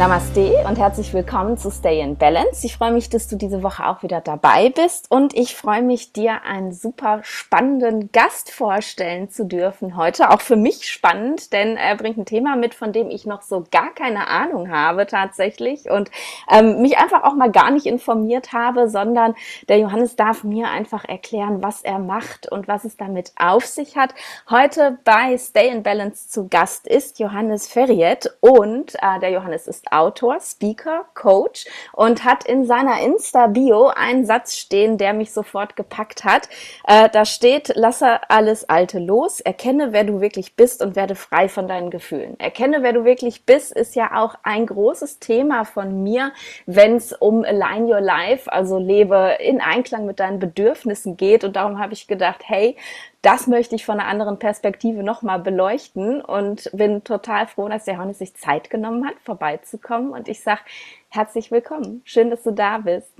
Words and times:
Namaste 0.00 0.54
und 0.66 0.78
herzlich 0.78 1.12
willkommen 1.12 1.58
zu 1.58 1.70
Stay 1.70 2.00
in 2.00 2.16
Balance. 2.16 2.64
Ich 2.64 2.78
freue 2.78 2.90
mich, 2.90 3.10
dass 3.10 3.28
du 3.28 3.36
diese 3.36 3.62
Woche 3.62 3.86
auch 3.86 4.02
wieder 4.02 4.22
dabei 4.22 4.70
bist 4.70 5.10
und 5.10 5.36
ich 5.36 5.54
freue 5.54 5.82
mich, 5.82 6.14
dir 6.14 6.42
einen 6.42 6.72
super 6.72 7.20
spannenden 7.22 8.10
Gast 8.10 8.50
vorstellen 8.50 9.28
zu 9.28 9.44
dürfen 9.44 9.98
heute. 9.98 10.30
Auch 10.30 10.40
für 10.40 10.56
mich 10.56 10.88
spannend, 10.88 11.52
denn 11.52 11.76
er 11.76 11.96
bringt 11.96 12.16
ein 12.16 12.24
Thema 12.24 12.56
mit, 12.56 12.72
von 12.72 12.94
dem 12.94 13.10
ich 13.10 13.26
noch 13.26 13.42
so 13.42 13.66
gar 13.70 13.92
keine 13.94 14.28
Ahnung 14.28 14.70
habe 14.70 15.06
tatsächlich 15.06 15.90
und 15.90 16.10
ähm, 16.50 16.80
mich 16.80 16.96
einfach 16.96 17.22
auch 17.22 17.34
mal 17.34 17.50
gar 17.50 17.70
nicht 17.70 17.84
informiert 17.84 18.54
habe, 18.54 18.88
sondern 18.88 19.34
der 19.68 19.80
Johannes 19.80 20.16
darf 20.16 20.44
mir 20.44 20.70
einfach 20.70 21.04
erklären, 21.04 21.62
was 21.62 21.82
er 21.82 21.98
macht 21.98 22.50
und 22.50 22.68
was 22.68 22.86
es 22.86 22.96
damit 22.96 23.32
auf 23.36 23.66
sich 23.66 23.98
hat. 23.98 24.14
Heute 24.48 24.98
bei 25.04 25.36
Stay 25.36 25.68
in 25.68 25.82
Balance 25.82 26.30
zu 26.30 26.48
Gast 26.48 26.86
ist 26.88 27.18
Johannes 27.18 27.68
Ferriet 27.68 28.34
und 28.40 28.94
äh, 28.94 29.20
der 29.20 29.32
Johannes 29.32 29.66
ist 29.66 29.89
Autor, 29.92 30.40
Speaker, 30.40 31.06
Coach 31.14 31.66
und 31.92 32.24
hat 32.24 32.44
in 32.44 32.64
seiner 32.64 33.00
Insta-Bio 33.00 33.88
einen 33.88 34.24
Satz 34.24 34.56
stehen, 34.56 34.98
der 34.98 35.12
mich 35.12 35.32
sofort 35.32 35.76
gepackt 35.76 36.24
hat. 36.24 36.48
Äh, 36.86 37.08
da 37.10 37.24
steht, 37.24 37.72
lasse 37.74 38.20
alles 38.28 38.68
Alte 38.68 38.98
los, 38.98 39.40
erkenne, 39.40 39.92
wer 39.92 40.04
du 40.04 40.20
wirklich 40.20 40.56
bist 40.56 40.82
und 40.82 40.96
werde 40.96 41.14
frei 41.14 41.48
von 41.48 41.68
deinen 41.68 41.90
Gefühlen. 41.90 42.38
Erkenne, 42.38 42.82
wer 42.82 42.92
du 42.92 43.04
wirklich 43.04 43.44
bist, 43.44 43.72
ist 43.72 43.94
ja 43.94 44.20
auch 44.20 44.34
ein 44.42 44.66
großes 44.66 45.18
Thema 45.18 45.64
von 45.64 46.02
mir, 46.02 46.32
wenn 46.66 46.96
es 46.96 47.12
um 47.12 47.44
Align 47.44 47.84
Your 47.84 48.00
Life, 48.00 48.52
also 48.52 48.78
lebe 48.78 49.36
in 49.40 49.60
Einklang 49.60 50.06
mit 50.06 50.20
deinen 50.20 50.38
Bedürfnissen 50.38 51.16
geht. 51.16 51.44
Und 51.44 51.56
darum 51.56 51.78
habe 51.78 51.92
ich 51.92 52.06
gedacht, 52.06 52.42
hey, 52.44 52.76
das 53.22 53.46
möchte 53.46 53.74
ich 53.74 53.84
von 53.84 54.00
einer 54.00 54.08
anderen 54.08 54.38
Perspektive 54.38 55.02
nochmal 55.02 55.40
beleuchten 55.40 56.22
und 56.22 56.70
bin 56.72 57.04
total 57.04 57.46
froh, 57.46 57.68
dass 57.68 57.84
der 57.84 57.94
Johannes 57.94 58.18
sich 58.18 58.34
Zeit 58.34 58.70
genommen 58.70 59.06
hat, 59.06 59.14
vorbeizukommen. 59.22 60.12
Und 60.12 60.28
ich 60.28 60.40
sage 60.40 60.60
herzlich 61.08 61.50
willkommen. 61.50 62.00
Schön, 62.04 62.30
dass 62.30 62.42
du 62.42 62.50
da 62.50 62.78
bist. 62.78 63.12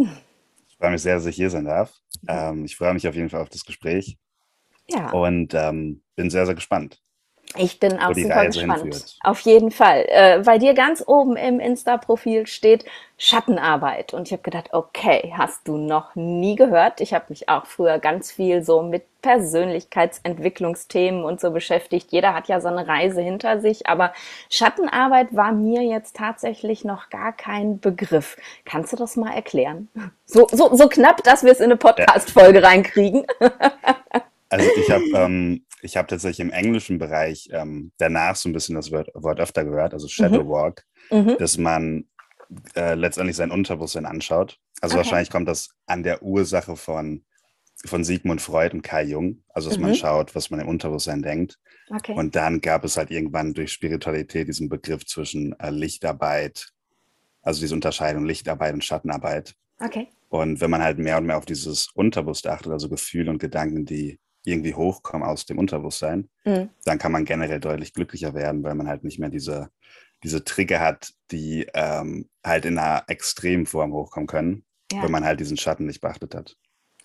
Ich 0.68 0.76
freue 0.78 0.92
mich 0.92 1.02
sehr, 1.02 1.16
dass 1.16 1.26
ich 1.26 1.36
hier 1.36 1.50
sein 1.50 1.66
darf. 1.66 1.92
Ähm, 2.26 2.64
ich 2.64 2.76
freue 2.76 2.94
mich 2.94 3.06
auf 3.06 3.14
jeden 3.14 3.28
Fall 3.28 3.42
auf 3.42 3.50
das 3.50 3.66
Gespräch. 3.66 4.16
Ja. 4.88 5.10
Und 5.10 5.52
ähm, 5.54 6.02
bin 6.16 6.30
sehr, 6.30 6.46
sehr 6.46 6.54
gespannt. 6.54 7.02
Ich 7.56 7.80
bin 7.80 7.98
auch 7.98 8.14
super 8.14 8.36
Reise 8.36 8.60
gespannt. 8.60 8.82
Hinführt. 8.82 9.16
Auf 9.22 9.40
jeden 9.40 9.70
Fall. 9.70 10.04
Äh, 10.08 10.42
bei 10.44 10.58
dir 10.58 10.74
ganz 10.74 11.02
oben 11.06 11.36
im 11.36 11.58
Insta-Profil 11.58 12.46
steht 12.46 12.84
Schattenarbeit. 13.18 14.14
Und 14.14 14.28
ich 14.28 14.32
habe 14.32 14.42
gedacht, 14.42 14.68
okay, 14.72 15.32
hast 15.36 15.66
du 15.66 15.76
noch 15.76 16.14
nie 16.14 16.54
gehört. 16.54 17.00
Ich 17.00 17.12
habe 17.12 17.26
mich 17.28 17.48
auch 17.48 17.66
früher 17.66 17.98
ganz 17.98 18.30
viel 18.30 18.62
so 18.62 18.82
mit 18.82 19.02
Persönlichkeitsentwicklungsthemen 19.20 21.24
und 21.24 21.40
so 21.40 21.50
beschäftigt. 21.50 22.12
Jeder 22.12 22.34
hat 22.34 22.48
ja 22.48 22.60
so 22.60 22.68
eine 22.68 22.86
Reise 22.86 23.20
hinter 23.20 23.60
sich, 23.60 23.86
aber 23.86 24.12
Schattenarbeit 24.48 25.34
war 25.34 25.52
mir 25.52 25.82
jetzt 25.82 26.16
tatsächlich 26.16 26.84
noch 26.84 27.10
gar 27.10 27.32
kein 27.32 27.80
Begriff. 27.80 28.36
Kannst 28.64 28.92
du 28.92 28.96
das 28.96 29.16
mal 29.16 29.34
erklären? 29.34 29.88
So, 30.24 30.46
so, 30.50 30.74
so 30.74 30.88
knapp, 30.88 31.22
dass 31.24 31.42
wir 31.42 31.52
es 31.52 31.58
in 31.58 31.64
eine 31.64 31.76
Podcast-Folge 31.76 32.62
reinkriegen. 32.62 33.26
Also 34.50 34.68
ich 34.76 34.90
habe 34.90 35.04
ähm, 35.14 35.64
ich 35.82 35.96
habe 35.96 36.08
tatsächlich 36.08 36.40
im 36.40 36.52
englischen 36.52 36.98
Bereich 36.98 37.48
ähm, 37.52 37.92
danach 37.96 38.36
so 38.36 38.48
ein 38.48 38.52
bisschen 38.52 38.74
das 38.74 38.90
Wort, 38.92 39.08
Wort 39.14 39.40
öfter 39.40 39.64
gehört, 39.64 39.94
also 39.94 40.08
Shadow 40.08 40.44
mhm. 40.44 40.48
Walk, 40.48 40.84
mhm. 41.10 41.36
dass 41.38 41.56
man 41.56 42.04
äh, 42.74 42.94
letztendlich 42.94 43.36
sein 43.36 43.50
Unterbewusstsein 43.50 44.06
anschaut. 44.06 44.58
Also 44.80 44.94
okay. 44.94 45.04
wahrscheinlich 45.04 45.30
kommt 45.30 45.48
das 45.48 45.70
an 45.86 46.02
der 46.02 46.22
Ursache 46.22 46.76
von, 46.76 47.24
von 47.86 48.04
Sigmund 48.04 48.40
Freud 48.40 48.74
und 48.74 48.82
Kai 48.82 49.04
Jung, 49.04 49.42
also 49.48 49.68
dass 49.68 49.78
mhm. 49.78 49.86
man 49.86 49.94
schaut, 49.94 50.34
was 50.34 50.50
man 50.50 50.60
im 50.60 50.68
Unterbewusstsein 50.68 51.22
denkt. 51.22 51.58
Okay. 51.88 52.14
Und 52.14 52.36
dann 52.36 52.60
gab 52.60 52.84
es 52.84 52.96
halt 52.96 53.10
irgendwann 53.10 53.54
durch 53.54 53.72
Spiritualität 53.72 54.48
diesen 54.48 54.68
Begriff 54.68 55.06
zwischen 55.06 55.58
äh, 55.58 55.70
Lichtarbeit, 55.70 56.72
also 57.42 57.60
diese 57.60 57.74
Unterscheidung 57.74 58.26
Lichtarbeit 58.26 58.74
und 58.74 58.84
Schattenarbeit. 58.84 59.54
Okay. 59.80 60.08
Und 60.28 60.60
wenn 60.60 60.70
man 60.70 60.82
halt 60.82 60.98
mehr 60.98 61.18
und 61.18 61.26
mehr 61.26 61.38
auf 61.38 61.46
dieses 61.46 61.88
Unterbewusst 61.94 62.46
achtet, 62.46 62.70
also 62.70 62.88
Gefühle 62.88 63.30
und 63.30 63.38
Gedanken, 63.38 63.84
die 63.84 64.20
irgendwie 64.44 64.74
hochkommen 64.74 65.26
aus 65.26 65.46
dem 65.46 65.58
Unterbewusstsein, 65.58 66.28
mhm. 66.44 66.70
dann 66.84 66.98
kann 66.98 67.12
man 67.12 67.24
generell 67.24 67.60
deutlich 67.60 67.92
glücklicher 67.92 68.34
werden, 68.34 68.62
weil 68.62 68.74
man 68.74 68.88
halt 68.88 69.04
nicht 69.04 69.18
mehr 69.18 69.28
diese, 69.28 69.70
diese 70.22 70.44
Trigger 70.44 70.80
hat, 70.80 71.12
die 71.30 71.66
ähm, 71.74 72.28
halt 72.44 72.64
in 72.64 72.78
einer 72.78 73.04
extremen 73.08 73.66
Form 73.66 73.92
hochkommen 73.92 74.26
können, 74.26 74.64
ja. 74.92 75.02
wenn 75.02 75.10
man 75.10 75.24
halt 75.24 75.40
diesen 75.40 75.56
Schatten 75.56 75.86
nicht 75.86 76.00
beachtet 76.00 76.34
hat. 76.34 76.56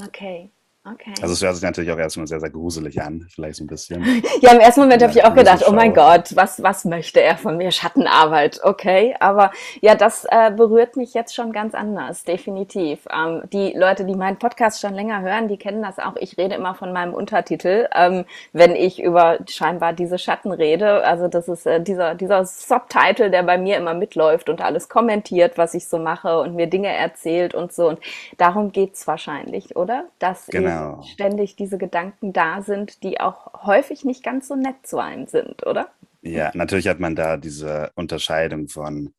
Okay. 0.01 0.51
Okay. 0.88 1.13
Also 1.19 1.34
es 1.34 1.41
hört 1.41 1.56
sich 1.56 1.63
natürlich 1.63 1.91
auch 1.91 1.97
erstmal 1.97 2.28
sehr, 2.28 2.40
sehr 2.40 2.51
gruselig 2.51 3.01
an, 3.01 3.25
vielleicht 3.34 3.56
so 3.56 3.63
ein 3.63 3.68
bisschen. 3.68 4.03
ja, 4.41 4.51
im 4.51 4.59
ersten 4.59 4.81
Moment 4.81 5.01
habe 5.01 5.12
ich 5.12 5.23
auch 5.23 5.34
gedacht, 5.34 5.63
oh 5.68 5.72
mein 5.72 5.96
Gott, 5.96 6.35
was, 6.35 6.62
was 6.62 6.85
möchte 6.85 7.22
er 7.22 7.38
von 7.38 7.57
mir? 7.57 7.72
Schattenarbeit, 7.72 8.59
okay. 8.62 9.16
Aber 9.19 9.50
ja, 9.81 9.96
das 9.96 10.28
äh, 10.29 10.51
berührt 10.51 10.96
mich 10.96 11.16
jetzt 11.16 11.34
schon 11.34 11.51
ganz 11.53 11.73
anders, 11.73 12.23
definitiv. 12.23 13.00
Ähm, 13.12 13.41
die 13.51 13.73
Leute, 13.75 14.06
die 14.06 14.13
meinen 14.13 14.38
Podcast 14.38 14.79
schon 14.79 14.94
länger 14.94 15.22
hören, 15.22 15.47
die 15.47 15.57
kennen 15.57 15.81
das 15.81 15.97
auch. 15.97 16.18
Ich 16.18 16.38
rede 16.38 16.53
immer 16.53 16.75
von 16.75 16.94
meinem 16.94 17.16
Untertitel, 17.16 17.88
ähm, 17.96 18.25
wenn 18.53 18.75
ich 18.75 19.02
über 19.02 19.40
scheinbar 19.47 19.91
diese 19.94 20.19
Schatten 20.19 20.52
rede. 20.52 21.03
Also 21.03 21.28
das 21.28 21.47
ist 21.47 21.66
äh, 21.66 21.81
dieser, 21.81 22.13
dieser 22.13 22.46
Subtitle, 22.46 23.31
der 23.31 23.41
bei 23.41 23.57
mir 23.57 23.78
immer 23.78 23.96
mitläuft 23.96 24.50
und 24.50 24.62
alles 24.62 24.88
kommentiert, 24.88 25.57
was 25.57 25.73
ich 25.73 25.88
so 25.88 25.97
mache 25.97 26.40
und 26.41 26.53
mir 26.53 26.67
Dinge 26.67 26.90
erzählt 26.90 27.56
und 27.56 27.73
so. 27.73 27.90
Und 27.90 28.00
darum 28.38 28.72
geht's 28.72 29.07
wahrscheinlich, 29.07 29.75
oder? 29.75 30.06
Dass 30.19 30.46
genau 30.46 30.75
genau. 30.80 31.02
ständig 31.03 31.56
diese 31.56 31.78
Gedanken 31.78 32.34
da 32.34 32.62
sind, 32.62 33.03
die 33.03 33.19
auch 33.19 33.66
häufig 33.66 34.06
nicht 34.06 34.24
ganz 34.24 34.47
so 34.47 34.56
nett 34.56 34.86
zu 34.86 34.97
einem 34.97 35.28
sind, 35.28 35.66
oder? 35.66 35.90
Ja, 36.22 36.52
natürlich 36.53 36.88
hat 36.88 37.00
man 37.00 37.16
da 37.16 37.38
diese 37.38 37.91
Unterscheidung 37.96 38.68
von 38.68 39.14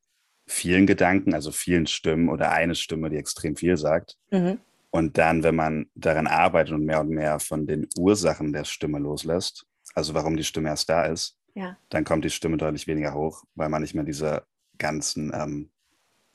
vielen 0.47 0.87
Gedanken, 0.87 1.35
also 1.35 1.51
vielen 1.51 1.87
Stimmen 1.87 2.29
oder 2.29 2.53
eine 2.53 2.75
Stimme, 2.75 3.11
die 3.11 3.17
extrem 3.17 3.57
viel 3.57 3.77
sagt. 3.77 4.17
Mhm. 4.31 4.59
Und 4.91 5.19
dann, 5.19 5.43
wenn 5.43 5.57
man 5.57 5.87
daran 5.95 6.27
arbeitet 6.27 6.75
und 6.75 6.85
mehr 6.85 7.01
und 7.01 7.11
mehr 7.11 7.39
von 7.39 7.67
den 7.67 7.89
Ursachen 7.99 8.53
der 8.53 8.65
Stimme 8.65 8.99
loslässt, 8.99 9.67
also 9.95 10.15
warum 10.15 10.37
die 10.37 10.45
Stimme 10.45 10.69
erst 10.69 10.89
da 10.89 11.05
ist, 11.05 11.37
ja. 11.55 11.77
dann 11.91 12.05
kommt 12.05 12.25
die 12.25 12.31
Stimme 12.31 12.57
deutlich 12.57 12.87
weniger 12.87 13.15
hoch, 13.15 13.45
weil 13.55 13.69
man 13.69 13.83
nicht 13.83 13.95
mehr 13.95 14.05
diese 14.05 14.45
ganzen 14.79 15.33
ähm, 15.35 15.71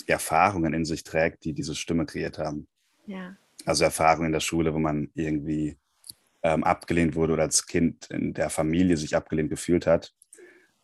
Erfahrungen 0.07 0.73
in 0.73 0.85
sich 0.85 1.03
trägt, 1.03 1.43
die 1.45 1.53
diese 1.53 1.75
Stimme 1.75 2.05
kreiert 2.05 2.37
haben. 2.37 2.67
Ja 3.05 3.35
also 3.65 3.83
Erfahrungen 3.83 4.27
in 4.27 4.31
der 4.33 4.39
Schule, 4.39 4.73
wo 4.73 4.79
man 4.79 5.09
irgendwie 5.13 5.77
ähm, 6.43 6.63
abgelehnt 6.63 7.15
wurde 7.15 7.33
oder 7.33 7.43
als 7.43 7.65
Kind 7.65 8.07
in 8.09 8.33
der 8.33 8.49
Familie 8.49 8.97
sich 8.97 9.15
abgelehnt 9.15 9.49
gefühlt 9.49 9.85
hat 9.85 10.13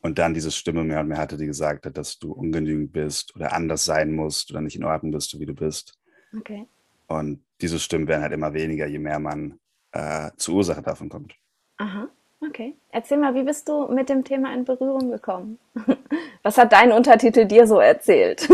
und 0.01 0.19
dann 0.19 0.33
diese 0.33 0.51
Stimme 0.51 0.83
mehr 0.83 0.99
und 0.99 1.07
mehr 1.07 1.17
hatte, 1.17 1.37
die 1.37 1.45
gesagt 1.45 1.85
hat, 1.85 1.97
dass 1.97 2.19
du 2.19 2.31
ungenügend 2.31 2.93
bist 2.93 3.35
oder 3.35 3.53
anders 3.53 3.85
sein 3.85 4.11
musst 4.11 4.51
oder 4.51 4.61
nicht 4.61 4.75
in 4.75 4.83
Ordnung 4.83 5.11
bist, 5.11 5.39
wie 5.39 5.45
du 5.45 5.53
bist. 5.53 5.97
Okay. 6.37 6.67
Und 7.07 7.43
diese 7.61 7.79
Stimmen 7.79 8.07
werden 8.07 8.21
halt 8.21 8.33
immer 8.33 8.53
weniger, 8.53 8.85
je 8.85 8.99
mehr 8.99 9.19
man 9.19 9.59
äh, 9.91 10.29
zur 10.37 10.55
Ursache 10.55 10.81
davon 10.81 11.09
kommt. 11.09 11.35
Aha, 11.77 12.09
okay. 12.41 12.75
Erzähl 12.91 13.17
mal, 13.17 13.33
wie 13.33 13.43
bist 13.43 13.67
du 13.67 13.87
mit 13.87 14.09
dem 14.09 14.23
Thema 14.23 14.53
in 14.53 14.65
Berührung 14.65 15.09
gekommen? 15.09 15.57
Was 16.43 16.57
hat 16.57 16.73
dein 16.73 16.91
Untertitel 16.91 17.45
dir 17.45 17.65
so 17.65 17.79
erzählt? 17.79 18.47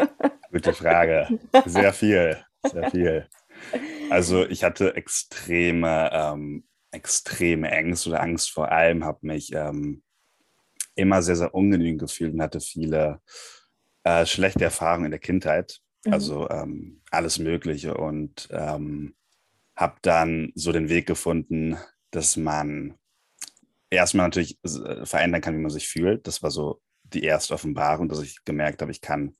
Gute 0.50 0.72
Frage. 0.72 1.38
Sehr 1.66 1.92
viel, 1.92 2.36
sehr 2.64 2.90
viel. 2.90 3.26
Also 4.10 4.46
ich 4.46 4.64
hatte 4.64 4.96
extreme, 4.96 6.10
ähm, 6.12 6.64
extreme 6.90 7.70
Ängste 7.70 8.10
oder 8.10 8.22
Angst 8.22 8.50
vor 8.50 8.70
allem, 8.70 9.04
habe 9.04 9.20
mich 9.22 9.52
ähm, 9.52 10.02
immer 10.94 11.22
sehr, 11.22 11.36
sehr 11.36 11.54
ungenügend 11.54 12.00
gefühlt 12.00 12.34
und 12.34 12.42
hatte 12.42 12.60
viele 12.60 13.20
äh, 14.04 14.26
schlechte 14.26 14.64
Erfahrungen 14.64 15.06
in 15.06 15.10
der 15.12 15.20
Kindheit. 15.20 15.80
Mhm. 16.04 16.12
Also 16.12 16.50
ähm, 16.50 17.02
alles 17.10 17.38
Mögliche 17.38 17.94
und 17.94 18.48
ähm, 18.50 19.14
habe 19.76 19.96
dann 20.02 20.52
so 20.54 20.72
den 20.72 20.88
Weg 20.88 21.06
gefunden, 21.06 21.78
dass 22.10 22.36
man 22.36 22.98
erstmal 23.88 24.26
natürlich 24.26 24.58
äh, 24.64 25.06
verändern 25.06 25.40
kann, 25.40 25.54
wie 25.54 25.62
man 25.62 25.70
sich 25.70 25.88
fühlt. 25.88 26.26
Das 26.26 26.42
war 26.42 26.50
so 26.50 26.82
die 27.04 27.22
erste 27.22 27.54
Offenbarung, 27.54 28.08
dass 28.08 28.22
ich 28.22 28.44
gemerkt 28.44 28.82
habe, 28.82 28.90
ich 28.90 29.00
kann, 29.00 29.36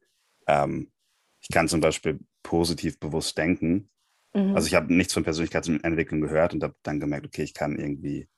ähm, 0.46 0.92
ich 1.40 1.48
kann 1.48 1.68
zum 1.68 1.80
Beispiel 1.80 2.20
positiv 2.42 2.98
bewusst 2.98 3.36
denken 3.36 3.90
Mhm. 4.34 4.54
Also 4.54 4.66
ich 4.66 4.74
habe 4.74 4.92
nichts 4.92 5.14
von 5.14 5.24
Persönlichkeitsentwicklung 5.24 6.20
gehört 6.20 6.54
und 6.54 6.62
habe 6.62 6.74
dann 6.82 7.00
gemerkt, 7.00 7.26
okay, 7.26 7.42
ich 7.42 7.54
kann 7.54 7.78
irgendwie 7.78 8.28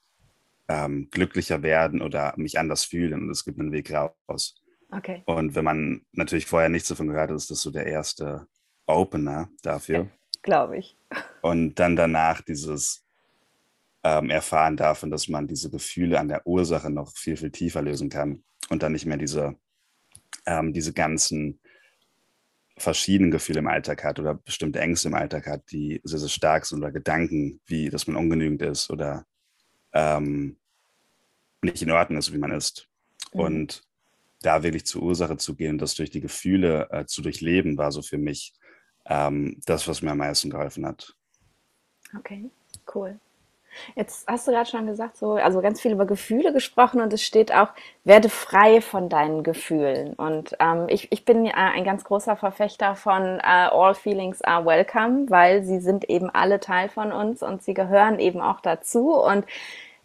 ähm, 0.68 1.08
glücklicher 1.10 1.62
werden 1.62 2.00
oder 2.02 2.34
mich 2.36 2.58
anders 2.58 2.84
fühlen 2.84 3.22
und 3.22 3.30
es 3.30 3.44
gibt 3.44 3.58
einen 3.58 3.72
Weg 3.72 3.92
raus. 3.92 4.62
Okay. 4.90 5.22
Und 5.26 5.54
wenn 5.54 5.64
man 5.64 6.02
natürlich 6.12 6.46
vorher 6.46 6.68
nichts 6.68 6.88
davon 6.88 7.08
gehört 7.08 7.30
hat, 7.30 7.36
ist 7.36 7.50
das 7.50 7.62
so 7.62 7.70
der 7.70 7.86
erste 7.86 8.46
Opener 8.86 9.48
dafür. 9.62 9.96
Ja, 9.96 10.10
Glaube 10.42 10.78
ich. 10.78 10.96
Und 11.40 11.76
dann 11.76 11.96
danach 11.96 12.42
dieses 12.42 13.04
ähm, 14.02 14.30
Erfahren 14.30 14.76
davon, 14.76 15.10
dass 15.10 15.28
man 15.28 15.46
diese 15.46 15.70
Gefühle 15.70 16.18
an 16.18 16.28
der 16.28 16.46
Ursache 16.46 16.90
noch 16.90 17.16
viel, 17.16 17.36
viel 17.36 17.50
tiefer 17.50 17.82
lösen 17.82 18.10
kann 18.10 18.42
und 18.68 18.82
dann 18.82 18.92
nicht 18.92 19.06
mehr 19.06 19.16
diese, 19.16 19.56
ähm, 20.46 20.72
diese 20.72 20.92
ganzen 20.92 21.60
verschiedene 22.82 23.30
Gefühle 23.30 23.60
im 23.60 23.68
Alltag 23.68 24.04
hat 24.04 24.18
oder 24.18 24.34
bestimmte 24.34 24.80
Ängste 24.80 25.08
im 25.08 25.14
Alltag 25.14 25.46
hat, 25.46 25.70
die 25.70 26.00
sehr, 26.04 26.18
sehr 26.18 26.28
stark 26.28 26.66
sind 26.66 26.78
oder 26.78 26.92
Gedanken, 26.92 27.60
wie 27.66 27.88
dass 27.88 28.06
man 28.06 28.16
ungenügend 28.16 28.62
ist 28.62 28.90
oder 28.90 29.24
ähm, 29.92 30.58
nicht 31.62 31.82
in 31.82 31.90
Ordnung 31.90 32.18
ist, 32.18 32.32
wie 32.32 32.38
man 32.38 32.50
ist. 32.50 32.88
Mhm. 33.32 33.40
Und 33.40 33.82
da 34.40 34.62
wirklich 34.62 34.84
zur 34.84 35.02
Ursache 35.02 35.36
zu 35.36 35.54
gehen, 35.54 35.78
das 35.78 35.94
durch 35.94 36.10
die 36.10 36.20
Gefühle 36.20 36.88
äh, 36.90 37.06
zu 37.06 37.22
durchleben, 37.22 37.78
war 37.78 37.92
so 37.92 38.02
für 38.02 38.18
mich 38.18 38.52
ähm, 39.06 39.60
das, 39.66 39.86
was 39.86 40.02
mir 40.02 40.10
am 40.10 40.18
meisten 40.18 40.50
geholfen 40.50 40.84
hat. 40.84 41.14
Okay, 42.18 42.50
cool. 42.94 43.18
Jetzt 43.94 44.26
hast 44.28 44.46
du 44.46 44.52
gerade 44.52 44.68
schon 44.68 44.86
gesagt, 44.86 45.16
so, 45.16 45.32
also 45.32 45.60
ganz 45.60 45.80
viel 45.80 45.92
über 45.92 46.06
Gefühle 46.06 46.52
gesprochen 46.52 47.00
und 47.00 47.12
es 47.12 47.22
steht 47.22 47.52
auch, 47.52 47.68
werde 48.04 48.28
frei 48.28 48.80
von 48.80 49.08
deinen 49.08 49.42
Gefühlen. 49.42 50.14
Und 50.14 50.56
ähm, 50.60 50.86
ich, 50.88 51.10
ich 51.12 51.24
bin 51.24 51.46
äh, 51.46 51.52
ein 51.52 51.84
ganz 51.84 52.04
großer 52.04 52.36
Verfechter 52.36 52.94
von 52.94 53.38
äh, 53.40 53.68
All 53.70 53.94
Feelings 53.94 54.42
are 54.42 54.64
Welcome, 54.64 55.26
weil 55.28 55.62
sie 55.62 55.80
sind 55.80 56.08
eben 56.08 56.30
alle 56.30 56.60
Teil 56.60 56.88
von 56.88 57.12
uns 57.12 57.42
und 57.42 57.62
sie 57.62 57.74
gehören 57.74 58.18
eben 58.18 58.40
auch 58.40 58.60
dazu. 58.60 59.12
Und 59.14 59.44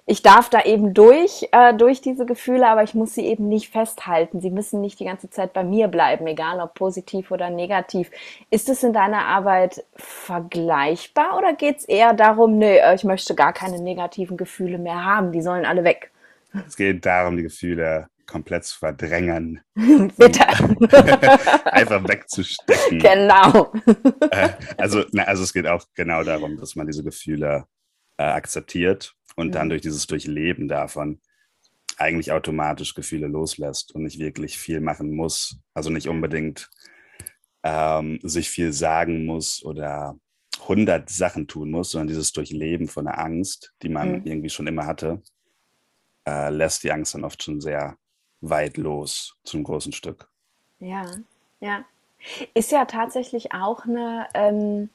ich 0.09 0.21
darf 0.21 0.49
da 0.49 0.63
eben 0.63 0.93
durch, 0.93 1.49
äh, 1.51 1.73
durch 1.73 1.99
diese 1.99 2.25
Gefühle, 2.25 2.65
aber 2.67 2.81
ich 2.81 2.93
muss 2.93 3.13
sie 3.13 3.25
eben 3.25 3.49
nicht 3.49 3.69
festhalten. 3.73 4.39
Sie 4.39 4.51
müssen 4.51 4.79
nicht 4.79 5.01
die 5.01 5.05
ganze 5.05 5.29
Zeit 5.29 5.51
bei 5.51 5.65
mir 5.65 5.89
bleiben, 5.89 6.25
egal 6.27 6.61
ob 6.61 6.75
positiv 6.75 7.29
oder 7.29 7.49
negativ. 7.49 8.09
Ist 8.49 8.69
es 8.69 8.83
in 8.83 8.93
deiner 8.93 9.25
Arbeit 9.25 9.83
vergleichbar 9.95 11.37
oder 11.37 11.53
geht 11.53 11.79
es 11.79 11.85
eher 11.85 12.13
darum, 12.13 12.57
nee, 12.57 12.77
äh, 12.77 12.95
ich 12.95 13.03
möchte 13.03 13.35
gar 13.35 13.51
keine 13.51 13.81
negativen 13.81 14.37
Gefühle 14.37 14.77
mehr 14.77 15.03
haben, 15.03 15.33
die 15.33 15.41
sollen 15.41 15.65
alle 15.65 15.83
weg? 15.83 16.09
Es 16.65 16.77
geht 16.77 17.05
darum, 17.05 17.35
die 17.35 17.43
Gefühle 17.43 18.07
komplett 18.25 18.63
zu 18.63 18.79
verdrängen. 18.79 19.61
Bitte. 19.75 20.47
Einfach 21.65 22.07
wegzustecken. 22.07 22.99
Genau. 22.99 23.73
Äh, 24.31 24.49
also, 24.77 25.03
na, 25.11 25.23
also 25.23 25.43
es 25.43 25.51
geht 25.51 25.67
auch 25.67 25.83
genau 25.95 26.23
darum, 26.23 26.55
dass 26.55 26.77
man 26.77 26.87
diese 26.87 27.03
Gefühle 27.03 27.65
äh, 28.17 28.23
akzeptiert 28.23 29.16
und 29.37 29.55
dann 29.55 29.67
mhm. 29.67 29.69
durch 29.69 29.81
dieses 29.81 30.07
Durchleben 30.07 30.67
davon 30.67 31.21
eigentlich 31.97 32.31
automatisch 32.31 32.93
Gefühle 32.93 33.27
loslässt 33.27 33.95
und 33.95 34.03
nicht 34.03 34.19
wirklich 34.19 34.57
viel 34.57 34.81
machen 34.81 35.15
muss. 35.15 35.59
Also 35.73 35.89
nicht 35.89 36.09
unbedingt 36.09 36.69
ähm, 37.63 38.19
sich 38.23 38.49
viel 38.49 38.73
sagen 38.73 39.25
muss 39.25 39.63
oder 39.63 40.19
100 40.61 41.09
Sachen 41.09 41.47
tun 41.47 41.71
muss, 41.71 41.91
sondern 41.91 42.07
dieses 42.07 42.33
Durchleben 42.33 42.87
von 42.87 43.05
der 43.05 43.19
Angst, 43.19 43.73
die 43.81 43.89
man 43.89 44.19
mhm. 44.19 44.25
irgendwie 44.25 44.49
schon 44.49 44.67
immer 44.67 44.85
hatte, 44.85 45.21
äh, 46.27 46.49
lässt 46.49 46.83
die 46.83 46.91
Angst 46.91 47.13
dann 47.13 47.23
oft 47.23 47.41
schon 47.41 47.61
sehr 47.61 47.97
weit 48.41 48.77
los 48.77 49.37
zum 49.43 49.63
großen 49.63 49.93
Stück. 49.93 50.29
Ja, 50.79 51.05
ja. 51.59 51.85
Ist 52.53 52.71
ja 52.71 52.85
tatsächlich 52.85 53.53
auch 53.53 53.85
eine, 53.85 54.27
ähm, 54.33 54.89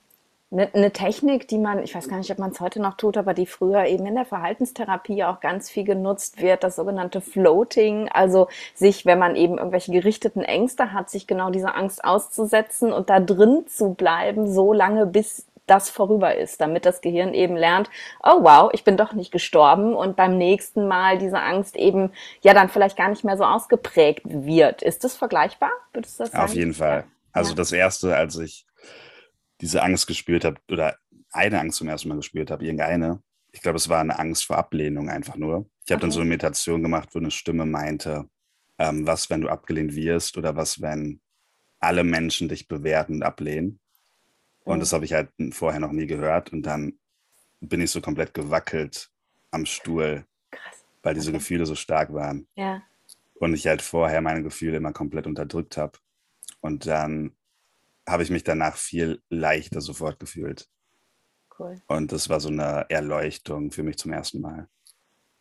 eine, 0.52 0.68
eine 0.74 0.92
Technik, 0.92 1.48
die 1.48 1.58
man, 1.58 1.82
ich 1.82 1.94
weiß 1.94 2.08
gar 2.08 2.18
nicht, 2.18 2.30
ob 2.30 2.38
man 2.38 2.50
es 2.50 2.60
heute 2.60 2.80
noch 2.80 2.96
tut, 2.96 3.16
aber 3.16 3.34
die 3.34 3.46
früher 3.46 3.86
eben 3.86 4.06
in 4.06 4.14
der 4.14 4.24
Verhaltenstherapie 4.24 5.24
auch 5.24 5.40
ganz 5.40 5.70
viel 5.70 5.84
genutzt 5.84 6.40
wird, 6.40 6.62
das 6.62 6.76
sogenannte 6.76 7.20
Floating, 7.20 8.08
also 8.10 8.48
sich, 8.74 9.06
wenn 9.06 9.18
man 9.18 9.34
eben 9.34 9.58
irgendwelche 9.58 9.92
gerichteten 9.92 10.42
Ängste 10.42 10.92
hat, 10.92 11.10
sich 11.10 11.26
genau 11.26 11.50
diese 11.50 11.74
Angst 11.74 12.04
auszusetzen 12.04 12.92
und 12.92 13.08
da 13.08 13.18
drin 13.18 13.64
zu 13.66 13.94
bleiben, 13.94 14.52
so 14.52 14.72
lange 14.72 15.06
bis 15.06 15.46
das 15.66 15.90
vorüber 15.90 16.36
ist, 16.36 16.60
damit 16.60 16.84
das 16.84 17.00
Gehirn 17.00 17.34
eben 17.34 17.56
lernt, 17.56 17.88
oh 18.22 18.42
wow, 18.42 18.70
ich 18.72 18.84
bin 18.84 18.96
doch 18.96 19.12
nicht 19.12 19.30
gestorben 19.30 19.94
und 19.94 20.16
beim 20.16 20.36
nächsten 20.36 20.86
Mal 20.86 21.18
diese 21.18 21.38
Angst 21.38 21.76
eben 21.76 22.10
ja 22.42 22.52
dann 22.52 22.68
vielleicht 22.68 22.96
gar 22.96 23.08
nicht 23.08 23.24
mehr 23.24 23.36
so 23.36 23.44
ausgeprägt 23.44 24.22
wird. 24.24 24.82
Ist 24.82 25.04
das 25.04 25.16
vergleichbar? 25.16 25.70
Würdest 25.92 26.18
du 26.18 26.24
das 26.24 26.32
sagen? 26.32 26.44
Auf 26.44 26.54
jeden 26.54 26.74
Fall. 26.74 27.04
Also 27.32 27.50
ja. 27.50 27.56
das 27.56 27.72
erste, 27.72 28.14
als 28.14 28.36
ich 28.38 28.66
diese 29.62 29.82
Angst 29.82 30.06
gespürt 30.06 30.44
habe 30.44 30.60
oder 30.70 30.98
eine 31.30 31.60
Angst 31.60 31.78
zum 31.78 31.88
ersten 31.88 32.08
Mal 32.08 32.16
gespürt 32.16 32.50
habe, 32.50 32.64
irgendeine. 32.64 33.22
Ich 33.52 33.62
glaube, 33.62 33.76
es 33.76 33.88
war 33.88 34.00
eine 34.00 34.18
Angst 34.18 34.44
vor 34.44 34.58
Ablehnung 34.58 35.08
einfach 35.08 35.36
nur. 35.36 35.70
Ich 35.84 35.92
habe 35.92 35.98
okay. 35.98 36.00
dann 36.00 36.10
so 36.10 36.20
eine 36.20 36.28
Meditation 36.28 36.82
gemacht, 36.82 37.10
wo 37.12 37.18
eine 37.18 37.30
Stimme 37.30 37.64
meinte, 37.64 38.28
ähm, 38.78 39.06
was, 39.06 39.30
wenn 39.30 39.40
du 39.40 39.48
abgelehnt 39.48 39.94
wirst 39.94 40.36
oder 40.36 40.56
was, 40.56 40.80
wenn 40.82 41.20
alle 41.78 42.04
Menschen 42.04 42.48
dich 42.48 42.66
bewerten 42.68 43.14
und 43.14 43.22
ablehnen. 43.22 43.78
Und 44.64 44.76
mhm. 44.76 44.80
das 44.80 44.92
habe 44.92 45.04
ich 45.04 45.12
halt 45.12 45.30
vorher 45.52 45.80
noch 45.80 45.92
nie 45.92 46.06
gehört. 46.06 46.52
Und 46.52 46.62
dann 46.62 46.98
bin 47.60 47.80
ich 47.80 47.90
so 47.90 48.00
komplett 48.00 48.34
gewackelt 48.34 49.10
am 49.52 49.64
Stuhl, 49.64 50.24
Krass. 50.50 50.84
weil 51.02 51.14
diese 51.14 51.30
okay. 51.30 51.38
Gefühle 51.38 51.66
so 51.66 51.76
stark 51.76 52.12
waren. 52.12 52.48
Ja. 52.56 52.82
Und 53.34 53.54
ich 53.54 53.66
halt 53.66 53.82
vorher 53.82 54.20
meine 54.20 54.42
Gefühle 54.42 54.76
immer 54.76 54.92
komplett 54.92 55.26
unterdrückt 55.26 55.76
habe. 55.76 55.98
Und 56.60 56.86
dann 56.86 57.32
habe 58.08 58.22
ich 58.22 58.30
mich 58.30 58.44
danach 58.44 58.76
viel 58.76 59.22
leichter 59.28 59.80
sofort 59.80 60.18
gefühlt. 60.18 60.68
Cool. 61.58 61.80
Und 61.86 62.12
das 62.12 62.28
war 62.28 62.40
so 62.40 62.48
eine 62.48 62.86
Erleuchtung 62.88 63.70
für 63.70 63.82
mich 63.82 63.98
zum 63.98 64.12
ersten 64.12 64.40
Mal. 64.40 64.68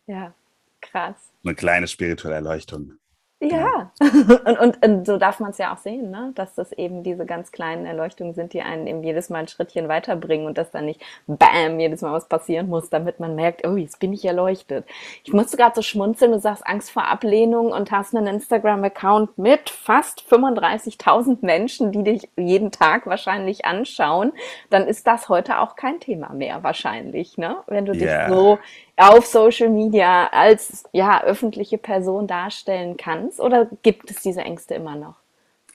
Ja, 0.06 0.34
krass. 0.80 1.16
Eine 1.44 1.54
kleine 1.54 1.88
spirituelle 1.88 2.36
Erleuchtung. 2.36 2.98
Ja, 3.42 3.90
und, 4.00 4.58
und, 4.60 4.86
und, 4.86 5.06
so 5.06 5.18
darf 5.18 5.40
man 5.40 5.50
es 5.50 5.58
ja 5.58 5.74
auch 5.74 5.78
sehen, 5.78 6.12
ne? 6.12 6.30
dass 6.36 6.54
das 6.54 6.70
eben 6.72 7.02
diese 7.02 7.26
ganz 7.26 7.50
kleinen 7.50 7.86
Erleuchtungen 7.86 8.34
sind, 8.34 8.52
die 8.52 8.62
einen 8.62 8.86
eben 8.86 9.02
jedes 9.02 9.30
Mal 9.30 9.40
ein 9.40 9.48
Schrittchen 9.48 9.88
weiterbringen 9.88 10.46
und 10.46 10.58
dass 10.58 10.70
dann 10.70 10.84
nicht 10.84 11.00
bam, 11.26 11.80
jedes 11.80 12.02
Mal 12.02 12.12
was 12.12 12.28
passieren 12.28 12.68
muss, 12.68 12.88
damit 12.88 13.18
man 13.18 13.34
merkt, 13.34 13.66
oh, 13.66 13.74
jetzt 13.74 13.98
bin 13.98 14.12
ich 14.12 14.24
erleuchtet. 14.24 14.86
Ich 15.24 15.32
musste 15.32 15.56
gerade 15.56 15.74
so 15.74 15.82
schmunzeln, 15.82 16.30
du 16.30 16.38
sagst 16.38 16.64
Angst 16.64 16.92
vor 16.92 17.06
Ablehnung 17.06 17.72
und 17.72 17.90
hast 17.90 18.14
einen 18.14 18.28
Instagram-Account 18.28 19.36
mit 19.38 19.70
fast 19.70 20.20
35.000 20.30 21.38
Menschen, 21.40 21.90
die 21.90 22.04
dich 22.04 22.28
jeden 22.36 22.70
Tag 22.70 23.06
wahrscheinlich 23.06 23.64
anschauen, 23.64 24.32
dann 24.70 24.86
ist 24.86 25.08
das 25.08 25.28
heute 25.28 25.58
auch 25.58 25.74
kein 25.74 25.98
Thema 25.98 26.32
mehr 26.32 26.62
wahrscheinlich, 26.62 27.38
ne? 27.38 27.56
wenn 27.66 27.86
du 27.86 27.92
yeah. 27.92 28.28
dich 28.28 28.34
so 28.36 28.58
auf 28.96 29.26
Social 29.26 29.70
Media 29.70 30.28
als 30.28 30.84
ja, 30.92 31.22
öffentliche 31.22 31.78
Person 31.78 32.26
darstellen 32.26 32.96
kannst? 32.96 33.40
Oder 33.40 33.66
gibt 33.82 34.10
es 34.10 34.22
diese 34.22 34.42
Ängste 34.42 34.74
immer 34.74 34.96
noch? 34.96 35.16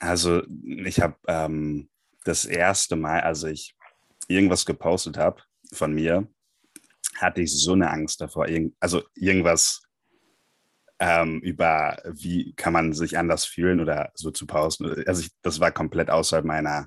Also 0.00 0.42
ich 0.64 1.00
habe 1.00 1.16
ähm, 1.26 1.88
das 2.24 2.44
erste 2.44 2.96
Mal, 2.96 3.20
als 3.20 3.42
ich 3.42 3.74
irgendwas 4.28 4.64
gepostet 4.64 5.16
habe 5.16 5.42
von 5.72 5.92
mir, 5.92 6.26
hatte 7.16 7.40
ich 7.40 7.52
so 7.52 7.72
eine 7.72 7.90
Angst 7.90 8.20
davor. 8.20 8.46
Also 8.80 9.02
irgendwas 9.14 9.82
ähm, 11.00 11.40
über, 11.40 12.00
wie 12.04 12.52
kann 12.54 12.72
man 12.72 12.92
sich 12.92 13.18
anders 13.18 13.44
fühlen 13.44 13.80
oder 13.80 14.10
so 14.14 14.30
zu 14.30 14.46
posten. 14.46 15.04
Also 15.06 15.22
ich, 15.22 15.30
das 15.42 15.60
war 15.60 15.70
komplett 15.70 16.10
außerhalb 16.10 16.44
meiner, 16.44 16.86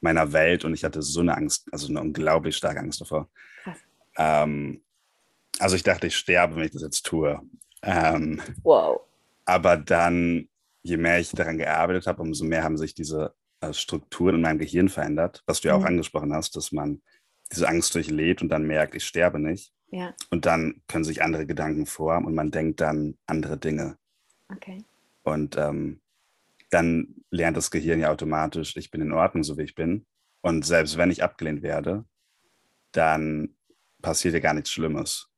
meiner 0.00 0.32
Welt 0.32 0.64
und 0.64 0.74
ich 0.74 0.84
hatte 0.84 1.02
so 1.02 1.20
eine 1.20 1.36
Angst, 1.36 1.68
also 1.72 1.88
eine 1.88 2.00
unglaublich 2.00 2.56
starke 2.56 2.80
Angst 2.80 3.00
davor. 3.00 3.28
Krass. 3.62 3.78
Ähm, 4.16 4.82
also 5.58 5.76
ich 5.76 5.82
dachte, 5.82 6.06
ich 6.06 6.16
sterbe, 6.16 6.56
wenn 6.56 6.64
ich 6.64 6.70
das 6.70 6.82
jetzt 6.82 7.04
tue. 7.04 7.40
Ähm, 7.82 8.40
wow. 8.62 9.00
Aber 9.44 9.76
dann, 9.76 10.48
je 10.82 10.96
mehr 10.96 11.20
ich 11.20 11.30
daran 11.30 11.58
gearbeitet 11.58 12.06
habe, 12.06 12.22
umso 12.22 12.44
mehr 12.44 12.62
haben 12.62 12.78
sich 12.78 12.94
diese 12.94 13.34
äh, 13.60 13.72
Strukturen 13.72 14.36
in 14.36 14.40
meinem 14.42 14.58
Gehirn 14.58 14.88
verändert, 14.88 15.42
was 15.46 15.60
du 15.60 15.68
ja 15.68 15.74
auch 15.74 15.80
mhm. 15.80 15.86
angesprochen 15.86 16.32
hast, 16.32 16.56
dass 16.56 16.72
man 16.72 17.02
diese 17.52 17.68
Angst 17.68 17.94
durchlebt 17.94 18.42
und 18.42 18.48
dann 18.48 18.66
merkt, 18.66 18.94
ich 18.94 19.04
sterbe 19.04 19.38
nicht. 19.38 19.72
Ja. 19.90 20.14
Und 20.30 20.46
dann 20.46 20.82
können 20.86 21.04
sich 21.04 21.22
andere 21.22 21.46
Gedanken 21.46 21.84
formen 21.84 22.26
und 22.26 22.34
man 22.34 22.50
denkt 22.50 22.80
dann 22.80 23.18
andere 23.26 23.58
Dinge. 23.58 23.98
Okay. 24.48 24.84
Und 25.24 25.56
ähm, 25.56 26.00
dann 26.70 27.16
lernt 27.30 27.56
das 27.56 27.70
Gehirn 27.70 28.00
ja 28.00 28.10
automatisch, 28.10 28.76
ich 28.76 28.90
bin 28.90 29.00
in 29.00 29.12
Ordnung, 29.12 29.42
so 29.42 29.58
wie 29.58 29.62
ich 29.62 29.74
bin. 29.74 30.06
Und 30.40 30.64
selbst 30.64 30.96
wenn 30.96 31.10
ich 31.10 31.22
abgelehnt 31.22 31.62
werde, 31.62 32.04
dann 32.92 33.54
passiert 34.00 34.34
ja 34.34 34.40
gar 34.40 34.54
nichts 34.54 34.70
Schlimmes. 34.70 35.29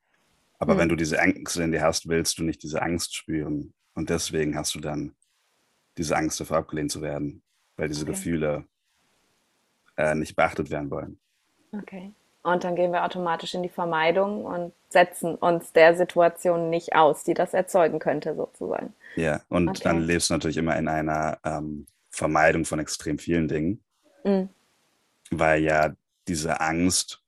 Aber 0.62 0.74
mhm. 0.74 0.78
wenn 0.78 0.88
du 0.90 0.96
diese 0.96 1.20
Angst 1.20 1.56
in 1.56 1.72
dir 1.72 1.82
hast, 1.82 2.08
willst 2.08 2.38
du 2.38 2.44
nicht 2.44 2.62
diese 2.62 2.82
Angst 2.82 3.16
spüren. 3.16 3.74
Und 3.94 4.10
deswegen 4.10 4.54
hast 4.56 4.76
du 4.76 4.78
dann 4.78 5.12
diese 5.98 6.16
Angst 6.16 6.38
davor, 6.38 6.58
abgelehnt 6.58 6.92
zu 6.92 7.02
werden, 7.02 7.42
weil 7.76 7.88
diese 7.88 8.02
okay. 8.02 8.12
Gefühle 8.12 8.64
äh, 9.96 10.14
nicht 10.14 10.36
beachtet 10.36 10.70
werden 10.70 10.88
wollen. 10.92 11.18
Okay. 11.72 12.12
Und 12.44 12.62
dann 12.62 12.76
gehen 12.76 12.92
wir 12.92 13.04
automatisch 13.04 13.54
in 13.54 13.64
die 13.64 13.70
Vermeidung 13.70 14.44
und 14.44 14.72
setzen 14.88 15.34
uns 15.34 15.72
der 15.72 15.96
Situation 15.96 16.70
nicht 16.70 16.94
aus, 16.94 17.24
die 17.24 17.34
das 17.34 17.54
erzeugen 17.54 17.98
könnte, 17.98 18.36
sozusagen. 18.36 18.94
Ja, 19.16 19.40
und 19.48 19.68
okay. 19.68 19.80
dann 19.82 20.02
lebst 20.02 20.30
du 20.30 20.34
natürlich 20.34 20.58
immer 20.58 20.76
in 20.76 20.86
einer 20.86 21.38
ähm, 21.42 21.88
Vermeidung 22.08 22.64
von 22.64 22.78
extrem 22.78 23.18
vielen 23.18 23.48
Dingen, 23.48 23.82
mhm. 24.22 24.48
weil 25.32 25.60
ja 25.60 25.92
diese 26.28 26.60
Angst 26.60 27.20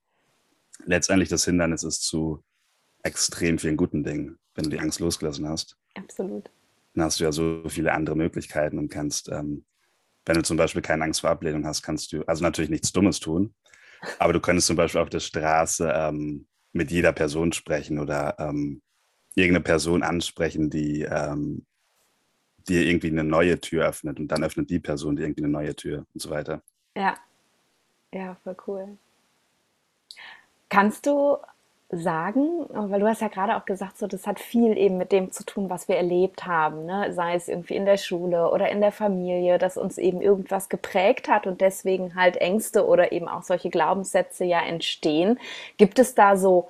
letztendlich 0.85 1.27
das 1.27 1.43
Hindernis 1.43 1.83
ist 1.83 2.03
zu 2.03 2.41
extrem 3.05 3.59
vielen 3.59 3.77
guten 3.77 4.03
Dingen, 4.03 4.37
wenn 4.55 4.65
du 4.65 4.69
die 4.71 4.79
Angst 4.79 4.99
losgelassen 4.99 5.47
hast. 5.47 5.77
Absolut. 5.95 6.49
Dann 6.93 7.05
hast 7.05 7.19
du 7.19 7.23
ja 7.23 7.31
so 7.31 7.63
viele 7.67 7.93
andere 7.93 8.15
Möglichkeiten 8.15 8.79
und 8.79 8.89
kannst, 8.89 9.29
ähm, 9.29 9.65
wenn 10.25 10.35
du 10.35 10.43
zum 10.43 10.57
Beispiel 10.57 10.81
keine 10.81 11.03
Angst 11.03 11.21
vor 11.21 11.29
Ablehnung 11.29 11.65
hast, 11.65 11.83
kannst 11.83 12.11
du, 12.11 12.23
also 12.23 12.43
natürlich 12.43 12.71
nichts 12.71 12.91
Dummes 12.91 13.19
tun, 13.19 13.53
aber 14.17 14.33
du 14.33 14.39
könntest 14.39 14.67
zum 14.67 14.75
Beispiel 14.75 15.01
auf 15.01 15.09
der 15.09 15.19
Straße 15.19 15.91
ähm, 15.95 16.47
mit 16.73 16.91
jeder 16.91 17.11
Person 17.11 17.53
sprechen 17.53 17.99
oder 17.99 18.35
ähm, 18.39 18.81
irgendeine 19.35 19.63
Person 19.63 20.01
ansprechen, 20.01 20.69
die 20.69 21.03
ähm, 21.03 21.65
dir 22.67 22.81
irgendwie 22.87 23.11
eine 23.11 23.23
neue 23.23 23.59
Tür 23.59 23.85
öffnet 23.85 24.19
und 24.19 24.29
dann 24.29 24.43
öffnet 24.43 24.69
die 24.69 24.79
Person 24.79 25.15
dir 25.15 25.23
irgendwie 25.23 25.43
eine 25.43 25.51
neue 25.51 25.75
Tür 25.75 26.07
und 26.13 26.21
so 26.21 26.29
weiter. 26.31 26.63
Ja, 26.97 27.17
ja, 28.13 28.35
voll 28.43 28.57
cool. 28.65 28.97
Kannst 30.69 31.05
du 31.05 31.37
sagen? 31.97 32.65
Weil 32.69 32.99
du 32.99 33.07
hast 33.07 33.21
ja 33.21 33.27
gerade 33.27 33.55
auch 33.55 33.65
gesagt, 33.65 33.97
so, 33.97 34.07
das 34.07 34.27
hat 34.27 34.39
viel 34.39 34.77
eben 34.77 34.97
mit 34.97 35.11
dem 35.11 35.31
zu 35.31 35.45
tun, 35.45 35.69
was 35.69 35.87
wir 35.87 35.95
erlebt 35.95 36.45
haben, 36.45 36.85
ne? 36.85 37.13
sei 37.13 37.35
es 37.35 37.47
irgendwie 37.47 37.75
in 37.75 37.85
der 37.85 37.97
Schule 37.97 38.51
oder 38.51 38.69
in 38.69 38.81
der 38.81 38.91
Familie, 38.91 39.57
dass 39.57 39.77
uns 39.77 39.97
eben 39.97 40.21
irgendwas 40.21 40.69
geprägt 40.69 41.27
hat 41.27 41.47
und 41.47 41.61
deswegen 41.61 42.15
halt 42.15 42.37
Ängste 42.37 42.85
oder 42.85 43.11
eben 43.11 43.27
auch 43.27 43.43
solche 43.43 43.69
Glaubenssätze 43.69 44.45
ja 44.45 44.61
entstehen. 44.61 45.39
Gibt 45.77 45.99
es 45.99 46.15
da 46.15 46.37
so 46.37 46.69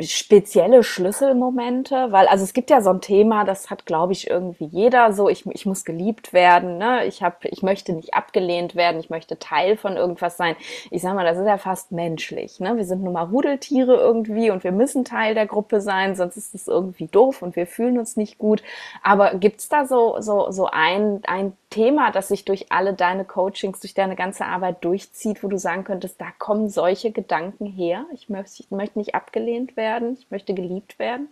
spezielle 0.00 0.84
Schlüsselmomente? 0.84 2.08
Weil, 2.10 2.28
also 2.28 2.44
es 2.44 2.52
gibt 2.52 2.70
ja 2.70 2.80
so 2.80 2.90
ein 2.90 3.00
Thema, 3.00 3.44
das 3.44 3.70
hat, 3.70 3.86
glaube 3.86 4.12
ich, 4.12 4.30
irgendwie 4.30 4.66
jeder 4.66 5.12
so, 5.12 5.28
ich, 5.28 5.44
ich 5.46 5.66
muss 5.66 5.84
geliebt 5.84 6.32
werden, 6.32 6.78
ne? 6.78 7.06
ich, 7.06 7.22
hab, 7.22 7.44
ich 7.44 7.62
möchte 7.62 7.92
nicht 7.92 8.14
abgelehnt 8.14 8.76
werden, 8.76 9.00
ich 9.00 9.10
möchte 9.10 9.38
Teil 9.38 9.76
von 9.76 9.96
irgendwas 9.96 10.36
sein. 10.36 10.56
Ich 10.90 11.02
sag 11.02 11.14
mal, 11.14 11.24
das 11.24 11.38
ist 11.38 11.46
ja 11.46 11.58
fast 11.58 11.90
menschlich. 11.90 12.60
Ne? 12.60 12.76
Wir 12.76 12.84
sind 12.84 13.02
nun 13.02 13.12
mal 13.12 13.24
Rudeltiere 13.24 13.94
irgendwie 13.96 14.50
und 14.50 14.62
wir 14.62 14.72
müssen 14.72 15.04
Teil 15.04 15.34
der 15.34 15.46
Gruppe 15.46 15.80
sein, 15.80 16.14
sonst 16.14 16.36
ist 16.36 16.54
es 16.54 16.68
irgendwie 16.68 17.06
doof 17.06 17.42
und 17.42 17.56
wir 17.56 17.66
fühlen 17.66 17.98
uns 17.98 18.16
nicht 18.16 18.38
gut. 18.38 18.62
Aber 19.02 19.34
gibt's 19.34 19.68
da 19.68 19.86
so, 19.86 20.20
so, 20.20 20.50
so 20.50 20.66
ein, 20.66 21.22
ein 21.26 21.54
Thema, 21.70 22.10
das 22.10 22.28
sich 22.28 22.44
durch 22.44 22.72
alle 22.72 22.94
deine 22.94 23.24
Coachings, 23.24 23.80
durch 23.80 23.94
deine 23.94 24.16
ganze 24.16 24.46
Arbeit 24.46 24.84
durchzieht, 24.84 25.42
wo 25.42 25.48
du 25.48 25.58
sagen 25.58 25.84
könntest, 25.84 26.20
da 26.20 26.30
kommen 26.38 26.70
solche 26.70 27.12
Gedanken 27.12 27.66
her? 27.66 28.06
Ich 28.14 28.28
möchte, 28.28 28.62
ich 28.62 28.70
möchte 28.70 28.98
nicht 28.98 29.14
abgelehnt 29.14 29.76
werden, 29.76 30.16
ich 30.18 30.30
möchte 30.30 30.54
geliebt 30.54 30.98
werden? 30.98 31.28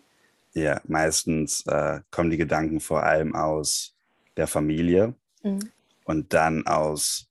Ja, 0.52 0.80
meistens 0.84 1.66
äh, 1.66 2.00
kommen 2.10 2.30
die 2.30 2.36
Gedanken 2.36 2.80
vor 2.80 3.02
allem 3.02 3.34
aus 3.34 3.94
der 4.36 4.46
Familie 4.46 5.14
mhm. 5.42 5.70
und 6.04 6.32
dann 6.32 6.66
aus 6.66 7.28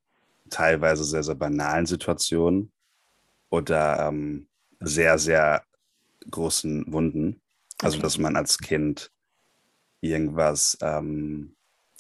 teilweise 0.50 1.04
sehr, 1.04 1.24
sehr 1.24 1.36
banalen 1.36 1.86
Situationen 1.86 2.72
oder 3.50 4.08
ähm, 4.08 4.48
sehr, 4.80 5.18
sehr 5.18 5.64
großen 6.30 6.92
Wunden. 6.92 7.40
Also, 7.82 7.98
okay. 7.98 8.04
dass 8.04 8.18
man 8.18 8.36
als 8.36 8.58
Kind 8.58 9.12
irgendwas 10.02 10.78
ähm, 10.82 11.56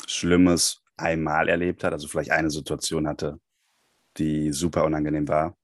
Schlimmes 0.08 0.85
einmal 0.98 1.50
erlebt 1.50 1.84
hat, 1.84 1.94
also 1.94 2.08
vielleicht 2.08 2.32
eine 2.32 2.50
Situation 2.50 3.08
hatte, 3.08 3.40
die 4.18 4.52
super 4.52 4.86
unangenehm 4.86 5.28
war 5.28 5.58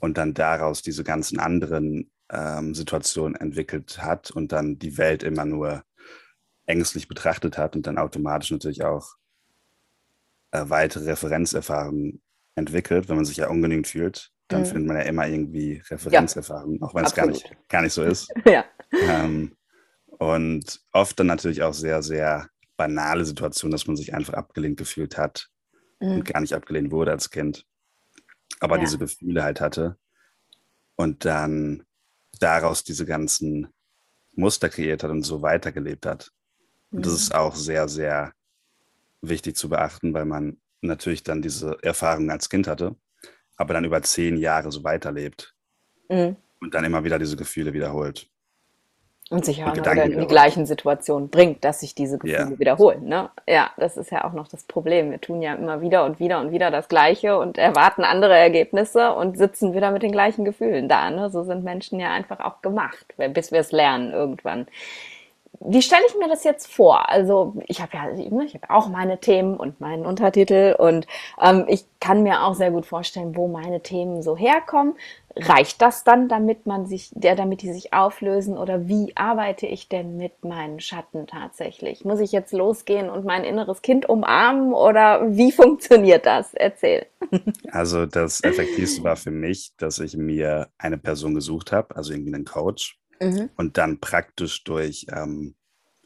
und 0.00 0.18
dann 0.18 0.34
daraus 0.34 0.82
diese 0.82 1.04
ganzen 1.04 1.38
anderen 1.38 2.10
ähm, 2.30 2.74
Situationen 2.74 3.34
entwickelt 3.34 4.02
hat 4.02 4.30
und 4.30 4.52
dann 4.52 4.78
die 4.78 4.98
Welt 4.98 5.22
immer 5.22 5.44
nur 5.44 5.84
ängstlich 6.66 7.08
betrachtet 7.08 7.58
hat 7.58 7.76
und 7.76 7.86
dann 7.86 7.98
automatisch 7.98 8.50
natürlich 8.50 8.84
auch 8.84 9.14
äh, 10.50 10.64
weitere 10.68 11.10
Referenzerfahrungen 11.10 12.22
entwickelt, 12.54 13.08
wenn 13.08 13.16
man 13.16 13.24
sich 13.24 13.38
ja 13.38 13.48
ungenügend 13.48 13.86
fühlt, 13.86 14.32
dann 14.48 14.62
mhm. 14.62 14.66
findet 14.66 14.86
man 14.86 14.96
ja 14.96 15.02
immer 15.04 15.28
irgendwie 15.28 15.82
Referenzerfahrungen, 15.88 16.78
ja. 16.80 16.86
auch 16.86 16.94
wenn 16.94 17.04
es 17.04 17.14
gar 17.14 17.26
nicht, 17.26 17.50
gar 17.68 17.82
nicht 17.82 17.92
so 17.92 18.02
ist. 18.02 18.32
ja. 18.46 18.64
Ähm, 18.92 19.56
und 20.06 20.80
oft 20.92 21.18
dann 21.20 21.28
natürlich 21.28 21.62
auch 21.62 21.74
sehr, 21.74 22.02
sehr 22.02 22.48
banale 22.78 23.26
Situation, 23.26 23.70
dass 23.70 23.86
man 23.86 23.96
sich 23.96 24.14
einfach 24.14 24.32
abgelehnt 24.32 24.78
gefühlt 24.78 25.18
hat 25.18 25.50
mhm. 26.00 26.12
und 26.12 26.24
gar 26.24 26.40
nicht 26.40 26.54
abgelehnt 26.54 26.90
wurde 26.90 27.10
als 27.10 27.28
Kind, 27.28 27.66
aber 28.60 28.76
ja. 28.76 28.80
diese 28.80 28.96
Gefühle 28.96 29.42
halt 29.42 29.60
hatte 29.60 29.98
und 30.96 31.26
dann 31.26 31.84
daraus 32.40 32.84
diese 32.84 33.04
ganzen 33.04 33.68
Muster 34.32 34.68
kreiert 34.68 35.02
hat 35.02 35.10
und 35.10 35.22
so 35.24 35.42
weitergelebt 35.42 36.06
hat. 36.06 36.30
Und 36.90 37.04
das 37.04 37.12
mhm. 37.12 37.18
ist 37.18 37.34
auch 37.34 37.56
sehr, 37.56 37.88
sehr 37.88 38.32
wichtig 39.20 39.56
zu 39.56 39.68
beachten, 39.68 40.14
weil 40.14 40.24
man 40.24 40.58
natürlich 40.80 41.24
dann 41.24 41.42
diese 41.42 41.76
Erfahrung 41.82 42.30
als 42.30 42.48
Kind 42.48 42.68
hatte, 42.68 42.94
aber 43.56 43.74
dann 43.74 43.84
über 43.84 44.00
zehn 44.02 44.36
Jahre 44.36 44.70
so 44.70 44.84
weiterlebt 44.84 45.54
mhm. 46.08 46.36
und 46.60 46.74
dann 46.74 46.84
immer 46.84 47.02
wieder 47.02 47.18
diese 47.18 47.36
Gefühle 47.36 47.72
wiederholt. 47.72 48.30
Und 49.30 49.44
sich 49.44 49.62
auch 49.62 49.76
wieder 49.76 49.92
in 50.04 50.20
die 50.20 50.26
gleichen 50.26 50.64
Situationen 50.64 51.28
bringt, 51.28 51.62
dass 51.62 51.80
sich 51.80 51.94
diese 51.94 52.16
Gefühle 52.16 52.52
ja. 52.52 52.58
wiederholen. 52.58 53.04
Ne? 53.04 53.28
Ja, 53.46 53.70
das 53.76 53.98
ist 53.98 54.10
ja 54.10 54.24
auch 54.24 54.32
noch 54.32 54.48
das 54.48 54.64
Problem. 54.64 55.10
Wir 55.10 55.20
tun 55.20 55.42
ja 55.42 55.54
immer 55.54 55.82
wieder 55.82 56.06
und 56.06 56.18
wieder 56.18 56.40
und 56.40 56.50
wieder 56.50 56.70
das 56.70 56.88
Gleiche 56.88 57.38
und 57.38 57.58
erwarten 57.58 58.04
andere 58.04 58.34
Ergebnisse 58.34 59.12
und 59.12 59.36
sitzen 59.36 59.74
wieder 59.74 59.90
mit 59.90 60.02
den 60.02 60.12
gleichen 60.12 60.46
Gefühlen 60.46 60.88
da. 60.88 61.10
Ne? 61.10 61.28
So 61.28 61.44
sind 61.44 61.62
Menschen 61.62 62.00
ja 62.00 62.10
einfach 62.10 62.40
auch 62.40 62.62
gemacht, 62.62 63.14
bis 63.34 63.52
wir 63.52 63.60
es 63.60 63.70
lernen 63.70 64.12
irgendwann. 64.12 64.66
Wie 65.60 65.82
stelle 65.82 66.02
ich 66.08 66.16
mir 66.16 66.28
das 66.28 66.44
jetzt 66.44 66.72
vor? 66.72 67.08
Also 67.08 67.54
ich 67.66 67.80
habe 67.80 67.96
ja, 67.96 68.10
ich 68.16 68.54
habe 68.54 68.70
auch 68.70 68.88
meine 68.88 69.18
Themen 69.18 69.56
und 69.56 69.80
meinen 69.80 70.06
Untertitel 70.06 70.76
und 70.78 71.06
ähm, 71.40 71.64
ich 71.68 71.84
kann 72.00 72.22
mir 72.22 72.44
auch 72.44 72.54
sehr 72.54 72.70
gut 72.70 72.86
vorstellen, 72.86 73.36
wo 73.36 73.48
meine 73.48 73.80
Themen 73.80 74.22
so 74.22 74.36
herkommen 74.36 74.94
reicht 75.38 75.80
das 75.82 76.04
dann, 76.04 76.28
damit 76.28 76.66
man 76.66 76.86
sich, 76.86 77.10
der, 77.14 77.36
damit 77.36 77.62
die 77.62 77.72
sich 77.72 77.92
auflösen 77.92 78.58
oder 78.58 78.88
wie 78.88 79.12
arbeite 79.16 79.66
ich 79.66 79.88
denn 79.88 80.16
mit 80.16 80.44
meinen 80.44 80.80
Schatten 80.80 81.26
tatsächlich? 81.26 82.04
Muss 82.04 82.20
ich 82.20 82.32
jetzt 82.32 82.52
losgehen 82.52 83.08
und 83.08 83.24
mein 83.24 83.44
inneres 83.44 83.82
Kind 83.82 84.08
umarmen 84.08 84.72
oder 84.72 85.36
wie 85.36 85.52
funktioniert 85.58 86.26
das? 86.26 86.54
Erzähl. 86.54 87.06
Also 87.70 88.06
das 88.06 88.42
Effektivste 88.42 89.04
war 89.04 89.16
für 89.16 89.30
mich, 89.30 89.72
dass 89.76 89.98
ich 89.98 90.16
mir 90.16 90.68
eine 90.78 90.98
Person 90.98 91.34
gesucht 91.34 91.72
habe, 91.72 91.94
also 91.96 92.12
irgendwie 92.12 92.34
einen 92.34 92.44
Coach 92.44 92.97
mhm. 93.20 93.50
und 93.56 93.78
dann 93.78 94.00
praktisch 94.00 94.64
durch 94.64 95.06
ähm, 95.10 95.54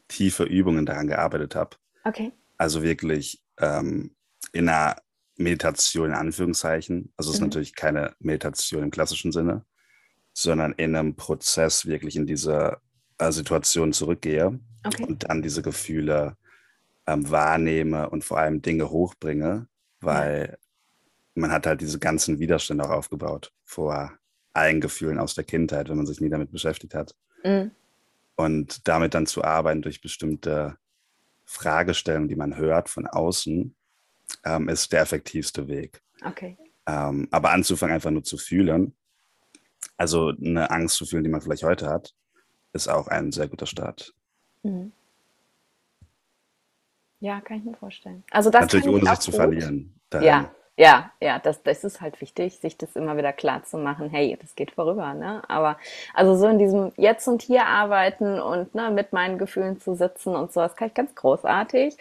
tiefe 0.07 0.43
Übungen 0.43 0.85
daran 0.85 1.07
gearbeitet 1.07 1.55
habe. 1.55 1.77
Okay. 2.03 2.31
Also 2.57 2.83
wirklich 2.83 3.43
ähm, 3.57 4.15
in 4.51 4.69
einer 4.69 4.97
Meditation 5.35 6.07
in 6.07 6.15
Anführungszeichen. 6.15 7.13
Also 7.17 7.31
es 7.31 7.35
ist 7.35 7.41
mhm. 7.41 7.47
natürlich 7.47 7.75
keine 7.75 8.15
Meditation 8.19 8.83
im 8.83 8.91
klassischen 8.91 9.31
Sinne, 9.31 9.65
sondern 10.33 10.73
in 10.73 10.95
einem 10.95 11.15
Prozess 11.15 11.85
wirklich 11.85 12.15
in 12.15 12.27
diese 12.27 12.77
äh, 13.17 13.31
Situation 13.31 13.93
zurückgehe 13.93 14.59
okay. 14.85 15.05
und 15.05 15.29
dann 15.29 15.41
diese 15.41 15.61
Gefühle 15.61 16.37
ähm, 17.07 17.29
wahrnehme 17.29 18.09
und 18.09 18.23
vor 18.23 18.37
allem 18.39 18.61
Dinge 18.61 18.89
hochbringe, 18.89 19.67
weil 19.99 20.49
ja. 20.51 20.57
man 21.35 21.51
hat 21.51 21.67
halt 21.67 21.81
diese 21.81 21.99
ganzen 21.99 22.39
Widerstände 22.39 22.83
auch 22.83 22.91
aufgebaut 22.91 23.53
vor 23.63 24.13
allen 24.53 24.81
Gefühlen 24.81 25.19
aus 25.19 25.35
der 25.35 25.43
Kindheit, 25.43 25.89
wenn 25.89 25.97
man 25.97 26.05
sich 26.05 26.21
nie 26.21 26.29
damit 26.29 26.51
beschäftigt 26.51 26.93
hat. 26.93 27.15
Mhm. 27.43 27.71
Und 28.35 28.87
damit 28.87 29.13
dann 29.13 29.25
zu 29.25 29.43
arbeiten 29.43 29.81
durch 29.81 30.01
bestimmte 30.01 30.77
Fragestellungen, 31.45 32.29
die 32.29 32.35
man 32.35 32.55
hört 32.55 32.89
von 32.89 33.05
außen, 33.07 33.75
ähm, 34.45 34.69
ist 34.69 34.91
der 34.91 35.01
effektivste 35.01 35.67
Weg. 35.67 36.01
Okay. 36.25 36.57
Ähm, 36.87 37.27
aber 37.31 37.51
anzufangen, 37.51 37.93
einfach 37.93 38.11
nur 38.11 38.23
zu 38.23 38.37
fühlen, 38.37 38.95
also 39.97 40.29
eine 40.29 40.69
Angst 40.71 40.95
zu 40.95 41.05
fühlen, 41.05 41.23
die 41.23 41.29
man 41.29 41.41
vielleicht 41.41 41.63
heute 41.63 41.89
hat, 41.89 42.13
ist 42.73 42.87
auch 42.87 43.07
ein 43.07 43.31
sehr 43.31 43.47
guter 43.47 43.65
Start. 43.65 44.13
Mhm. 44.63 44.91
Ja, 47.19 47.39
kann 47.39 47.57
ich 47.57 47.63
mir 47.63 47.75
vorstellen. 47.75 48.23
Also 48.31 48.49
das 48.49 48.61
Natürlich 48.61 48.87
ohne 48.87 49.05
sich 49.05 49.19
zu 49.19 49.31
verlieren. 49.31 49.93
Dahin. 50.09 50.27
Ja, 50.27 50.55
ja, 50.77 51.11
ja, 51.21 51.39
das, 51.39 51.61
das 51.63 51.83
ist 51.83 52.01
halt 52.01 52.19
wichtig, 52.21 52.59
sich 52.59 52.77
das 52.77 52.95
immer 52.95 53.15
wieder 53.15 53.31
klar 53.33 53.63
zu 53.63 53.77
machen, 53.77 54.09
hey, 54.09 54.37
das 54.41 54.55
geht 54.55 54.71
vorüber, 54.71 55.13
ne? 55.13 55.43
Aber 55.47 55.77
also 56.13 56.35
so 56.35 56.47
in 56.47 56.57
diesem 56.57 56.91
Jetzt 56.97 57.27
und 57.27 57.43
Hier 57.43 57.65
arbeiten 57.67 58.41
und 58.41 58.73
ne, 58.73 58.89
mit 58.89 59.13
meinen 59.13 59.37
Gefühlen 59.37 59.79
zu 59.79 59.95
sitzen 59.95 60.35
und 60.35 60.51
so, 60.51 60.61
das 60.61 60.75
kann 60.75 60.87
ich 60.87 60.93
ganz 60.95 61.13
großartig 61.15 61.97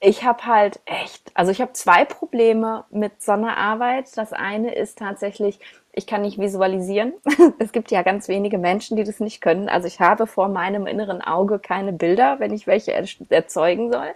ich 0.00 0.24
habe 0.24 0.44
halt 0.46 0.80
echt, 0.84 1.30
also 1.34 1.50
ich 1.50 1.60
habe 1.60 1.72
zwei 1.72 2.04
Probleme 2.04 2.84
mit 2.90 3.22
so 3.22 3.32
einer 3.32 3.56
Arbeit. 3.56 4.16
Das 4.16 4.32
eine 4.32 4.74
ist 4.74 4.98
tatsächlich, 4.98 5.58
ich 5.96 6.06
kann 6.06 6.20
nicht 6.22 6.38
visualisieren. 6.38 7.14
es 7.58 7.72
gibt 7.72 7.90
ja 7.90 8.02
ganz 8.02 8.28
wenige 8.28 8.58
Menschen, 8.58 8.98
die 8.98 9.04
das 9.04 9.18
nicht 9.18 9.40
können. 9.40 9.68
Also 9.68 9.88
ich 9.88 9.98
habe 9.98 10.26
vor 10.26 10.48
meinem 10.48 10.86
inneren 10.86 11.22
Auge 11.22 11.58
keine 11.58 11.92
Bilder, 11.94 12.38
wenn 12.38 12.52
ich 12.52 12.66
welche 12.66 12.92
erzeugen 12.92 13.90
soll. 13.90 14.12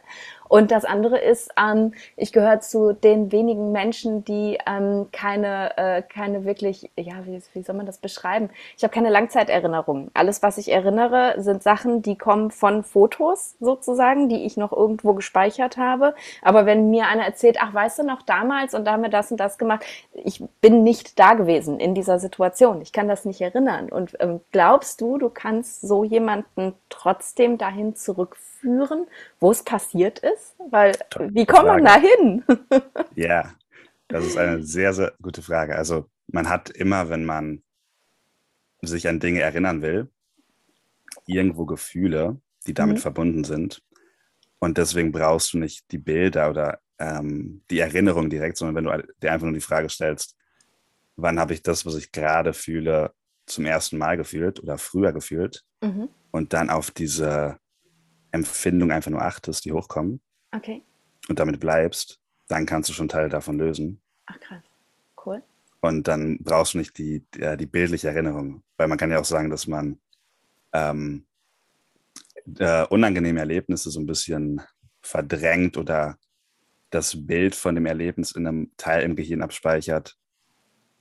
Und 0.50 0.72
das 0.72 0.84
andere 0.84 1.16
ist, 1.16 1.52
ähm, 1.56 1.94
ich 2.16 2.32
gehöre 2.32 2.58
zu 2.58 2.92
den 2.92 3.30
wenigen 3.30 3.70
Menschen, 3.70 4.24
die 4.24 4.58
ähm, 4.66 5.06
keine, 5.12 5.78
äh, 5.78 6.02
keine 6.02 6.44
wirklich, 6.44 6.90
ja, 6.96 7.14
wie, 7.24 7.40
wie 7.54 7.62
soll 7.62 7.76
man 7.76 7.86
das 7.86 7.98
beschreiben? 7.98 8.50
Ich 8.76 8.82
habe 8.82 8.92
keine 8.92 9.10
Langzeiterinnerungen. 9.10 10.10
Alles, 10.12 10.42
was 10.42 10.58
ich 10.58 10.72
erinnere, 10.72 11.34
sind 11.36 11.62
Sachen, 11.62 12.02
die 12.02 12.18
kommen 12.18 12.50
von 12.50 12.82
Fotos 12.82 13.54
sozusagen, 13.60 14.28
die 14.28 14.44
ich 14.44 14.56
noch 14.56 14.72
irgendwo 14.72 15.14
gespeichert 15.14 15.76
habe. 15.76 16.16
Aber 16.42 16.66
wenn 16.66 16.90
mir 16.90 17.06
einer 17.06 17.24
erzählt, 17.24 17.58
ach, 17.60 17.72
weißt 17.72 18.00
du 18.00 18.02
noch 18.02 18.22
damals 18.22 18.74
und 18.74 18.84
da 18.86 18.94
haben 18.94 19.02
wir 19.02 19.08
das 19.08 19.30
und 19.30 19.38
das 19.38 19.56
gemacht, 19.56 19.84
ich 20.14 20.42
bin 20.60 20.82
nicht 20.82 21.20
da 21.20 21.34
gewesen 21.34 21.69
in 21.78 21.94
dieser 21.94 22.18
Situation. 22.18 22.80
Ich 22.80 22.92
kann 22.92 23.06
das 23.06 23.24
nicht 23.24 23.40
erinnern. 23.40 23.90
Und 23.90 24.16
ähm, 24.18 24.40
glaubst 24.50 25.00
du, 25.00 25.18
du 25.18 25.28
kannst 25.28 25.82
so 25.82 26.02
jemanden 26.04 26.74
trotzdem 26.88 27.58
dahin 27.58 27.94
zurückführen? 27.94 28.50
führen, 28.60 29.06
wo 29.38 29.50
es 29.50 29.62
passiert 29.62 30.20
ist? 30.20 30.54
Weil, 30.70 30.92
Tolle 31.10 31.34
wie 31.34 31.46
kommt 31.46 31.66
man 31.66 31.84
da 31.84 31.98
hin? 31.98 32.44
ja, 33.14 33.52
das 34.08 34.26
ist 34.26 34.36
eine 34.36 34.62
sehr, 34.62 34.92
sehr 34.92 35.12
gute 35.20 35.42
Frage. 35.42 35.76
Also, 35.76 36.06
man 36.28 36.48
hat 36.48 36.70
immer, 36.70 37.08
wenn 37.08 37.24
man 37.24 37.62
sich 38.82 39.08
an 39.08 39.20
Dinge 39.20 39.40
erinnern 39.40 39.82
will, 39.82 40.08
irgendwo 41.26 41.66
Gefühle, 41.66 42.40
die 42.66 42.74
damit 42.74 42.96
mhm. 42.96 43.00
verbunden 43.00 43.44
sind. 43.44 43.82
Und 44.58 44.78
deswegen 44.78 45.12
brauchst 45.12 45.54
du 45.54 45.58
nicht 45.58 45.90
die 45.90 45.98
Bilder 45.98 46.50
oder 46.50 46.80
ähm, 46.98 47.62
die 47.70 47.80
Erinnerung 47.80 48.28
direkt, 48.30 48.58
sondern 48.58 48.76
wenn 48.76 48.84
du 48.84 49.12
dir 49.22 49.32
einfach 49.32 49.46
nur 49.46 49.54
die 49.54 49.60
Frage 49.60 49.88
stellst, 49.88 50.36
wann 51.22 51.38
habe 51.40 51.54
ich 51.54 51.62
das, 51.62 51.86
was 51.86 51.94
ich 51.96 52.12
gerade 52.12 52.52
fühle, 52.52 53.12
zum 53.46 53.64
ersten 53.66 53.98
Mal 53.98 54.16
gefühlt 54.16 54.60
oder 54.62 54.78
früher 54.78 55.12
gefühlt 55.12 55.64
Mhm. 55.82 56.08
und 56.30 56.52
dann 56.52 56.70
auf 56.70 56.90
diese 56.90 57.58
Empfindung 58.32 58.92
einfach 58.92 59.10
nur 59.10 59.22
achtest, 59.22 59.64
die 59.64 59.72
hochkommen 59.72 60.20
Okay. 60.54 60.82
und 61.28 61.38
damit 61.38 61.58
bleibst, 61.58 62.20
dann 62.48 62.66
kannst 62.66 62.88
du 62.88 62.92
schon 62.92 63.08
Teile 63.08 63.28
davon 63.28 63.58
lösen. 63.58 64.00
Ach 64.26 64.38
krass. 64.40 64.62
Cool. 65.24 65.42
Und 65.80 66.06
dann 66.08 66.38
brauchst 66.42 66.74
du 66.74 66.78
nicht 66.78 66.96
die, 66.98 67.24
die, 67.34 67.40
äh, 67.40 67.56
die 67.56 67.66
bildliche 67.66 68.08
Erinnerung. 68.08 68.62
Weil 68.76 68.88
man 68.88 68.98
kann 68.98 69.10
ja 69.10 69.18
auch 69.18 69.24
sagen, 69.24 69.50
dass 69.50 69.66
man 69.66 69.98
ähm, 70.72 71.26
äh, 72.58 72.84
unangenehme 72.86 73.40
Erlebnisse 73.40 73.90
so 73.90 73.98
ein 74.00 74.06
bisschen 74.06 74.60
verdrängt 75.02 75.76
oder 75.76 76.18
das 76.90 77.26
Bild 77.26 77.54
von 77.54 77.74
dem 77.74 77.86
Erlebnis 77.86 78.32
in 78.32 78.46
einem 78.46 78.72
Teil 78.76 79.02
im 79.02 79.16
Gehirn 79.16 79.42
abspeichert, 79.42 80.16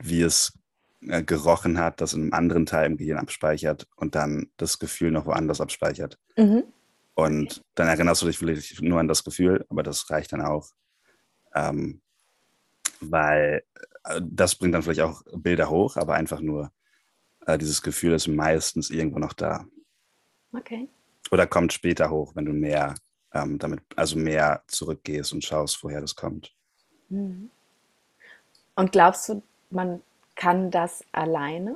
wie 0.01 0.21
es 0.21 0.57
äh, 1.01 1.23
gerochen 1.23 1.79
hat, 1.79 2.01
das 2.01 2.13
in 2.13 2.23
einem 2.23 2.33
anderen 2.33 2.65
Teil 2.65 2.87
im 2.87 2.97
Gehirn 2.97 3.19
abspeichert 3.19 3.87
und 3.95 4.15
dann 4.15 4.49
das 4.57 4.79
Gefühl 4.79 5.11
noch 5.11 5.25
woanders 5.25 5.61
abspeichert. 5.61 6.17
Mhm. 6.37 6.63
Und 7.15 7.63
dann 7.75 7.87
erinnerst 7.87 8.21
du 8.21 8.27
dich 8.27 8.37
vielleicht 8.37 8.81
nur 8.81 8.99
an 8.99 9.07
das 9.07 9.23
Gefühl, 9.23 9.65
aber 9.69 9.83
das 9.83 10.09
reicht 10.09 10.31
dann 10.33 10.41
auch. 10.41 10.69
Ähm, 11.53 12.01
weil 13.01 13.63
äh, 14.03 14.21
das 14.23 14.55
bringt 14.55 14.73
dann 14.73 14.83
vielleicht 14.83 15.01
auch 15.01 15.23
Bilder 15.33 15.69
hoch, 15.69 15.97
aber 15.97 16.15
einfach 16.15 16.41
nur 16.41 16.71
äh, 17.45 17.57
dieses 17.57 17.81
Gefühl 17.81 18.13
ist 18.13 18.27
meistens 18.27 18.89
irgendwo 18.89 19.19
noch 19.19 19.33
da. 19.33 19.65
Okay. 20.53 20.87
Oder 21.31 21.47
kommt 21.47 21.73
später 21.73 22.09
hoch, 22.09 22.35
wenn 22.35 22.45
du 22.45 22.53
mehr 22.53 22.95
ähm, 23.33 23.59
damit, 23.59 23.81
also 23.95 24.17
mehr 24.17 24.63
zurückgehst 24.67 25.33
und 25.33 25.43
schaust, 25.43 25.83
woher 25.83 26.01
das 26.01 26.15
kommt. 26.15 26.53
Mhm. 27.09 27.49
Und 28.75 28.91
glaubst 28.91 29.29
du, 29.29 29.43
man 29.71 30.01
kann 30.35 30.71
das 30.71 31.03
alleine? 31.11 31.75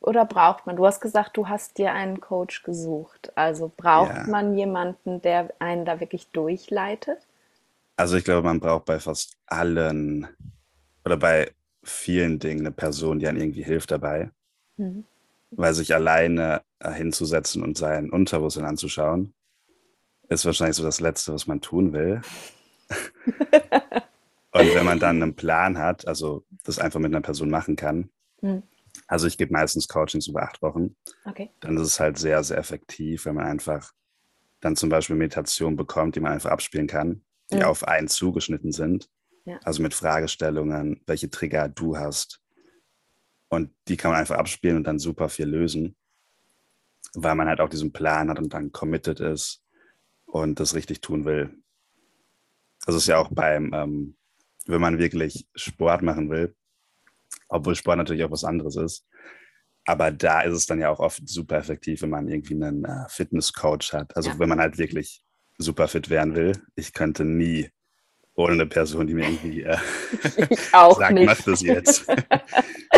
Oder 0.00 0.24
braucht 0.24 0.66
man, 0.66 0.76
du 0.76 0.84
hast 0.84 1.00
gesagt, 1.00 1.36
du 1.36 1.48
hast 1.48 1.78
dir 1.78 1.92
einen 1.92 2.20
Coach 2.20 2.64
gesucht. 2.64 3.32
Also 3.36 3.70
braucht 3.76 4.14
Ja. 4.14 4.26
man 4.26 4.56
jemanden, 4.56 5.22
der 5.22 5.52
einen 5.60 5.84
da 5.84 6.00
wirklich 6.00 6.28
durchleitet? 6.28 7.18
Also 7.96 8.16
ich 8.16 8.24
glaube, 8.24 8.42
man 8.42 8.58
braucht 8.58 8.84
bei 8.86 8.98
fast 8.98 9.36
allen 9.46 10.26
oder 11.04 11.16
bei 11.16 11.52
vielen 11.84 12.38
Dingen 12.38 12.60
eine 12.60 12.72
Person, 12.72 13.18
die 13.18 13.28
einem 13.28 13.40
irgendwie 13.40 13.62
hilft 13.62 13.90
dabei. 13.92 14.30
Mhm. 14.76 15.04
Weil 15.52 15.74
sich 15.74 15.94
alleine 15.94 16.62
äh, 16.80 16.92
hinzusetzen 16.92 17.62
und 17.62 17.76
sein 17.76 18.10
Unterbewusstsein 18.10 18.64
anzuschauen, 18.64 19.34
ist 20.28 20.46
wahrscheinlich 20.46 20.76
so 20.76 20.82
das 20.82 21.00
Letzte, 21.00 21.32
was 21.34 21.46
man 21.46 21.60
tun 21.60 21.92
will. 21.92 22.22
und 24.52 24.74
wenn 24.74 24.84
man 24.84 24.98
dann 24.98 25.22
einen 25.22 25.34
Plan 25.36 25.78
hat, 25.78 26.06
also 26.06 26.44
das 26.64 26.78
einfach 26.78 27.00
mit 27.00 27.12
einer 27.12 27.22
Person 27.22 27.50
machen 27.50 27.76
kann, 27.76 28.10
Mhm. 28.40 28.62
also 29.06 29.26
ich 29.26 29.38
gebe 29.38 29.52
meistens 29.52 29.88
Coachings 29.88 30.26
über 30.26 30.42
acht 30.42 30.62
Wochen, 30.62 30.96
Okay. 31.24 31.50
dann 31.60 31.76
ist 31.76 31.82
es 31.82 32.00
halt 32.00 32.18
sehr, 32.18 32.42
sehr 32.44 32.58
effektiv, 32.58 33.24
wenn 33.24 33.34
man 33.36 33.46
einfach 33.46 33.92
dann 34.60 34.76
zum 34.76 34.88
Beispiel 34.90 35.16
Meditationen 35.16 35.76
bekommt, 35.76 36.14
die 36.16 36.20
man 36.20 36.32
einfach 36.32 36.50
abspielen 36.50 36.86
kann, 36.86 37.22
die 37.50 37.56
Mhm. 37.56 37.62
auf 37.62 37.84
einen 37.86 38.08
zugeschnitten 38.08 38.72
sind. 38.72 39.08
Ja. 39.44 39.58
Also 39.64 39.82
mit 39.82 39.92
Fragestellungen, 39.94 41.02
welche 41.06 41.30
Trigger 41.30 41.68
du 41.68 41.96
hast. 41.96 42.40
Und 43.48 43.70
die 43.88 43.96
kann 43.96 44.12
man 44.12 44.20
einfach 44.20 44.36
abspielen 44.38 44.76
und 44.78 44.84
dann 44.84 44.98
super 45.00 45.28
viel 45.28 45.46
lösen, 45.46 45.96
weil 47.14 47.34
man 47.34 47.48
halt 47.48 47.60
auch 47.60 47.68
diesen 47.68 47.92
Plan 47.92 48.30
hat 48.30 48.38
und 48.38 48.54
dann 48.54 48.72
committed 48.72 49.20
ist 49.20 49.62
und 50.26 50.60
das 50.60 50.74
richtig 50.74 51.00
tun 51.00 51.24
will. 51.24 51.54
Das 52.86 52.94
ist 52.94 53.06
ja 53.08 53.18
auch 53.18 53.28
beim, 53.32 53.72
ähm, 53.74 54.16
wenn 54.66 54.80
man 54.80 54.98
wirklich 54.98 55.46
Sport 55.54 56.02
machen 56.02 56.30
will, 56.30 56.54
obwohl 57.48 57.74
Sport 57.74 57.98
natürlich 57.98 58.24
auch 58.24 58.30
was 58.30 58.44
anderes 58.44 58.76
ist. 58.76 59.06
Aber 59.84 60.12
da 60.12 60.42
ist 60.42 60.54
es 60.54 60.66
dann 60.66 60.80
ja 60.80 60.90
auch 60.90 61.00
oft 61.00 61.28
super 61.28 61.56
effektiv, 61.56 62.02
wenn 62.02 62.10
man 62.10 62.28
irgendwie 62.28 62.54
einen 62.54 62.84
äh, 62.84 63.08
Fitnesscoach 63.08 63.92
hat. 63.92 64.14
Also 64.16 64.30
Ja. 64.30 64.38
wenn 64.38 64.48
man 64.48 64.60
halt 64.60 64.78
wirklich 64.78 65.24
super 65.58 65.88
fit 65.88 66.08
werden 66.08 66.34
will. 66.36 66.52
Ich 66.76 66.92
könnte 66.92 67.24
nie 67.24 67.70
ohne 68.34 68.52
eine 68.54 68.66
Person, 68.66 69.06
die 69.06 69.14
mir 69.14 69.26
irgendwie 69.28 69.62
äh, 69.62 69.76
sagt, 70.72 71.12
nicht. 71.14 71.26
mach 71.26 71.40
das 71.42 71.60
jetzt, 71.62 72.06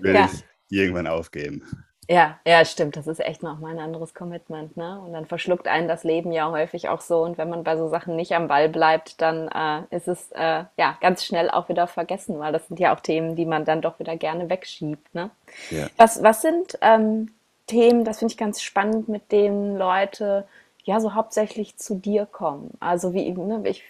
will 0.00 0.14
Ja. 0.14 0.30
ich 0.32 0.44
irgendwann 0.68 1.06
aufgeben. 1.06 1.62
Ja, 2.10 2.40
ja, 2.44 2.64
stimmt. 2.64 2.96
Das 2.96 3.06
ist 3.06 3.20
echt 3.20 3.44
noch 3.44 3.60
mal 3.60 3.70
ein 3.70 3.78
anderes 3.78 4.14
Commitment, 4.14 4.76
ne? 4.76 5.00
Und 5.00 5.12
dann 5.12 5.26
verschluckt 5.26 5.68
einen 5.68 5.86
das 5.86 6.02
Leben 6.02 6.32
ja 6.32 6.50
häufig 6.50 6.88
auch 6.88 7.00
so. 7.00 7.22
Und 7.22 7.38
wenn 7.38 7.48
man 7.48 7.62
bei 7.62 7.76
so 7.76 7.86
Sachen 7.86 8.16
nicht 8.16 8.32
am 8.32 8.48
Ball 8.48 8.68
bleibt, 8.68 9.20
dann 9.22 9.46
äh, 9.46 9.94
ist 9.94 10.08
es 10.08 10.32
äh, 10.32 10.64
ja 10.76 10.98
ganz 11.00 11.24
schnell 11.24 11.48
auch 11.50 11.68
wieder 11.68 11.86
vergessen, 11.86 12.40
weil 12.40 12.52
das 12.52 12.66
sind 12.66 12.80
ja 12.80 12.92
auch 12.92 12.98
Themen, 12.98 13.36
die 13.36 13.46
man 13.46 13.64
dann 13.64 13.80
doch 13.80 14.00
wieder 14.00 14.16
gerne 14.16 14.50
wegschiebt, 14.50 15.14
ne? 15.14 15.30
Ja. 15.70 15.86
Was, 15.98 16.20
was 16.20 16.42
sind 16.42 16.76
ähm, 16.80 17.32
Themen, 17.68 18.04
das 18.04 18.18
finde 18.18 18.32
ich 18.32 18.38
ganz 18.38 18.60
spannend, 18.60 19.08
mit 19.08 19.30
denen 19.30 19.76
Leute 19.76 20.48
ja 20.82 20.98
so 20.98 21.14
hauptsächlich 21.14 21.76
zu 21.76 21.94
dir 21.94 22.26
kommen? 22.26 22.72
Also 22.80 23.14
wie, 23.14 23.30
ne, 23.30 23.62
ich, 23.66 23.84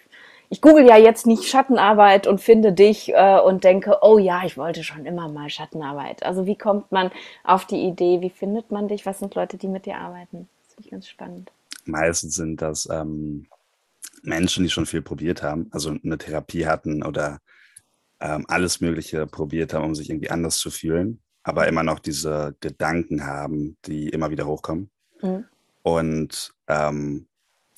ich 0.50 0.60
google 0.60 0.84
ja 0.84 0.98
jetzt 0.98 1.26
nicht 1.26 1.44
Schattenarbeit 1.44 2.26
und 2.26 2.40
finde 2.40 2.72
dich 2.72 3.10
äh, 3.14 3.38
und 3.38 3.62
denke, 3.62 3.98
oh 4.02 4.18
ja, 4.18 4.44
ich 4.44 4.58
wollte 4.58 4.82
schon 4.82 5.06
immer 5.06 5.28
mal 5.28 5.48
Schattenarbeit. 5.48 6.24
Also 6.24 6.44
wie 6.44 6.58
kommt 6.58 6.90
man 6.90 7.12
auf 7.44 7.66
die 7.66 7.86
Idee? 7.86 8.20
Wie 8.20 8.30
findet 8.30 8.72
man 8.72 8.88
dich? 8.88 9.06
Was 9.06 9.20
sind 9.20 9.36
Leute, 9.36 9.56
die 9.56 9.68
mit 9.68 9.86
dir 9.86 9.98
arbeiten? 9.98 10.48
Das 10.64 10.74
finde 10.74 10.86
ich 10.86 10.90
ganz 10.90 11.08
spannend. 11.08 11.52
Meistens 11.84 12.34
sind 12.34 12.60
das 12.60 12.88
ähm, 12.90 13.46
Menschen, 14.22 14.64
die 14.64 14.70
schon 14.70 14.86
viel 14.86 15.02
probiert 15.02 15.44
haben, 15.44 15.68
also 15.70 15.94
eine 16.04 16.18
Therapie 16.18 16.66
hatten 16.66 17.04
oder 17.04 17.38
ähm, 18.18 18.44
alles 18.48 18.80
Mögliche 18.80 19.28
probiert 19.28 19.72
haben, 19.72 19.84
um 19.84 19.94
sich 19.94 20.10
irgendwie 20.10 20.30
anders 20.30 20.58
zu 20.58 20.72
fühlen, 20.72 21.20
aber 21.44 21.68
immer 21.68 21.84
noch 21.84 22.00
diese 22.00 22.56
Gedanken 22.58 23.24
haben, 23.24 23.76
die 23.86 24.08
immer 24.08 24.30
wieder 24.30 24.46
hochkommen. 24.46 24.90
Mhm. 25.22 25.44
Und 25.82 26.52
ähm, 26.66 27.28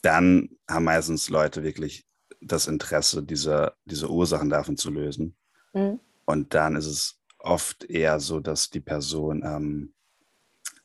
dann 0.00 0.48
haben 0.68 0.84
meistens 0.84 1.28
Leute 1.28 1.62
wirklich 1.62 2.06
das 2.44 2.66
Interesse, 2.66 3.22
diese, 3.22 3.74
diese 3.84 4.10
Ursachen 4.10 4.50
davon 4.50 4.76
zu 4.76 4.90
lösen. 4.90 5.36
Mhm. 5.72 6.00
Und 6.24 6.54
dann 6.54 6.76
ist 6.76 6.86
es 6.86 7.20
oft 7.38 7.84
eher 7.84 8.20
so, 8.20 8.40
dass 8.40 8.70
die 8.70 8.80
Person 8.80 9.42
ähm, 9.44 9.94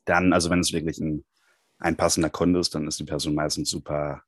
dann, 0.05 0.33
also 0.33 0.49
wenn 0.49 0.59
es 0.59 0.73
wirklich 0.73 0.99
ein, 0.99 1.25
ein 1.79 1.95
passender 1.95 2.29
Kunde 2.29 2.59
ist, 2.59 2.73
dann 2.73 2.87
ist 2.87 2.99
die 2.99 3.03
Person 3.05 3.35
meistens 3.35 3.69
super 3.69 4.23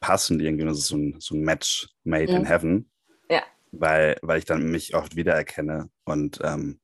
passend 0.00 0.40
irgendwie. 0.40 0.64
Das 0.64 0.78
ist 0.78 0.86
so 0.86 0.96
ein, 0.96 1.16
so 1.18 1.34
ein 1.34 1.42
Match 1.42 1.90
made 2.04 2.32
in 2.32 2.42
Mhm. 2.42 2.46
heaven, 2.46 2.90
Ja. 3.28 3.42
weil, 3.72 4.16
weil 4.22 4.38
ich 4.38 4.44
dann 4.46 4.70
mich 4.70 4.94
oft 4.94 5.16
wiedererkenne. 5.16 5.90
Und 6.04 6.38
ähm, 6.42 6.80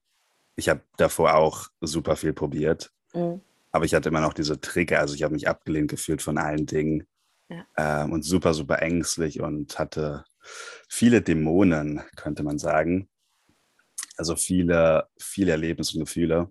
ich 0.56 0.68
habe 0.68 0.82
davor 0.96 1.34
auch 1.34 1.68
super 1.80 2.16
viel 2.16 2.32
probiert, 2.32 2.92
Mhm. 3.14 3.40
aber 3.72 3.84
ich 3.84 3.94
hatte 3.94 4.08
immer 4.10 4.20
noch 4.20 4.34
diese 4.34 4.60
Trigger. 4.60 5.00
Also 5.00 5.14
ich 5.14 5.22
habe 5.22 5.34
mich 5.34 5.48
abgelehnt 5.48 5.90
gefühlt 5.90 6.20
von 6.20 6.36
allen 6.36 6.66
Dingen 6.66 7.06
Ja. 7.48 7.66
ähm, 7.76 8.12
und 8.12 8.22
super, 8.22 8.54
super 8.54 8.82
ängstlich 8.82 9.40
und 9.40 9.78
hatte 9.78 10.24
viele 10.88 11.22
Dämonen, 11.22 12.02
könnte 12.16 12.42
man 12.42 12.58
sagen. 12.58 13.08
Also 14.16 14.36
viele, 14.36 15.08
viele 15.18 15.52
Erlebnisse 15.52 15.96
und 15.98 16.04
Gefühle. 16.04 16.50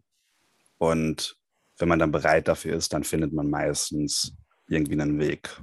Und 0.77 1.37
wenn 1.77 1.89
man 1.89 1.99
dann 1.99 2.11
bereit 2.11 2.47
dafür 2.47 2.75
ist, 2.75 2.93
dann 2.93 3.03
findet 3.03 3.33
man 3.33 3.49
meistens 3.49 4.35
irgendwie 4.67 4.99
einen 4.99 5.19
Weg. 5.19 5.61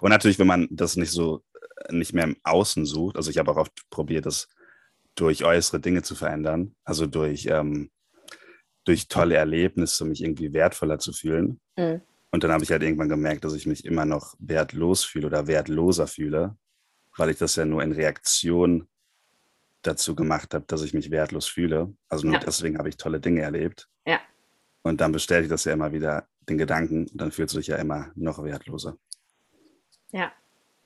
Und 0.00 0.10
natürlich, 0.10 0.38
wenn 0.38 0.46
man 0.46 0.68
das 0.70 0.96
nicht 0.96 1.10
so, 1.10 1.42
äh, 1.88 1.92
nicht 1.92 2.12
mehr 2.12 2.24
im 2.24 2.36
Außen 2.42 2.86
sucht, 2.86 3.16
also 3.16 3.30
ich 3.30 3.38
habe 3.38 3.50
auch 3.50 3.56
oft 3.56 3.72
probiert, 3.90 4.26
das 4.26 4.48
durch 5.14 5.44
äußere 5.44 5.80
Dinge 5.80 6.02
zu 6.02 6.14
verändern, 6.14 6.74
also 6.84 7.06
durch, 7.06 7.46
ähm, 7.46 7.90
durch 8.84 9.08
tolle 9.08 9.36
Erlebnisse 9.36 10.04
mich 10.04 10.22
irgendwie 10.22 10.52
wertvoller 10.52 10.98
zu 10.98 11.12
fühlen. 11.12 11.60
Mhm. 11.76 12.00
Und 12.32 12.42
dann 12.42 12.50
habe 12.50 12.64
ich 12.64 12.70
halt 12.70 12.82
irgendwann 12.82 13.10
gemerkt, 13.10 13.44
dass 13.44 13.52
ich 13.54 13.66
mich 13.66 13.84
immer 13.84 14.06
noch 14.06 14.34
wertlos 14.38 15.04
fühle 15.04 15.26
oder 15.26 15.46
wertloser 15.46 16.06
fühle, 16.06 16.56
weil 17.16 17.30
ich 17.30 17.38
das 17.38 17.56
ja 17.56 17.64
nur 17.66 17.82
in 17.82 17.92
Reaktion 17.92 18.88
dazu 19.82 20.14
gemacht 20.14 20.54
habe, 20.54 20.64
dass 20.66 20.82
ich 20.82 20.94
mich 20.94 21.10
wertlos 21.10 21.46
fühle. 21.46 21.94
Also 22.08 22.26
nur 22.26 22.34
Ja. 22.36 22.40
deswegen 22.40 22.78
habe 22.78 22.88
ich 22.88 22.96
tolle 22.96 23.20
Dinge 23.20 23.42
erlebt. 23.42 23.88
Ja. 24.06 24.20
Und 24.82 25.00
dann 25.00 25.12
bestätigt 25.12 25.52
das 25.52 25.64
ja 25.64 25.72
immer 25.74 25.92
wieder 25.92 26.26
den 26.48 26.56
Gedanken 26.58 27.06
und 27.06 27.20
dann 27.20 27.32
fühlst 27.32 27.54
du 27.54 27.58
dich 27.58 27.68
ja 27.68 27.76
immer 27.76 28.10
noch 28.14 28.42
wertloser. 28.42 28.96
Ja, 30.10 30.32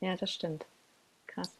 ja, 0.01 0.17
das 0.17 0.33
stimmt. 0.33 0.67
Krass. 1.27 1.53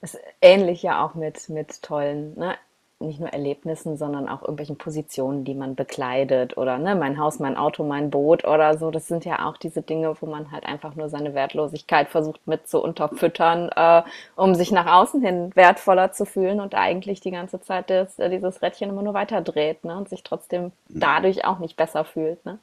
Das 0.00 0.14
ist 0.14 0.22
ähnlich 0.40 0.82
ja 0.82 1.04
auch 1.04 1.14
mit, 1.14 1.48
mit 1.48 1.82
tollen, 1.82 2.34
ne? 2.38 2.58
Nicht 3.06 3.20
nur 3.20 3.28
Erlebnissen, 3.30 3.96
sondern 3.96 4.28
auch 4.28 4.42
irgendwelchen 4.42 4.76
Positionen, 4.78 5.44
die 5.44 5.54
man 5.54 5.74
bekleidet 5.74 6.56
oder 6.56 6.78
ne, 6.78 6.94
mein 6.96 7.18
Haus, 7.18 7.38
mein 7.38 7.56
Auto, 7.56 7.84
mein 7.84 8.10
Boot 8.10 8.44
oder 8.44 8.78
so. 8.78 8.90
Das 8.90 9.08
sind 9.08 9.24
ja 9.24 9.46
auch 9.48 9.56
diese 9.56 9.82
Dinge, 9.82 10.14
wo 10.20 10.26
man 10.26 10.50
halt 10.50 10.64
einfach 10.64 10.94
nur 10.94 11.08
seine 11.08 11.34
Wertlosigkeit 11.34 12.08
versucht 12.08 12.46
mit 12.46 12.68
zu 12.68 12.82
unterfüttern, 12.82 13.68
äh, 13.74 14.02
um 14.36 14.54
sich 14.54 14.72
nach 14.72 14.86
außen 14.86 15.20
hin 15.22 15.50
wertvoller 15.54 16.12
zu 16.12 16.24
fühlen 16.24 16.60
und 16.60 16.74
eigentlich 16.74 17.20
die 17.20 17.30
ganze 17.32 17.60
Zeit 17.60 17.90
das, 17.90 18.18
äh, 18.18 18.30
dieses 18.30 18.62
Rädchen 18.62 18.90
immer 18.90 19.02
nur 19.02 19.14
weiter 19.14 19.40
dreht 19.42 19.84
ne, 19.84 19.96
und 19.96 20.08
sich 20.08 20.22
trotzdem 20.22 20.72
dadurch 20.88 21.44
auch 21.44 21.58
nicht 21.58 21.76
besser 21.76 22.04
fühlt. 22.04 22.44
Ne? 22.46 22.58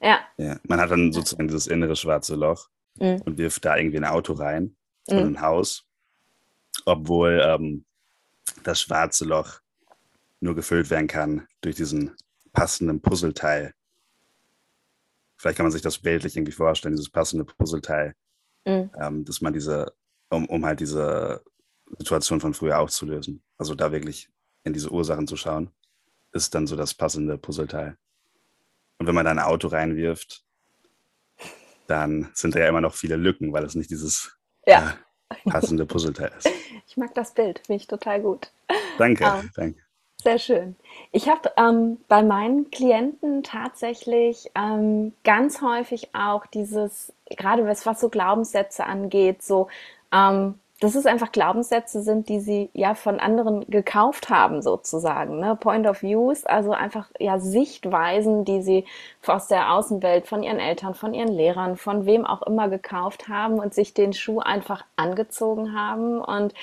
Ja. 0.00 0.18
Ja. 0.36 0.56
Man 0.68 0.80
hat 0.80 0.90
dann 0.90 1.12
sozusagen 1.12 1.48
dieses 1.48 1.66
innere 1.66 1.96
schwarze 1.96 2.34
Loch 2.36 2.68
Mhm. 3.00 3.22
und 3.26 3.38
wirft 3.38 3.64
da 3.64 3.76
irgendwie 3.76 3.98
ein 3.98 4.04
Auto 4.04 4.32
rein 4.32 4.74
Mhm. 5.10 5.18
und 5.18 5.24
ein 5.36 5.40
Haus, 5.40 5.84
obwohl 6.84 7.40
ähm, 7.44 7.84
das 8.64 8.80
schwarze 8.80 9.24
Loch 9.24 9.60
nur 10.40 10.54
gefüllt 10.54 10.90
werden 10.90 11.08
kann 11.08 11.46
durch 11.60 11.76
diesen 11.76 12.16
passenden 12.52 13.00
Puzzleteil. 13.00 13.74
Vielleicht 15.36 15.56
kann 15.56 15.64
man 15.64 15.72
sich 15.72 15.82
das 15.82 15.98
bildlich 15.98 16.36
irgendwie 16.36 16.52
vorstellen, 16.52 16.94
dieses 16.94 17.10
passende 17.10 17.44
Puzzleteil, 17.44 18.14
mhm. 18.64 18.90
ähm, 19.00 19.24
dass 19.24 19.40
man 19.40 19.52
diese, 19.52 19.92
um, 20.30 20.46
um 20.46 20.64
halt 20.64 20.80
diese 20.80 21.42
Situation 21.98 22.40
von 22.40 22.54
früher 22.54 22.78
aufzulösen, 22.78 23.42
also 23.56 23.74
da 23.74 23.92
wirklich 23.92 24.28
in 24.64 24.72
diese 24.72 24.90
Ursachen 24.90 25.26
zu 25.26 25.36
schauen, 25.36 25.70
ist 26.32 26.54
dann 26.54 26.66
so 26.66 26.76
das 26.76 26.94
passende 26.94 27.38
Puzzleteil. 27.38 27.96
Und 28.98 29.06
wenn 29.06 29.14
man 29.14 29.24
da 29.24 29.30
ein 29.30 29.38
Auto 29.38 29.68
reinwirft, 29.68 30.44
dann 31.86 32.30
sind 32.34 32.54
da 32.54 32.60
ja 32.60 32.68
immer 32.68 32.80
noch 32.80 32.94
viele 32.94 33.16
Lücken, 33.16 33.52
weil 33.52 33.64
es 33.64 33.74
nicht 33.74 33.90
dieses 33.90 34.36
ja. 34.66 34.96
äh, 35.30 35.50
passende 35.50 35.86
Puzzleteil 35.86 36.32
ist. 36.36 36.48
Ich 36.90 36.96
mag 36.96 37.14
das 37.14 37.34
Bild, 37.34 37.58
finde 37.66 37.82
ich 37.82 37.86
total 37.86 38.22
gut. 38.22 38.50
Danke, 38.96 39.22
ähm, 39.24 39.50
danke. 39.54 39.87
Sehr 40.22 40.38
schön. 40.38 40.74
Ich 41.12 41.28
habe 41.28 41.52
ähm, 41.56 41.98
bei 42.08 42.24
meinen 42.24 42.70
Klienten 42.72 43.44
tatsächlich 43.44 44.50
ähm, 44.56 45.12
ganz 45.22 45.62
häufig 45.62 46.12
auch 46.12 46.44
dieses, 46.46 47.12
gerade 47.30 47.64
was, 47.66 47.86
was 47.86 48.00
so 48.00 48.08
Glaubenssätze 48.08 48.84
angeht, 48.84 49.42
so 49.44 49.68
ähm, 50.12 50.58
dass 50.80 50.94
es 50.94 51.06
einfach 51.06 51.32
Glaubenssätze 51.32 52.02
sind, 52.02 52.28
die 52.28 52.38
sie 52.38 52.70
ja 52.72 52.94
von 52.94 53.18
anderen 53.18 53.68
gekauft 53.68 54.28
haben, 54.28 54.62
sozusagen. 54.62 55.40
Ne? 55.40 55.56
Point 55.56 55.86
of 55.88 56.02
Views, 56.02 56.44
also 56.44 56.70
einfach 56.72 57.10
ja 57.18 57.40
Sichtweisen, 57.40 58.44
die 58.44 58.62
sie 58.62 58.84
aus 59.26 59.48
der 59.48 59.72
Außenwelt, 59.72 60.28
von 60.28 60.42
ihren 60.44 60.60
Eltern, 60.60 60.94
von 60.94 61.14
ihren 61.14 61.32
Lehrern, 61.32 61.76
von 61.76 62.06
wem 62.06 62.24
auch 62.24 62.42
immer 62.42 62.68
gekauft 62.68 63.28
haben 63.28 63.58
und 63.58 63.74
sich 63.74 63.92
den 63.92 64.12
Schuh 64.12 64.38
einfach 64.38 64.84
angezogen 64.96 65.74
haben 65.74 66.20
und 66.20 66.54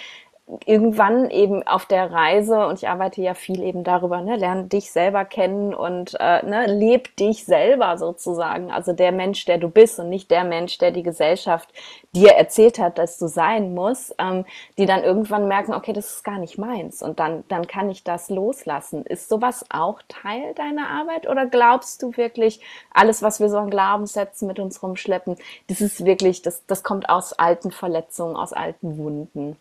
irgendwann 0.67 1.31
eben 1.31 1.65
auf 1.67 1.88
der 1.88 2.12
Reise, 2.12 2.67
und 2.67 2.77
ich 2.77 2.88
arbeite 2.88 3.19
ja 3.21 3.34
viel 3.34 3.63
eben 3.63 3.84
darüber, 3.84 4.21
ne, 4.21 4.36
lerne 4.36 4.65
dich 4.65 4.91
selber 4.91 5.25
kennen 5.25 5.73
und 5.73 6.15
äh, 6.19 6.45
ne, 6.45 6.67
leb 6.67 7.15
dich 7.17 7.45
selber 7.45 7.97
sozusagen. 7.97 8.71
Also 8.71 8.93
der 8.93 9.12
Mensch, 9.12 9.45
der 9.45 9.58
du 9.58 9.69
bist 9.69 9.99
und 9.99 10.10
nicht 10.10 10.29
der 10.29 10.43
Mensch, 10.43 10.77
der 10.77 10.91
die 10.91 11.01
Gesellschaft 11.01 11.73
dir 12.13 12.34
erzählt 12.34 12.77
hat, 12.77 12.99
dass 12.99 13.17
du 13.17 13.27
sein 13.27 13.73
musst, 13.73 14.13
ähm, 14.19 14.45
die 14.77 14.86
dann 14.86 15.03
irgendwann 15.03 15.47
merken, 15.47 15.73
okay, 15.73 15.93
das 15.93 16.17
ist 16.17 16.23
gar 16.23 16.38
nicht 16.38 16.60
meins 16.60 17.01
und 17.01 17.19
dann, 17.19 17.43
dann 17.47 17.65
kann 17.65 17.89
ich 17.89 18.03
das 18.03 18.29
loslassen. 18.29 19.03
Ist 19.03 19.29
sowas 19.29 19.65
auch 19.69 20.01
Teil 20.08 20.53
deiner 20.53 20.89
Arbeit 20.89 21.27
oder 21.27 21.47
glaubst 21.47 22.03
du 22.03 22.15
wirklich, 22.17 22.62
alles, 22.93 23.23
was 23.23 23.39
wir 23.39 23.49
so 23.49 23.58
an 23.58 23.71
Glaubenssätzen 23.71 24.47
mit 24.47 24.60
uns 24.60 24.84
rumschleppen, 24.84 25.38
das 25.67 25.81
ist 25.81 26.05
wirklich, 26.05 26.43
das, 26.43 26.65
das 26.67 26.84
kommt 26.84 27.10
aus 27.10 27.34
alten 27.34 27.71
Verletzungen, 27.71 28.36
aus 28.36 28.53
alten 28.53 28.99
Wunden? 28.99 29.58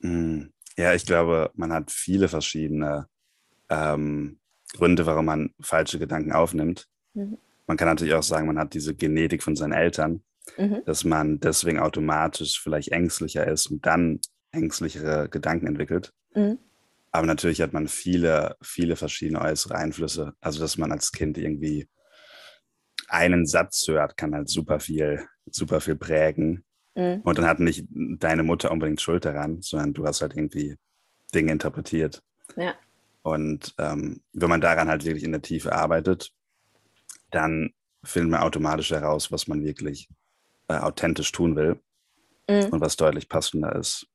Hm. 0.00 0.52
Ja, 0.76 0.94
ich 0.94 1.04
glaube, 1.04 1.50
man 1.54 1.72
hat 1.72 1.90
viele 1.90 2.28
verschiedene 2.28 3.06
ähm, 3.68 4.38
Gründe, 4.72 5.06
warum 5.06 5.26
man 5.26 5.54
falsche 5.60 5.98
Gedanken 5.98 6.32
aufnimmt. 6.32 6.86
Mhm. 7.14 7.38
Man 7.66 7.76
kann 7.76 7.88
natürlich 7.88 8.14
auch 8.14 8.22
sagen, 8.22 8.46
man 8.46 8.58
hat 8.58 8.74
diese 8.74 8.94
Genetik 8.94 9.42
von 9.42 9.56
seinen 9.56 9.72
Eltern, 9.72 10.22
mhm. 10.56 10.82
dass 10.86 11.04
man 11.04 11.40
deswegen 11.40 11.78
automatisch 11.78 12.60
vielleicht 12.60 12.92
ängstlicher 12.92 13.46
ist 13.46 13.66
und 13.66 13.84
dann 13.86 14.20
ängstlichere 14.52 15.28
Gedanken 15.28 15.66
entwickelt. 15.66 16.12
Mhm. 16.34 16.58
Aber 17.12 17.26
natürlich 17.26 17.60
hat 17.60 17.72
man 17.72 17.88
viele, 17.88 18.56
viele 18.62 18.96
verschiedene 18.96 19.40
äußere 19.40 19.74
Einflüsse. 19.74 20.32
Also, 20.40 20.60
dass 20.60 20.78
man 20.78 20.92
als 20.92 21.12
Kind 21.12 21.38
irgendwie 21.38 21.88
einen 23.08 23.46
Satz 23.46 23.86
hört, 23.88 24.16
kann 24.16 24.34
halt 24.34 24.48
super 24.48 24.78
viel, 24.78 25.26
super 25.50 25.80
viel 25.80 25.96
prägen. 25.96 26.64
Mhm. 27.00 27.22
Und 27.24 27.38
dann 27.38 27.46
hat 27.46 27.60
nicht 27.60 27.86
deine 27.88 28.42
Mutter 28.42 28.70
unbedingt 28.70 29.00
Schuld 29.00 29.24
daran, 29.24 29.62
sondern 29.62 29.94
du 29.94 30.06
hast 30.06 30.20
halt 30.20 30.36
irgendwie 30.36 30.76
Dinge 31.34 31.52
interpretiert. 31.52 32.22
Ja. 32.56 32.74
Und 33.22 33.74
ähm, 33.78 34.20
wenn 34.32 34.50
man 34.50 34.60
daran 34.60 34.88
halt 34.88 35.04
wirklich 35.04 35.24
in 35.24 35.32
der 35.32 35.42
Tiefe 35.42 35.72
arbeitet, 35.72 36.32
dann 37.30 37.72
findet 38.04 38.32
man 38.32 38.42
automatisch 38.42 38.90
heraus, 38.90 39.32
was 39.32 39.48
man 39.48 39.64
wirklich 39.64 40.08
äh, 40.68 40.74
authentisch 40.74 41.32
tun 41.32 41.56
will 41.56 41.80
mhm. 42.48 42.66
und 42.66 42.80
was 42.80 42.96
deutlich 42.96 43.28
passender 43.28 43.74
ist. 43.76 44.06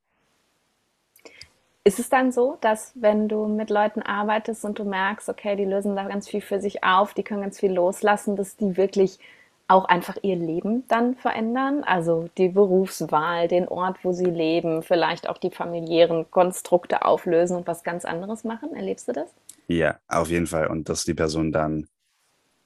Ist 1.83 1.99
es 1.99 2.09
dann 2.09 2.31
so, 2.31 2.57
dass 2.61 2.93
wenn 2.95 3.27
du 3.27 3.47
mit 3.47 3.69
Leuten 3.69 4.01
arbeitest 4.01 4.65
und 4.65 4.79
du 4.79 4.83
merkst, 4.83 5.29
okay, 5.29 5.55
die 5.55 5.65
lösen 5.65 5.95
da 5.95 6.07
ganz 6.07 6.27
viel 6.27 6.41
für 6.41 6.59
sich 6.59 6.83
auf, 6.83 7.13
die 7.13 7.23
können 7.23 7.41
ganz 7.41 7.59
viel 7.59 7.71
loslassen, 7.71 8.35
dass 8.35 8.57
die 8.57 8.75
wirklich 8.75 9.19
auch 9.67 9.85
einfach 9.85 10.17
ihr 10.21 10.35
Leben 10.35 10.83
dann 10.87 11.15
verändern, 11.15 11.83
also 11.83 12.29
die 12.37 12.49
Berufswahl, 12.49 13.47
den 13.47 13.67
Ort, 13.67 13.97
wo 14.03 14.11
sie 14.11 14.25
leben, 14.25 14.83
vielleicht 14.83 15.27
auch 15.27 15.39
die 15.39 15.49
familiären 15.49 16.29
Konstrukte 16.29 17.03
auflösen 17.03 17.57
und 17.57 17.67
was 17.67 17.83
ganz 17.83 18.05
anderes 18.05 18.43
machen. 18.43 18.75
Erlebst 18.75 19.07
du 19.07 19.13
das? 19.13 19.33
Ja, 19.67 19.99
auf 20.07 20.29
jeden 20.29 20.45
Fall. 20.45 20.67
Und 20.67 20.87
dass 20.87 21.03
die 21.03 21.15
Person 21.15 21.51
dann, 21.51 21.87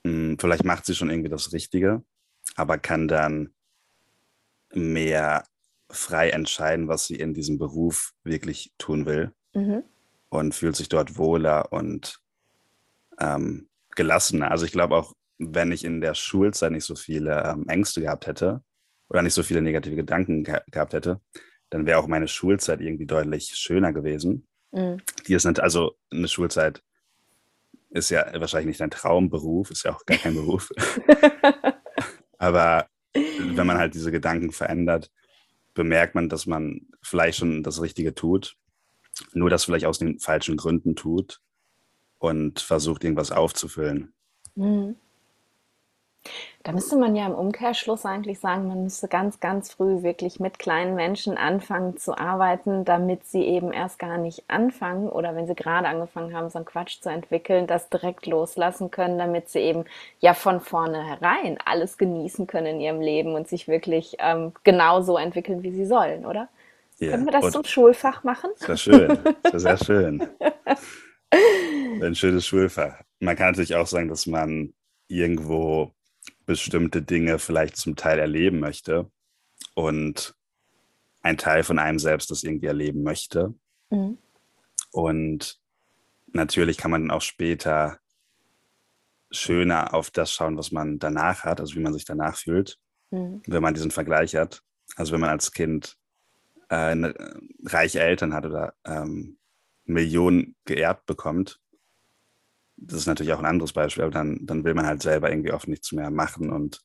mh, 0.03 0.11
hm, 0.11 0.37
vielleicht 0.39 0.65
macht 0.65 0.85
sie 0.85 0.95
schon 0.95 1.09
irgendwie 1.09 1.29
das 1.29 1.53
Richtige, 1.53 2.03
aber 2.55 2.77
kann 2.77 3.07
dann 3.07 3.53
mehr 4.73 5.45
frei 5.89 6.29
entscheiden, 6.29 6.87
was 6.87 7.07
sie 7.07 7.15
in 7.15 7.33
diesem 7.33 7.57
Beruf 7.57 8.13
wirklich 8.23 8.71
tun 8.77 9.05
will 9.05 9.31
mhm. 9.53 9.83
und 10.29 10.53
fühlt 10.53 10.75
sich 10.75 10.89
dort 10.89 11.17
wohler 11.17 11.71
und 11.71 12.19
ähm, 13.19 13.69
gelassener. 13.95 14.51
Also 14.51 14.65
ich 14.65 14.71
glaube 14.71 14.95
auch, 14.95 15.13
wenn 15.39 15.71
ich 15.71 15.83
in 15.85 16.01
der 16.01 16.13
Schulzeit 16.13 16.71
nicht 16.71 16.85
so 16.85 16.95
viele 16.95 17.43
ähm, 17.43 17.67
Ängste 17.67 18.01
gehabt 18.01 18.27
hätte 18.27 18.61
oder 19.09 19.21
nicht 19.21 19.33
so 19.33 19.41
viele 19.41 19.61
negative 19.61 19.95
Gedanken 19.95 20.43
ge 20.43 20.59
gehabt 20.69 20.93
hätte, 20.93 21.21
dann 21.69 21.85
wäre 21.85 21.99
auch 21.99 22.07
meine 22.07 22.27
Schulzeit 22.27 22.81
irgendwie 22.81 23.05
deutlich 23.05 23.55
schöner 23.55 23.93
gewesen. 23.93 24.47
Mhm. 24.71 24.97
Die 25.27 25.33
ist 25.33 25.45
nicht, 25.45 25.59
also 25.59 25.95
eine 26.11 26.27
Schulzeit 26.27 26.83
ist 27.89 28.09
ja 28.09 28.25
wahrscheinlich 28.39 28.67
nicht 28.67 28.81
ein 28.81 28.91
Traumberuf, 28.91 29.71
ist 29.71 29.83
ja 29.83 29.95
auch 29.95 30.05
gar 30.05 30.17
kein 30.17 30.35
Beruf. 30.35 30.69
Aber 32.37 32.87
wenn 33.13 33.65
man 33.65 33.77
halt 33.77 33.95
diese 33.95 34.11
Gedanken 34.11 34.51
verändert, 34.51 35.09
bemerkt 35.73 36.15
man, 36.15 36.29
dass 36.29 36.45
man 36.45 36.87
vielleicht 37.01 37.39
schon 37.39 37.63
das 37.63 37.81
Richtige 37.81 38.13
tut, 38.13 38.57
nur 39.33 39.49
das 39.49 39.65
vielleicht 39.65 39.85
aus 39.85 39.99
den 39.99 40.19
falschen 40.19 40.57
Gründen 40.57 40.95
tut 40.95 41.41
und 42.19 42.59
versucht, 42.59 43.03
irgendwas 43.03 43.31
aufzufüllen. 43.31 44.13
Mhm. 44.55 44.95
Da 46.63 46.73
müsste 46.73 46.97
man 46.97 47.15
ja 47.15 47.25
im 47.25 47.33
Umkehrschluss 47.33 48.05
eigentlich 48.05 48.39
sagen, 48.39 48.67
man 48.67 48.83
müsste 48.83 49.07
ganz, 49.07 49.39
ganz 49.39 49.73
früh 49.73 50.03
wirklich 50.03 50.39
mit 50.39 50.59
kleinen 50.59 50.93
Menschen 50.93 51.37
anfangen 51.37 51.97
zu 51.97 52.17
arbeiten, 52.17 52.83
damit 52.83 53.25
sie 53.25 53.43
eben 53.43 53.71
erst 53.71 53.97
gar 53.97 54.17
nicht 54.17 54.43
anfangen 54.49 55.09
oder 55.09 55.35
wenn 55.35 55.47
sie 55.47 55.55
gerade 55.55 55.87
angefangen 55.87 56.35
haben, 56.35 56.49
so 56.49 56.59
einen 56.59 56.65
Quatsch 56.65 56.99
zu 57.01 57.09
entwickeln, 57.09 57.65
das 57.65 57.89
direkt 57.89 58.25
loslassen 58.25 58.91
können, 58.91 59.17
damit 59.17 59.49
sie 59.49 59.59
eben 59.59 59.85
ja 60.19 60.33
von 60.33 60.59
vornherein 60.59 61.57
alles 61.63 61.97
genießen 61.97 62.45
können 62.45 62.67
in 62.67 62.81
ihrem 62.81 63.01
Leben 63.01 63.35
und 63.35 63.47
sich 63.47 63.67
wirklich 63.67 64.17
ähm, 64.19 64.51
genauso 64.63 65.17
entwickeln, 65.17 65.63
wie 65.63 65.71
sie 65.71 65.85
sollen, 65.85 66.25
oder? 66.25 66.49
Ja, 66.99 67.11
Können 67.11 67.25
wir 67.25 67.31
das 67.31 67.51
zum 67.51 67.63
Schulfach 67.63 68.25
machen? 68.25 68.51
Sehr 68.55 68.75
schön, 68.75 69.17
sehr, 69.49 69.59
sehr 69.77 69.77
schön. 69.77 70.27
Ein 72.01 72.15
schönes 72.15 72.45
Schulfach. 72.45 73.01
Man 73.19 73.37
kann 73.37 73.51
natürlich 73.51 73.75
auch 73.75 73.87
sagen, 73.87 74.09
dass 74.09 74.27
man 74.27 74.73
irgendwo 75.07 75.93
bestimmte 76.49 77.03
Dinge 77.03 77.37
vielleicht 77.37 77.77
zum 77.77 77.95
Teil 77.95 78.17
erleben 78.17 78.59
möchte 78.59 79.11
und 79.75 80.33
ein 81.21 81.37
Teil 81.37 81.63
von 81.63 81.77
einem 81.77 81.99
selbst 81.99 82.31
das 82.31 82.43
irgendwie 82.43 82.65
erleben 82.65 83.03
möchte. 83.03 83.53
Mhm. 83.91 84.17
Und 84.91 85.59
natürlich 86.33 86.77
kann 86.77 86.89
man 86.89 87.03
dann 87.03 87.11
auch 87.11 87.21
später 87.21 87.99
schöner 89.29 89.93
auf 89.93 90.09
das 90.09 90.33
schauen, 90.33 90.57
was 90.57 90.71
man 90.71 90.97
danach 90.97 91.43
hat, 91.43 91.59
also 91.59 91.75
wie 91.75 91.81
man 91.81 91.93
sich 91.93 92.05
danach 92.05 92.35
fühlt, 92.35 92.79
mhm. 93.11 93.43
wenn 93.45 93.61
man 93.61 93.75
diesen 93.75 93.91
Vergleich 93.91 94.35
hat. 94.35 94.63
Also 94.95 95.13
wenn 95.13 95.21
man 95.21 95.29
als 95.29 95.51
Kind 95.51 95.97
äh, 96.69 97.13
reiche 97.63 97.99
Eltern 97.99 98.33
hat 98.33 98.47
oder 98.47 98.73
ähm, 98.85 99.37
Millionen 99.85 100.55
geerbt 100.65 101.05
bekommt, 101.05 101.59
das 102.81 102.99
ist 102.99 103.07
natürlich 103.07 103.33
auch 103.33 103.39
ein 103.39 103.45
anderes 103.45 103.73
Beispiel, 103.73 104.03
aber 104.03 104.13
dann, 104.13 104.45
dann 104.45 104.63
will 104.63 104.73
man 104.73 104.85
halt 104.85 105.01
selber 105.01 105.29
irgendwie 105.29 105.51
oft 105.51 105.67
nichts 105.67 105.91
mehr 105.91 106.09
machen 106.11 106.51
und 106.51 106.81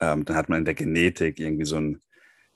ähm, 0.00 0.24
dann 0.24 0.36
hat 0.36 0.48
man 0.48 0.60
in 0.60 0.64
der 0.64 0.74
Genetik 0.74 1.40
irgendwie 1.40 1.64
so 1.64 1.76
ein 1.76 2.02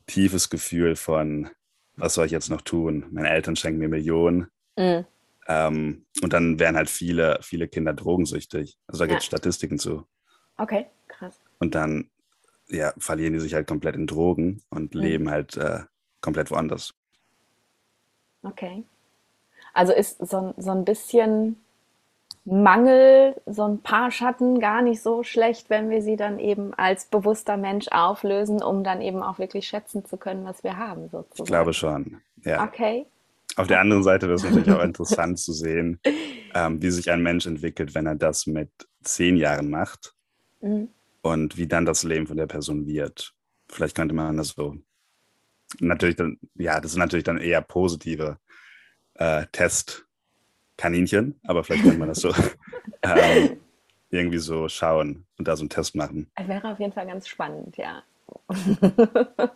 tiefes 0.06 0.48
Gefühl 0.50 0.96
von, 0.96 1.50
was 1.96 2.14
soll 2.14 2.26
ich 2.26 2.32
jetzt 2.32 2.50
noch 2.50 2.62
tun? 2.62 3.06
Meine 3.10 3.30
Eltern 3.30 3.56
schenken 3.56 3.80
mir 3.80 3.88
Millionen. 3.88 4.48
Mhm. 4.76 5.04
Ähm, 5.48 6.06
und 6.22 6.32
dann 6.32 6.60
werden 6.60 6.76
halt 6.76 6.88
viele, 6.88 7.38
viele 7.42 7.66
Kinder 7.66 7.92
drogensüchtig. 7.92 8.78
Also 8.86 9.00
da 9.00 9.06
gibt 9.06 9.20
es 9.20 9.26
ja. 9.26 9.28
Statistiken 9.28 9.78
zu. 9.78 10.06
Okay, 10.56 10.86
krass. 11.08 11.40
Und 11.58 11.74
dann 11.74 12.10
ja, 12.68 12.92
verlieren 12.98 13.32
die 13.32 13.40
sich 13.40 13.54
halt 13.54 13.66
komplett 13.66 13.96
in 13.96 14.06
Drogen 14.06 14.62
und 14.70 14.94
mhm. 14.94 15.00
leben 15.00 15.30
halt 15.30 15.56
äh, 15.56 15.80
komplett 16.20 16.50
woanders. 16.50 16.94
Okay. 18.42 18.84
Also 19.74 19.92
ist 19.92 20.18
so, 20.18 20.54
so 20.56 20.70
ein 20.70 20.84
bisschen 20.84 21.56
Mangel, 22.44 23.40
so 23.46 23.62
ein 23.62 23.82
paar 23.82 24.10
Schatten 24.10 24.58
gar 24.58 24.82
nicht 24.82 25.00
so 25.00 25.22
schlecht, 25.22 25.70
wenn 25.70 25.90
wir 25.90 26.02
sie 26.02 26.16
dann 26.16 26.40
eben 26.40 26.74
als 26.74 27.06
bewusster 27.06 27.56
Mensch 27.56 27.86
auflösen, 27.88 28.62
um 28.62 28.82
dann 28.82 29.00
eben 29.00 29.22
auch 29.22 29.38
wirklich 29.38 29.68
schätzen 29.68 30.04
zu 30.04 30.16
können, 30.16 30.44
was 30.44 30.64
wir 30.64 30.76
haben, 30.76 31.08
sozusagen. 31.08 31.42
Ich 31.42 31.44
glaube 31.44 31.72
schon, 31.72 32.20
ja. 32.44 32.64
Okay. 32.64 33.06
Auf 33.56 33.66
der 33.68 33.80
anderen 33.80 34.02
Seite 34.02 34.26
wäre 34.26 34.36
es 34.36 34.42
natürlich 34.42 34.70
auch 34.70 34.82
interessant 34.84 35.38
zu 35.38 35.52
sehen, 35.52 36.00
ähm, 36.54 36.82
wie 36.82 36.90
sich 36.90 37.10
ein 37.10 37.22
Mensch 37.22 37.46
entwickelt, 37.46 37.94
wenn 37.94 38.06
er 38.06 38.16
das 38.16 38.46
mit 38.46 38.70
zehn 39.04 39.36
Jahren 39.36 39.70
macht 39.70 40.14
mhm. 40.60 40.88
und 41.20 41.56
wie 41.56 41.68
dann 41.68 41.86
das 41.86 42.02
Leben 42.02 42.26
von 42.26 42.36
der 42.36 42.46
Person 42.46 42.86
wird. 42.86 43.34
Vielleicht 43.68 43.94
könnte 43.94 44.14
man 44.14 44.36
das 44.36 44.48
so. 44.48 44.76
Natürlich 45.78 46.16
dann, 46.16 46.38
ja, 46.54 46.80
das 46.80 46.92
sind 46.92 47.00
natürlich 47.00 47.24
dann 47.24 47.38
eher 47.38 47.60
positive 47.62 48.38
äh, 49.14 49.46
Testkaninchen, 50.82 51.38
aber 51.46 51.64
vielleicht 51.64 51.84
könnte 51.84 51.98
man 51.98 52.08
das 52.08 52.20
so 52.20 52.32
ähm, 53.02 53.60
irgendwie 54.10 54.38
so 54.38 54.68
schauen 54.68 55.24
und 55.38 55.48
da 55.48 55.56
so 55.56 55.62
einen 55.62 55.70
Test 55.70 55.94
machen. 55.94 56.30
Wäre 56.44 56.72
auf 56.72 56.80
jeden 56.80 56.92
Fall 56.92 57.06
ganz 57.06 57.28
spannend, 57.28 57.76
ja. 57.76 58.02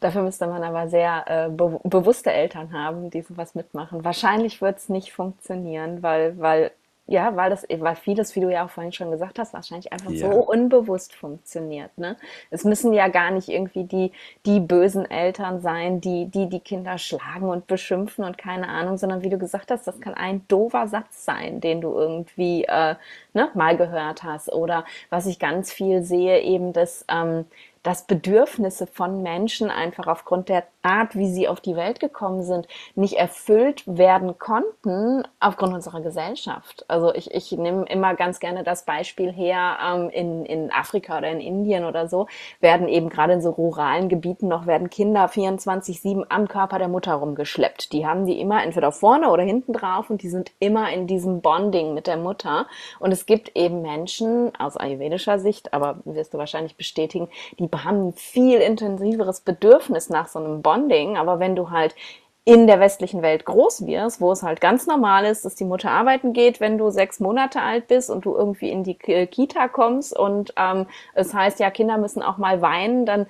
Dafür 0.00 0.22
müsste 0.22 0.46
man 0.46 0.62
aber 0.62 0.88
sehr 0.88 1.24
äh, 1.26 1.48
be 1.50 1.80
bewusste 1.84 2.32
Eltern 2.32 2.72
haben, 2.72 3.10
die 3.10 3.22
sowas 3.22 3.54
mitmachen. 3.54 4.04
Wahrscheinlich 4.04 4.60
wird 4.60 4.78
es 4.78 4.88
nicht 4.88 5.12
funktionieren, 5.12 6.02
weil, 6.02 6.38
weil 6.38 6.70
ja, 7.06 7.36
weil 7.36 7.50
das, 7.50 7.66
weil 7.68 7.96
vieles, 7.96 8.34
wie 8.34 8.40
du 8.40 8.50
ja 8.50 8.64
auch 8.64 8.70
vorhin 8.70 8.92
schon 8.92 9.10
gesagt 9.10 9.38
hast, 9.38 9.52
wahrscheinlich 9.52 9.92
einfach 9.92 10.10
ja. 10.10 10.32
so 10.32 10.38
unbewusst 10.38 11.14
funktioniert. 11.14 11.96
Ne? 11.98 12.16
Es 12.50 12.64
müssen 12.64 12.94
ja 12.94 13.08
gar 13.08 13.30
nicht 13.30 13.48
irgendwie 13.50 13.84
die, 13.84 14.12
die 14.46 14.58
bösen 14.58 15.10
Eltern 15.10 15.60
sein, 15.60 16.00
die, 16.00 16.26
die 16.26 16.48
die 16.48 16.60
Kinder 16.60 16.96
schlagen 16.96 17.50
und 17.50 17.66
beschimpfen 17.66 18.24
und 18.24 18.38
keine 18.38 18.68
Ahnung, 18.68 18.96
sondern 18.96 19.22
wie 19.22 19.28
du 19.28 19.36
gesagt 19.36 19.70
hast, 19.70 19.86
das 19.86 20.00
kann 20.00 20.14
ein 20.14 20.48
doofer 20.48 20.88
Satz 20.88 21.26
sein, 21.26 21.60
den 21.60 21.82
du 21.82 21.92
irgendwie 21.92 22.64
äh, 22.64 22.94
ne, 23.34 23.50
mal 23.52 23.76
gehört 23.76 24.22
hast. 24.22 24.50
Oder 24.50 24.86
was 25.10 25.26
ich 25.26 25.38
ganz 25.38 25.72
viel 25.72 26.02
sehe, 26.02 26.40
eben 26.40 26.72
das, 26.72 27.04
ähm, 27.08 27.44
dass 27.84 28.06
Bedürfnisse 28.06 28.88
von 28.88 29.22
Menschen 29.22 29.70
einfach 29.70 30.08
aufgrund 30.08 30.48
der 30.48 30.64
Art, 30.82 31.14
wie 31.14 31.30
sie 31.30 31.48
auf 31.48 31.60
die 31.60 31.76
Welt 31.76 32.00
gekommen 32.00 32.42
sind, 32.42 32.66
nicht 32.94 33.14
erfüllt 33.14 33.84
werden 33.86 34.38
konnten 34.38 35.22
aufgrund 35.38 35.74
unserer 35.74 36.00
Gesellschaft. 36.00 36.84
Also 36.88 37.14
ich, 37.14 37.32
ich 37.32 37.52
nehme 37.52 37.84
immer 37.84 38.14
ganz 38.14 38.40
gerne 38.40 38.64
das 38.64 38.84
Beispiel 38.84 39.32
her, 39.32 39.78
ähm, 39.84 40.10
in, 40.10 40.46
in 40.46 40.72
Afrika 40.72 41.18
oder 41.18 41.30
in 41.30 41.40
Indien 41.40 41.84
oder 41.84 42.08
so, 42.08 42.26
werden 42.60 42.88
eben 42.88 43.10
gerade 43.10 43.34
in 43.34 43.42
so 43.42 43.50
ruralen 43.50 44.08
Gebieten 44.08 44.48
noch, 44.48 44.66
werden 44.66 44.90
Kinder 44.90 45.26
24-7 45.26 46.24
am 46.30 46.48
Körper 46.48 46.78
der 46.78 46.88
Mutter 46.88 47.14
rumgeschleppt. 47.14 47.92
Die 47.92 48.06
haben 48.06 48.26
die 48.26 48.40
immer 48.40 48.62
entweder 48.62 48.92
vorne 48.92 49.30
oder 49.30 49.42
hinten 49.42 49.74
drauf 49.74 50.08
und 50.08 50.22
die 50.22 50.30
sind 50.30 50.52
immer 50.58 50.90
in 50.90 51.06
diesem 51.06 51.42
Bonding 51.42 51.92
mit 51.92 52.06
der 52.06 52.16
Mutter. 52.16 52.66
Und 52.98 53.12
es 53.12 53.26
gibt 53.26 53.54
eben 53.54 53.82
Menschen 53.82 54.54
aus 54.56 54.78
ayurvedischer 54.78 55.38
Sicht, 55.38 55.74
aber 55.74 55.98
wirst 56.04 56.32
du 56.32 56.38
wahrscheinlich 56.38 56.76
bestätigen, 56.76 57.28
die 57.58 57.73
haben 57.82 58.08
ein 58.08 58.12
viel 58.12 58.60
intensiveres 58.60 59.40
Bedürfnis 59.40 60.10
nach 60.10 60.28
so 60.28 60.38
einem 60.38 60.62
Bonding. 60.62 61.16
Aber 61.16 61.40
wenn 61.40 61.56
du 61.56 61.70
halt 61.70 61.96
in 62.44 62.66
der 62.66 62.78
westlichen 62.78 63.22
Welt 63.22 63.46
groß 63.46 63.86
wirst, 63.86 64.20
wo 64.20 64.30
es 64.30 64.42
halt 64.42 64.60
ganz 64.60 64.86
normal 64.86 65.24
ist, 65.24 65.46
dass 65.46 65.54
die 65.54 65.64
Mutter 65.64 65.90
arbeiten 65.90 66.34
geht, 66.34 66.60
wenn 66.60 66.76
du 66.76 66.90
sechs 66.90 67.18
Monate 67.18 67.62
alt 67.62 67.88
bist 67.88 68.10
und 68.10 68.26
du 68.26 68.36
irgendwie 68.36 68.68
in 68.68 68.84
die 68.84 68.94
Kita 68.94 69.68
kommst 69.68 70.14
und 70.14 70.52
ähm, 70.56 70.86
es 71.14 71.32
heißt 71.32 71.58
ja, 71.58 71.70
Kinder 71.70 71.96
müssen 71.96 72.22
auch 72.22 72.36
mal 72.36 72.60
weinen, 72.60 73.06
dann 73.06 73.26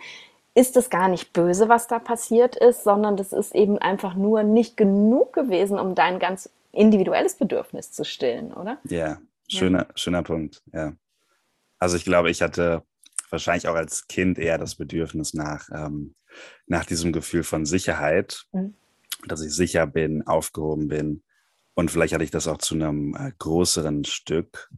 ist 0.54 0.76
es 0.76 0.90
gar 0.90 1.09
nicht 1.09 1.33
böse, 1.33 1.68
was 1.68 1.87
da 1.87 2.00
passiert 2.00 2.57
ist, 2.57 2.83
sondern 2.83 3.16
das 3.16 3.33
ist 3.33 3.54
eben 3.54 3.78
einfach 3.78 4.14
nur 4.14 4.42
nicht 4.42 4.76
genug 4.76 5.33
gewesen, 5.33 5.78
um 5.78 5.94
dein 5.94 6.18
ganz 6.18 6.50
individuelles 6.72 7.37
Bedürfnis 7.37 7.92
zu 7.92 8.04
stillen, 8.04 8.52
oder? 8.52 8.78
Ja, 8.85 9.18
schöner, 9.48 9.80
ja. 9.80 9.87
schöner 9.94 10.22
Punkt, 10.24 10.62
ja. 10.72 10.92
Also 11.78 11.96
ich 11.96 12.04
glaube, 12.04 12.30
ich 12.30 12.42
hatte 12.42 12.83
wahrscheinlich 13.35 13.68
auch 13.68 13.75
als 13.75 14.07
Kind 14.07 14.38
eher 14.38 14.59
das 14.59 14.77
Bedürfnis 14.77 15.35
nach, 15.35 15.68
ähm, 15.73 16.14
nach 16.66 16.85
diesem 16.85 17.12
Gefühl 17.12 17.42
von 17.42 17.66
Sicherheit, 17.66 18.44
mhm. 18.53 18.75
dass 19.27 19.42
ich 19.42 19.55
sicher 19.55 19.87
bin, 19.87 20.27
aufgehoben 20.27 20.88
bin. 20.88 21.23
Und 21.75 21.90
vielleicht 21.90 22.14
hatte 22.14 22.25
ich 22.25 22.31
das 22.31 22.49
auch 22.49 22.59
zu 22.59 22.75
einem 22.75 23.14
äh, 23.14 23.33
größeren 23.38 24.05
Stück. 24.05 24.70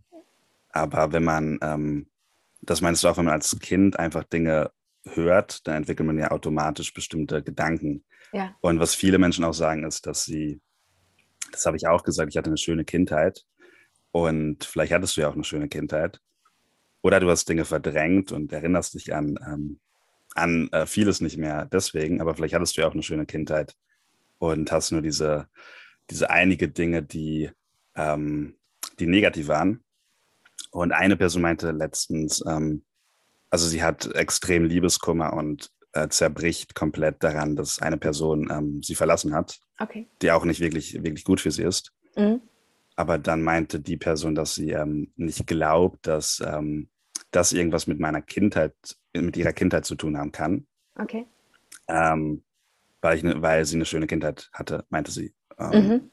Aber 0.70 1.12
wenn 1.12 1.24
man, 1.24 1.58
ähm, 1.62 2.08
das 2.60 2.80
meinst 2.80 3.04
du 3.04 3.08
auch, 3.08 3.16
wenn 3.18 3.26
man 3.26 3.34
als 3.34 3.58
Kind 3.60 3.98
einfach 3.98 4.24
Dinge 4.24 4.70
hört, 5.04 5.66
dann 5.66 5.76
entwickelt 5.76 6.06
man 6.06 6.18
ja 6.18 6.30
automatisch 6.30 6.92
bestimmte 6.92 7.42
Gedanken. 7.42 8.04
Ja. 8.32 8.56
Und 8.60 8.80
was 8.80 8.94
viele 8.94 9.18
Menschen 9.18 9.44
auch 9.44 9.54
sagen, 9.54 9.84
ist, 9.84 10.06
dass 10.06 10.24
sie, 10.24 10.60
das 11.52 11.64
habe 11.66 11.76
ich 11.76 11.86
auch 11.86 12.02
gesagt, 12.02 12.30
ich 12.30 12.36
hatte 12.36 12.50
eine 12.50 12.58
schöne 12.58 12.84
Kindheit. 12.84 13.44
Und 14.10 14.64
vielleicht 14.64 14.92
hattest 14.92 15.16
du 15.16 15.20
ja 15.20 15.28
auch 15.28 15.34
eine 15.34 15.44
schöne 15.44 15.68
Kindheit. 15.68 16.20
Oder 17.06 17.20
du 17.20 17.30
hast 17.30 17.48
Dinge 17.48 17.64
verdrängt 17.64 18.32
und 18.32 18.52
erinnerst 18.52 18.94
dich 18.94 19.14
an, 19.14 19.38
ähm, 19.46 19.78
an 20.34 20.68
äh, 20.72 20.86
vieles 20.86 21.20
nicht 21.20 21.36
mehr 21.36 21.64
deswegen, 21.66 22.20
aber 22.20 22.34
vielleicht 22.34 22.52
hattest 22.52 22.76
du 22.76 22.80
ja 22.80 22.88
auch 22.88 22.94
eine 22.94 23.04
schöne 23.04 23.26
Kindheit 23.26 23.76
und 24.38 24.72
hast 24.72 24.90
nur 24.90 25.02
diese, 25.02 25.46
diese 26.10 26.30
einige 26.30 26.68
Dinge, 26.68 27.04
die, 27.04 27.52
ähm, 27.94 28.56
die 28.98 29.06
negativ 29.06 29.46
waren. 29.46 29.84
Und 30.72 30.90
eine 30.90 31.16
Person 31.16 31.42
meinte 31.42 31.70
letztens, 31.70 32.44
ähm, 32.44 32.82
also 33.50 33.68
sie 33.68 33.84
hat 33.84 34.12
extrem 34.16 34.64
Liebeskummer 34.64 35.32
und 35.32 35.70
äh, 35.92 36.08
zerbricht 36.08 36.74
komplett 36.74 37.22
daran, 37.22 37.54
dass 37.54 37.80
eine 37.80 37.98
Person 37.98 38.50
ähm, 38.50 38.82
sie 38.82 38.96
verlassen 38.96 39.32
hat, 39.32 39.60
okay. 39.78 40.08
die 40.22 40.32
auch 40.32 40.44
nicht 40.44 40.58
wirklich, 40.58 40.94
wirklich 40.94 41.22
gut 41.22 41.40
für 41.40 41.52
sie 41.52 41.62
ist. 41.62 41.92
Mhm. 42.16 42.40
Aber 42.96 43.16
dann 43.16 43.42
meinte 43.42 43.78
die 43.78 43.96
Person, 43.96 44.34
dass 44.34 44.56
sie 44.56 44.72
ähm, 44.72 45.12
nicht 45.14 45.46
glaubt, 45.46 46.08
dass 46.08 46.42
ähm, 46.44 46.88
das 47.36 47.52
irgendwas 47.52 47.86
mit 47.86 48.00
meiner 48.00 48.22
Kindheit, 48.22 48.74
mit 49.14 49.36
ihrer 49.36 49.52
Kindheit 49.52 49.84
zu 49.84 49.94
tun 49.94 50.16
haben 50.16 50.32
kann. 50.32 50.66
Okay. 50.98 51.26
Ähm, 51.86 52.42
weil, 53.02 53.16
ich 53.18 53.22
ne, 53.22 53.42
weil 53.42 53.64
sie 53.64 53.76
eine 53.76 53.84
schöne 53.84 54.06
Kindheit 54.06 54.48
hatte, 54.52 54.86
meinte 54.88 55.10
sie. 55.10 55.34
Ähm, 55.58 55.88
mhm. 55.88 56.10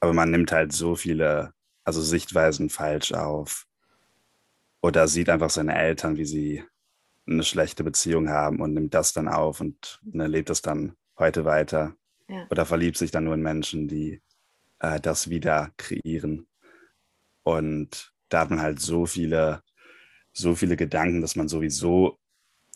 Aber 0.00 0.12
man 0.12 0.30
nimmt 0.30 0.50
halt 0.50 0.72
so 0.72 0.96
viele, 0.96 1.54
also 1.84 2.02
Sichtweisen 2.02 2.68
falsch 2.68 3.12
auf. 3.12 3.66
Oder 4.82 5.08
sieht 5.08 5.30
einfach 5.30 5.50
seine 5.50 5.76
Eltern, 5.76 6.16
wie 6.16 6.26
sie 6.26 6.64
eine 7.28 7.44
schlechte 7.44 7.84
Beziehung 7.84 8.28
haben 8.28 8.60
und 8.60 8.74
nimmt 8.74 8.92
das 8.94 9.12
dann 9.12 9.28
auf 9.28 9.60
und 9.60 10.00
ne, 10.02 10.26
lebt 10.26 10.50
das 10.50 10.62
dann 10.62 10.96
heute 11.18 11.44
weiter. 11.44 11.94
Ja. 12.28 12.46
Oder 12.50 12.66
verliebt 12.66 12.96
sich 12.96 13.12
dann 13.12 13.24
nur 13.24 13.34
in 13.34 13.42
Menschen, 13.42 13.86
die 13.86 14.20
äh, 14.80 15.00
das 15.00 15.30
wieder 15.30 15.70
kreieren. 15.76 16.48
Und 17.44 18.12
da 18.28 18.40
hat 18.40 18.50
man 18.50 18.60
halt 18.60 18.80
so 18.80 19.06
viele 19.06 19.62
so 20.36 20.54
viele 20.54 20.76
Gedanken, 20.76 21.20
dass 21.20 21.36
man 21.36 21.48
sowieso 21.48 22.18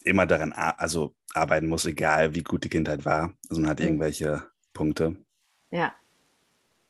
immer 0.02 0.26
daran 0.26 0.52
also 0.52 1.14
arbeiten 1.34 1.68
muss, 1.68 1.84
egal 1.86 2.34
wie 2.34 2.42
gut 2.42 2.64
die 2.64 2.68
Kindheit 2.68 3.04
war. 3.04 3.34
Also 3.48 3.60
man 3.60 3.70
hat 3.70 3.80
mhm. 3.80 3.86
irgendwelche 3.86 4.42
Punkte. 4.72 5.16
Ja, 5.70 5.92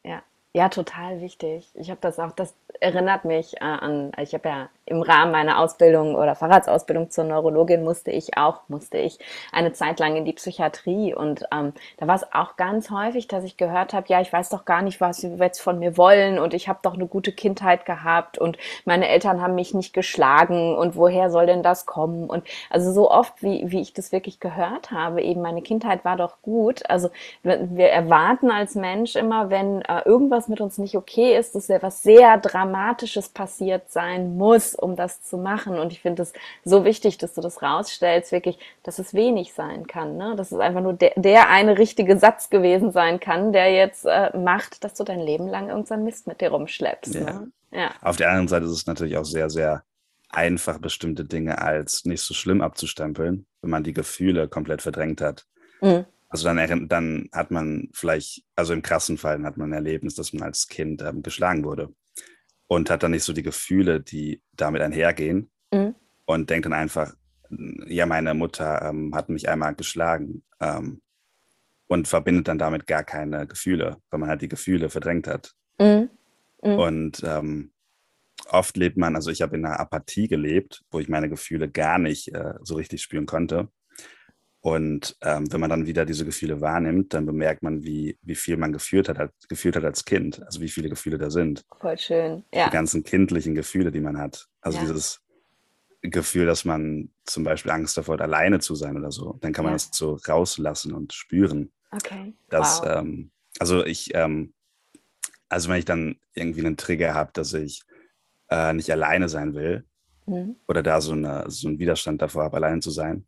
ja, 0.04 0.22
ja, 0.54 0.68
total 0.68 1.20
wichtig. 1.20 1.68
Ich 1.74 1.90
habe 1.90 2.00
das 2.00 2.18
auch, 2.18 2.32
das 2.32 2.54
erinnert 2.80 3.24
mich 3.24 3.56
äh, 3.56 3.64
an, 3.64 4.12
ich 4.18 4.32
habe 4.32 4.48
ja 4.48 4.70
im 4.90 5.02
Rahmen 5.02 5.32
meiner 5.32 5.60
Ausbildung 5.60 6.16
oder 6.16 6.34
Fahrradsausbildung 6.34 7.10
zur 7.10 7.24
Neurologin 7.24 7.84
musste 7.84 8.10
ich 8.10 8.36
auch, 8.36 8.60
musste 8.68 8.98
ich 8.98 9.18
eine 9.52 9.72
Zeit 9.72 10.00
lang 10.00 10.16
in 10.16 10.24
die 10.24 10.32
Psychiatrie. 10.32 11.14
Und 11.14 11.44
ähm, 11.52 11.72
da 11.98 12.06
war 12.06 12.16
es 12.16 12.32
auch 12.32 12.56
ganz 12.56 12.90
häufig, 12.90 13.28
dass 13.28 13.44
ich 13.44 13.56
gehört 13.56 13.94
habe, 13.94 14.06
ja, 14.08 14.20
ich 14.20 14.32
weiß 14.32 14.48
doch 14.48 14.64
gar 14.64 14.82
nicht, 14.82 15.00
was 15.00 15.18
sie 15.18 15.28
jetzt 15.28 15.60
von 15.60 15.78
mir 15.78 15.96
wollen. 15.96 16.38
Und 16.38 16.54
ich 16.54 16.68
habe 16.68 16.80
doch 16.82 16.94
eine 16.94 17.06
gute 17.06 17.32
Kindheit 17.32 17.86
gehabt. 17.86 18.38
Und 18.38 18.58
meine 18.84 19.08
Eltern 19.08 19.40
haben 19.40 19.54
mich 19.54 19.74
nicht 19.74 19.92
geschlagen. 19.92 20.76
Und 20.76 20.96
woher 20.96 21.30
soll 21.30 21.46
denn 21.46 21.62
das 21.62 21.86
kommen? 21.86 22.28
Und 22.28 22.44
also 22.68 22.92
so 22.92 23.10
oft, 23.10 23.42
wie, 23.42 23.70
wie 23.70 23.80
ich 23.80 23.94
das 23.94 24.10
wirklich 24.12 24.40
gehört 24.40 24.90
habe, 24.90 25.22
eben 25.22 25.40
meine 25.40 25.62
Kindheit 25.62 26.04
war 26.04 26.16
doch 26.16 26.42
gut. 26.42 26.88
Also 26.90 27.10
wir 27.42 27.88
erwarten 27.88 28.50
als 28.50 28.74
Mensch 28.74 29.14
immer, 29.14 29.50
wenn 29.50 29.82
äh, 29.82 30.02
irgendwas 30.04 30.48
mit 30.48 30.60
uns 30.60 30.78
nicht 30.78 30.96
okay 30.96 31.36
ist, 31.36 31.54
dass 31.54 31.68
ja 31.68 31.80
was 31.80 32.02
sehr 32.02 32.38
Dramatisches 32.38 33.28
passiert 33.28 33.90
sein 33.90 34.36
muss, 34.36 34.74
um 34.80 34.96
das 34.96 35.22
zu 35.22 35.38
machen. 35.38 35.78
Und 35.78 35.92
ich 35.92 36.00
finde 36.00 36.22
es 36.22 36.32
so 36.64 36.84
wichtig, 36.84 37.18
dass 37.18 37.34
du 37.34 37.40
das 37.40 37.62
rausstellst, 37.62 38.32
wirklich, 38.32 38.58
dass 38.82 38.98
es 38.98 39.14
wenig 39.14 39.52
sein 39.52 39.86
kann. 39.86 40.16
Ne? 40.16 40.34
Dass 40.36 40.52
es 40.52 40.58
einfach 40.58 40.80
nur 40.80 40.94
der, 40.94 41.12
der 41.16 41.50
eine 41.50 41.78
richtige 41.78 42.18
Satz 42.18 42.50
gewesen 42.50 42.92
sein 42.92 43.20
kann, 43.20 43.52
der 43.52 43.72
jetzt 43.72 44.04
äh, 44.06 44.36
macht, 44.36 44.84
dass 44.84 44.94
du 44.94 45.04
dein 45.04 45.20
Leben 45.20 45.48
lang 45.48 45.68
irgendeinen 45.68 46.04
Mist 46.04 46.26
mit 46.26 46.40
dir 46.40 46.50
rumschleppst. 46.50 47.14
Ja. 47.14 47.20
Ne? 47.20 47.52
Ja. 47.72 47.94
Auf 48.02 48.16
der 48.16 48.28
anderen 48.28 48.48
Seite 48.48 48.66
ist 48.66 48.72
es 48.72 48.86
natürlich 48.86 49.16
auch 49.16 49.24
sehr, 49.24 49.50
sehr 49.50 49.84
einfach, 50.30 50.78
bestimmte 50.78 51.24
Dinge 51.24 51.60
als 51.60 52.04
nicht 52.04 52.22
so 52.22 52.34
schlimm 52.34 52.62
abzustempeln, 52.62 53.46
wenn 53.62 53.70
man 53.70 53.84
die 53.84 53.92
Gefühle 53.92 54.48
komplett 54.48 54.82
verdrängt 54.82 55.20
hat. 55.20 55.46
Mhm. 55.80 56.04
Also 56.28 56.44
dann, 56.44 56.88
dann 56.88 57.28
hat 57.32 57.50
man 57.50 57.88
vielleicht, 57.92 58.44
also 58.54 58.72
im 58.72 58.82
krassen 58.82 59.18
Fall 59.18 59.42
hat 59.42 59.56
man 59.56 59.70
ein 59.70 59.74
Erlebnis, 59.74 60.14
dass 60.14 60.32
man 60.32 60.44
als 60.44 60.68
Kind 60.68 61.02
ähm, 61.02 61.24
geschlagen 61.24 61.64
wurde 61.64 61.92
und 62.70 62.88
hat 62.88 63.02
dann 63.02 63.10
nicht 63.10 63.24
so 63.24 63.32
die 63.32 63.42
Gefühle, 63.42 64.00
die 64.00 64.42
damit 64.52 64.80
einhergehen 64.80 65.50
mhm. 65.72 65.96
und 66.24 66.50
denkt 66.50 66.66
dann 66.66 66.72
einfach, 66.72 67.12
ja, 67.48 68.06
meine 68.06 68.32
Mutter 68.32 68.82
ähm, 68.82 69.12
hat 69.12 69.28
mich 69.28 69.48
einmal 69.48 69.74
geschlagen 69.74 70.44
ähm, 70.60 71.02
und 71.88 72.06
verbindet 72.06 72.46
dann 72.46 72.58
damit 72.58 72.86
gar 72.86 73.02
keine 73.02 73.48
Gefühle, 73.48 73.96
weil 74.08 74.20
man 74.20 74.28
halt 74.28 74.42
die 74.42 74.48
Gefühle 74.48 74.88
verdrängt 74.88 75.26
hat. 75.26 75.52
Mhm. 75.80 76.10
Mhm. 76.62 76.78
Und 76.78 77.22
ähm, 77.24 77.72
oft 78.48 78.76
lebt 78.76 78.96
man, 78.96 79.16
also 79.16 79.32
ich 79.32 79.42
habe 79.42 79.56
in 79.56 79.64
einer 79.64 79.80
Apathie 79.80 80.28
gelebt, 80.28 80.84
wo 80.92 81.00
ich 81.00 81.08
meine 81.08 81.28
Gefühle 81.28 81.68
gar 81.68 81.98
nicht 81.98 82.32
äh, 82.32 82.54
so 82.62 82.76
richtig 82.76 83.02
spüren 83.02 83.26
konnte. 83.26 83.66
Und 84.62 85.16
ähm, 85.22 85.50
wenn 85.50 85.60
man 85.60 85.70
dann 85.70 85.86
wieder 85.86 86.04
diese 86.04 86.24
Gefühle 86.26 86.60
wahrnimmt, 86.60 87.14
dann 87.14 87.24
bemerkt 87.24 87.62
man, 87.62 87.82
wie, 87.82 88.18
wie 88.22 88.34
viel 88.34 88.58
man 88.58 88.72
gefühlt 88.72 89.08
hat, 89.08 89.32
gefühlt 89.48 89.74
hat 89.76 89.84
als 89.84 90.04
Kind. 90.04 90.42
Also 90.44 90.60
wie 90.60 90.68
viele 90.68 90.90
Gefühle 90.90 91.16
da 91.16 91.30
sind. 91.30 91.64
Voll 91.80 91.96
schön. 91.96 92.44
Ja. 92.52 92.66
Die 92.66 92.72
ganzen 92.72 93.02
kindlichen 93.02 93.54
Gefühle, 93.54 93.90
die 93.90 94.00
man 94.00 94.18
hat. 94.18 94.48
Also 94.60 94.76
Ja. 94.78 94.84
dieses 94.84 95.22
Gefühl, 96.02 96.44
dass 96.46 96.64
man 96.66 97.10
zum 97.24 97.44
Beispiel 97.44 97.70
Angst 97.72 97.96
davor 97.96 98.14
hat, 98.14 98.20
alleine 98.22 98.60
zu 98.60 98.74
sein 98.74 98.96
oder 98.98 99.10
so. 99.10 99.38
Dann 99.40 99.52
kann 99.54 99.64
man 99.64 99.72
Ja. 99.72 99.76
das 99.76 99.90
so 99.92 100.18
rauslassen 100.28 100.92
und 100.92 101.14
spüren. 101.14 101.72
Okay. 101.92 102.34
Dass, 102.50 102.82
wow. 102.82 102.98
ähm, 102.98 103.30
also 103.58 103.84
ich, 103.84 104.14
ähm, 104.14 104.52
also 105.48 105.70
wenn 105.70 105.78
ich 105.78 105.84
dann 105.86 106.16
irgendwie 106.34 106.60
einen 106.64 106.76
Trigger 106.76 107.14
habe, 107.14 107.30
dass 107.32 107.54
ich 107.54 107.82
äh, 108.50 108.72
nicht 108.74 108.90
alleine 108.90 109.28
sein 109.30 109.54
will 109.54 109.84
Mhm. 110.26 110.56
oder 110.68 110.82
da 110.82 111.00
so, 111.00 111.12
eine, 111.12 111.44
so 111.48 111.66
einen 111.68 111.78
Widerstand 111.78 112.20
davor 112.22 112.44
habe, 112.44 112.56
allein 112.58 112.82
zu 112.82 112.90
sein, 112.90 113.26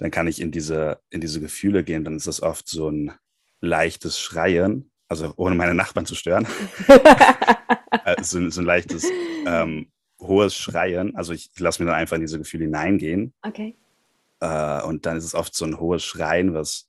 dann 0.00 0.10
kann 0.10 0.26
ich 0.26 0.40
in 0.40 0.50
diese, 0.50 0.98
in 1.10 1.20
diese 1.20 1.40
Gefühle 1.40 1.84
gehen. 1.84 2.04
Dann 2.04 2.16
ist 2.16 2.26
das 2.26 2.42
oft 2.42 2.66
so 2.66 2.90
ein 2.90 3.12
leichtes 3.60 4.18
Schreien, 4.18 4.90
also 5.08 5.34
ohne 5.36 5.54
meine 5.54 5.74
Nachbarn 5.74 6.06
zu 6.06 6.14
stören. 6.14 6.46
äh, 8.06 8.22
so, 8.22 8.48
so 8.48 8.62
ein 8.62 8.64
leichtes, 8.64 9.06
ähm, 9.46 9.92
hohes 10.18 10.56
Schreien. 10.56 11.14
Also 11.16 11.34
ich 11.34 11.50
lasse 11.58 11.82
mir 11.82 11.90
dann 11.90 12.00
einfach 12.00 12.16
in 12.16 12.22
diese 12.22 12.38
Gefühle 12.38 12.64
hineingehen. 12.64 13.34
Okay. 13.42 13.76
Äh, 14.40 14.82
und 14.84 15.04
dann 15.04 15.18
ist 15.18 15.24
es 15.24 15.34
oft 15.34 15.54
so 15.54 15.66
ein 15.66 15.78
hohes 15.78 16.02
Schreien, 16.02 16.54
was 16.54 16.88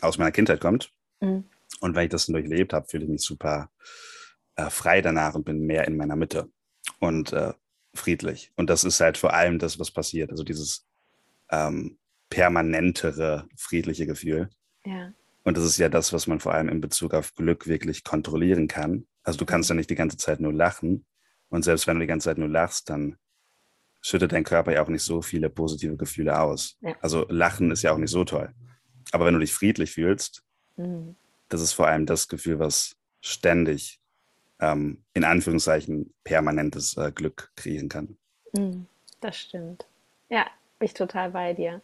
aus 0.00 0.16
meiner 0.16 0.30
Kindheit 0.30 0.60
kommt. 0.60 0.92
Mhm. 1.20 1.44
Und 1.80 1.96
wenn 1.96 2.04
ich 2.04 2.10
das 2.10 2.26
dann 2.26 2.34
durchlebt 2.34 2.72
habe, 2.72 2.86
fühle 2.86 3.02
ich 3.02 3.10
mich 3.10 3.22
super 3.22 3.68
äh, 4.54 4.70
frei 4.70 5.02
danach 5.02 5.34
und 5.34 5.44
bin 5.44 5.66
mehr 5.66 5.88
in 5.88 5.96
meiner 5.96 6.14
Mitte 6.14 6.48
und 7.00 7.32
äh, 7.32 7.52
friedlich. 7.94 8.52
Und 8.54 8.70
das 8.70 8.84
ist 8.84 9.00
halt 9.00 9.18
vor 9.18 9.34
allem 9.34 9.58
das, 9.58 9.80
was 9.80 9.90
passiert. 9.90 10.30
Also 10.30 10.44
dieses 10.44 10.86
ähm, 11.50 11.98
permanentere, 12.34 13.46
friedliche 13.56 14.06
Gefühl. 14.06 14.50
Ja. 14.84 15.12
Und 15.44 15.56
das 15.56 15.64
ist 15.64 15.78
ja 15.78 15.88
das, 15.88 16.12
was 16.12 16.26
man 16.26 16.40
vor 16.40 16.52
allem 16.52 16.68
in 16.68 16.80
Bezug 16.80 17.14
auf 17.14 17.32
Glück 17.36 17.68
wirklich 17.68 18.02
kontrollieren 18.02 18.66
kann. 18.66 19.06
Also 19.22 19.38
du 19.38 19.46
kannst 19.46 19.68
ja 19.70 19.76
nicht 19.76 19.88
die 19.88 19.94
ganze 19.94 20.16
Zeit 20.16 20.40
nur 20.40 20.52
lachen. 20.52 21.06
Und 21.48 21.62
selbst 21.62 21.86
wenn 21.86 21.94
du 21.94 22.00
die 22.00 22.08
ganze 22.08 22.24
Zeit 22.24 22.38
nur 22.38 22.48
lachst, 22.48 22.90
dann 22.90 23.16
schüttet 24.02 24.32
dein 24.32 24.42
Körper 24.42 24.72
ja 24.72 24.82
auch 24.82 24.88
nicht 24.88 25.04
so 25.04 25.22
viele 25.22 25.48
positive 25.48 25.96
Gefühle 25.96 26.40
aus. 26.40 26.76
Ja. 26.80 26.96
Also 27.00 27.24
Lachen 27.28 27.70
ist 27.70 27.82
ja 27.82 27.92
auch 27.92 27.98
nicht 27.98 28.10
so 28.10 28.24
toll. 28.24 28.52
Aber 29.12 29.26
wenn 29.26 29.34
du 29.34 29.40
dich 29.40 29.52
friedlich 29.52 29.92
fühlst, 29.92 30.42
Mhm. 30.76 31.14
das 31.50 31.60
ist 31.60 31.72
vor 31.72 31.86
allem 31.86 32.04
das 32.04 32.26
Gefühl, 32.26 32.58
was 32.58 32.96
ständig, 33.20 34.00
ähm, 34.58 35.04
in 35.14 35.22
Anführungszeichen, 35.22 36.12
permanentes 36.24 36.96
äh, 36.96 37.12
Glück 37.12 37.52
kreieren 37.54 37.88
kann. 37.88 38.18
Mhm. 38.54 38.86
Das 39.20 39.38
stimmt. 39.38 39.86
Ja, 40.30 40.46
bin 40.80 40.86
ich 40.86 40.94
total 40.94 41.30
bei 41.30 41.52
dir. 41.52 41.80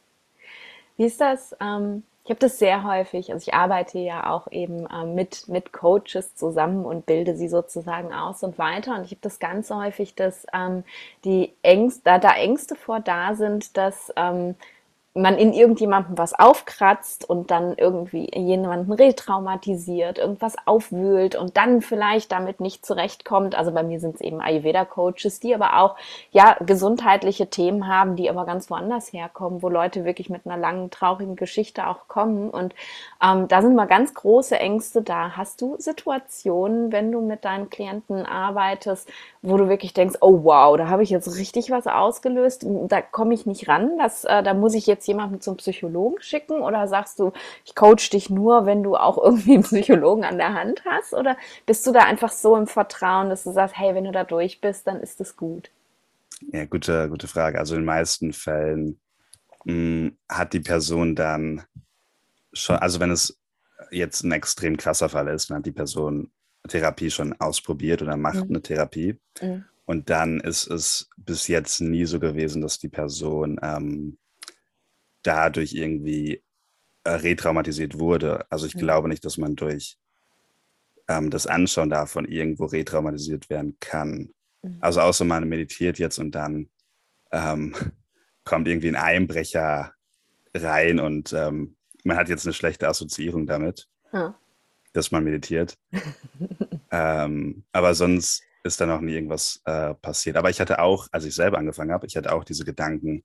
Wie 1.01 1.07
ist 1.07 1.23
das? 1.23 1.57
Ähm, 1.63 2.03
ich 2.25 2.31
habe 2.31 2.41
das 2.41 2.59
sehr 2.59 2.85
häufig, 2.85 3.33
also 3.33 3.49
ich 3.49 3.55
arbeite 3.55 3.99
ja 3.99 4.29
auch 4.31 4.53
eben 4.53 4.87
ähm, 4.95 5.15
mit, 5.15 5.49
mit 5.49 5.73
Coaches 5.73 6.35
zusammen 6.35 6.85
und 6.85 7.07
bilde 7.07 7.35
sie 7.37 7.49
sozusagen 7.49 8.13
aus 8.13 8.43
und 8.43 8.59
weiter. 8.59 8.97
Und 8.97 9.05
ich 9.07 9.13
habe 9.13 9.23
das 9.23 9.39
ganz 9.39 9.71
häufig, 9.71 10.15
dass 10.15 10.45
ähm, 10.53 10.85
die 11.25 11.55
Ängste, 11.63 12.03
da, 12.05 12.19
da 12.19 12.35
Ängste 12.35 12.75
vor 12.75 13.01
da 13.01 13.35
sind, 13.35 13.79
dass 13.79 14.13
ähm, 14.15 14.57
man 15.15 15.37
in 15.39 15.53
irgendjemandem 15.53 16.17
was 16.19 16.39
aufkratzt 16.39 17.29
und 17.29 17.51
dann 17.51 17.75
irgendwie 17.77 18.31
jemanden 18.33 18.93
retraumatisiert, 18.93 20.19
irgendwas 20.19 20.55
aufwühlt 20.67 21.35
und 21.35 21.57
dann 21.57 21.83
vielleicht 21.83 22.31
damit 22.31 22.61
nicht 22.61 22.87
zurechtkommt. 22.87 23.57
Also 23.57 23.73
bei 23.73 23.83
mir 23.83 23.99
sind 23.99 24.15
es 24.15 24.21
eben 24.21 24.41
Ayurveda-Coaches, 24.41 25.41
die 25.41 25.53
aber 25.53 25.79
auch 25.79 25.97
ja 26.31 26.57
gesundheitliche 26.61 27.51
Themen 27.51 27.89
haben, 27.89 28.15
die 28.15 28.31
aber 28.31 28.47
ganz 28.47 28.71
woanders 28.71 29.13
herkommen, 29.13 29.63
wo 29.63 29.69
Leute 29.69 30.05
wirklich 30.05 30.31
mit 30.31 30.47
einer 30.47 30.57
langen, 30.57 30.91
traurigen 30.91 31.35
Geschichte 31.35 31.89
auch 31.89 32.07
kommen. 32.07 32.49
Und 32.49 32.77
ähm, 33.21 33.49
da 33.49 33.63
sind 33.63 33.75
mal 33.75 33.87
ganz 33.87 34.15
große 34.15 34.61
Ängste 34.61 35.03
da. 35.03 35.37
Hast 35.37 35.61
du 35.61 35.75
Situationen, 35.79 36.93
wenn 36.93 37.11
du 37.11 37.21
mit 37.21 37.45
deinen 37.45 37.69
Klienten 37.69 38.27
arbeitest, 38.27 39.09
wo 39.43 39.57
du 39.57 39.69
wirklich 39.69 39.93
denkst, 39.93 40.19
oh 40.21 40.45
wow, 40.45 40.77
da 40.77 40.89
habe 40.89 41.03
ich 41.03 41.11
jetzt 41.11 41.37
richtig 41.37 41.71
was 41.71 41.87
ausgelöst, 41.89 42.65
da 42.65 43.03
komme 43.03 43.35
ich 43.35 43.47
nicht 43.47 43.69
ran, 43.69 43.99
das, 43.99 44.25
äh, 44.25 44.43
da 44.43 44.55
muss 44.55 44.75
ich 44.75 44.87
jetzt 44.87 45.00
jemanden 45.07 45.41
zum 45.41 45.57
Psychologen 45.57 46.21
schicken 46.23 46.61
oder 46.63 46.87
sagst 46.89 47.19
du, 47.19 47.33
ich 47.65 47.75
coach 47.75 48.11
dich 48.11 48.31
nur, 48.31 48.67
wenn 48.67 48.83
du 48.83 48.97
auch 48.97 49.19
irgendwie 49.23 49.55
einen 49.55 49.63
Psychologen 49.65 50.25
an 50.25 50.39
der 50.39 50.55
Hand 50.55 50.83
hast 50.87 51.15
oder 51.15 51.37
bist 51.67 51.87
du 51.87 51.93
da 51.93 52.01
einfach 52.01 52.33
so 52.33 52.57
im 52.57 52.67
Vertrauen, 52.67 53.31
dass 53.31 53.45
du 53.45 53.53
sagst, 53.53 53.77
hey, 53.79 53.95
wenn 53.95 54.05
du 54.05 54.13
da 54.13 54.25
durch 54.25 54.61
bist, 54.61 54.87
dann 54.87 55.01
ist 55.01 55.21
es 55.21 55.37
gut? 55.37 55.71
Ja, 56.53 56.65
gute, 56.65 57.09
gute 57.09 57.29
Frage. 57.29 57.59
Also 57.59 57.75
in 57.75 57.83
den 57.83 57.87
meisten 57.87 58.33
Fällen 58.33 58.99
mh, 59.65 60.13
hat 60.29 60.53
die 60.55 60.61
Person 60.61 61.17
dann 61.17 61.65
schon, 62.53 62.77
also 62.79 63.01
wenn 63.01 63.11
es 63.11 63.39
jetzt 63.93 64.25
ein 64.25 64.33
extrem 64.33 64.77
krasser 64.77 65.09
Fall 65.09 65.29
ist, 65.29 65.51
dann 65.51 65.59
hat 65.59 65.67
die 65.67 65.73
Person 65.73 66.33
Therapie 66.69 67.11
schon 67.11 67.35
ausprobiert 67.41 68.03
oder 68.03 68.17
macht 68.17 68.45
Mhm. 68.45 68.51
eine 68.51 68.63
Therapie. 68.63 69.19
Mhm. 69.41 69.65
Und 69.87 70.11
dann 70.11 70.41
ist 70.41 70.69
es 70.69 71.11
bis 71.17 71.49
jetzt 71.49 71.81
nie 71.81 72.07
so 72.07 72.21
gewesen, 72.21 72.63
dass 72.63 72.79
die 72.79 72.89
Person 72.89 73.59
ähm, 73.63 74.19
dadurch 75.23 75.73
irgendwie 75.75 76.43
äh, 77.05 77.11
retraumatisiert 77.11 77.99
wurde. 77.99 78.45
Also 78.51 78.67
ich 78.67 78.75
Mhm. 78.75 78.81
glaube 78.81 79.09
nicht, 79.09 79.25
dass 79.25 79.39
man 79.39 79.57
durch 79.57 79.97
ähm, 81.09 81.31
das 81.31 81.47
Anschauen 81.47 81.91
davon 81.91 82.25
irgendwo 82.25 82.67
retraumatisiert 82.67 83.51
werden 83.51 83.77
kann. 83.81 84.31
Mhm. 84.63 84.79
Also 84.81 85.01
außer 85.01 85.25
man 85.25 85.49
meditiert 85.49 85.99
jetzt 85.99 86.19
und 86.19 86.33
dann 86.35 86.69
ähm, 87.33 87.75
kommt 88.45 88.69
irgendwie 88.69 88.89
ein 88.89 88.97
Einbrecher 88.97 89.93
rein 90.55 90.99
und 91.01 91.33
ähm, 91.33 91.77
man 92.05 92.17
hat 92.17 92.29
jetzt 92.29 92.47
eine 92.47 92.55
schlechte 92.55 92.89
Assoziierung 92.89 93.47
damit, 93.47 93.89
Ja. 94.13 94.35
dass 94.93 95.11
man 95.11 95.25
meditiert. 95.25 95.77
ähm, 96.91 97.65
aber 97.73 97.95
sonst 97.95 98.43
ist 98.63 98.81
da 98.81 98.87
noch 98.87 99.01
nie 99.01 99.15
irgendwas 99.15 99.61
äh, 99.65 99.95
passiert. 99.95 100.37
Aber 100.37 100.51
ich 100.51 100.61
hatte 100.61 100.81
auch, 100.81 101.09
als 101.13 101.25
ich 101.25 101.35
selber 101.35 101.59
angefangen 101.59 101.93
habe, 101.93 102.07
ich 102.07 102.17
hatte 102.17 102.33
auch 102.33 102.45
diese 102.45 102.65
Gedanken, 102.65 103.25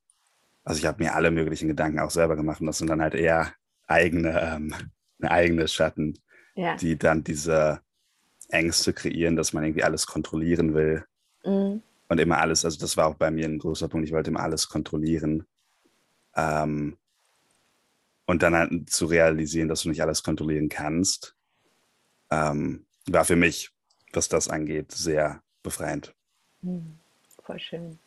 also 0.66 0.80
ich 0.80 0.86
habe 0.86 1.04
mir 1.04 1.16
alle 1.16 1.32
möglichen 1.32 1.70
Gedanken 1.70 2.00
auch 2.00 2.12
selber 2.12 2.36
gemacht 2.36 2.60
und 2.62 2.68
das 2.68 2.80
sind 2.80 2.90
dann 2.90 3.02
halt 3.02 3.16
eher 3.16 3.54
eigene, 3.88 4.42
ähm, 4.42 4.76
eigene 5.22 5.68
Schatten, 5.70 6.20
Ja. 6.56 6.76
die 6.76 6.98
dann 6.98 7.24
diese 7.24 7.82
Ängste 8.50 8.94
kreieren, 8.94 9.38
dass 9.38 9.54
man 9.54 9.64
irgendwie 9.64 9.84
alles 9.84 10.08
kontrollieren 10.08 10.74
will 10.74 11.06
Mhm. 11.46 11.84
und 12.10 12.20
immer 12.20 12.40
alles, 12.40 12.66
also 12.66 12.80
das 12.80 12.98
war 12.98 13.08
auch 13.08 13.16
bei 13.16 13.32
mir 13.32 13.46
ein 13.48 13.60
großer 13.60 13.88
Punkt, 13.88 14.08
ich 14.08 14.14
wollte 14.14 14.32
immer 14.32 14.42
alles 14.42 14.68
kontrollieren. 14.68 15.46
Ähm, 16.36 16.98
und 18.26 18.42
dann 18.42 18.56
halt 18.56 18.90
zu 18.90 19.06
realisieren, 19.06 19.68
dass 19.68 19.84
du 19.84 19.90
nicht 19.90 20.02
alles 20.02 20.24
kontrollieren 20.24 20.70
kannst, 20.70 21.36
ähm, 22.32 22.86
war 23.08 23.26
für 23.26 23.36
mich, 23.36 23.72
was 24.14 24.30
das 24.30 24.50
angeht, 24.50 24.92
sehr 24.92 25.44
befreiend. 25.62 26.16
Mhm. 26.62 26.98
Voll 27.44 27.60
schön. 27.60 28.00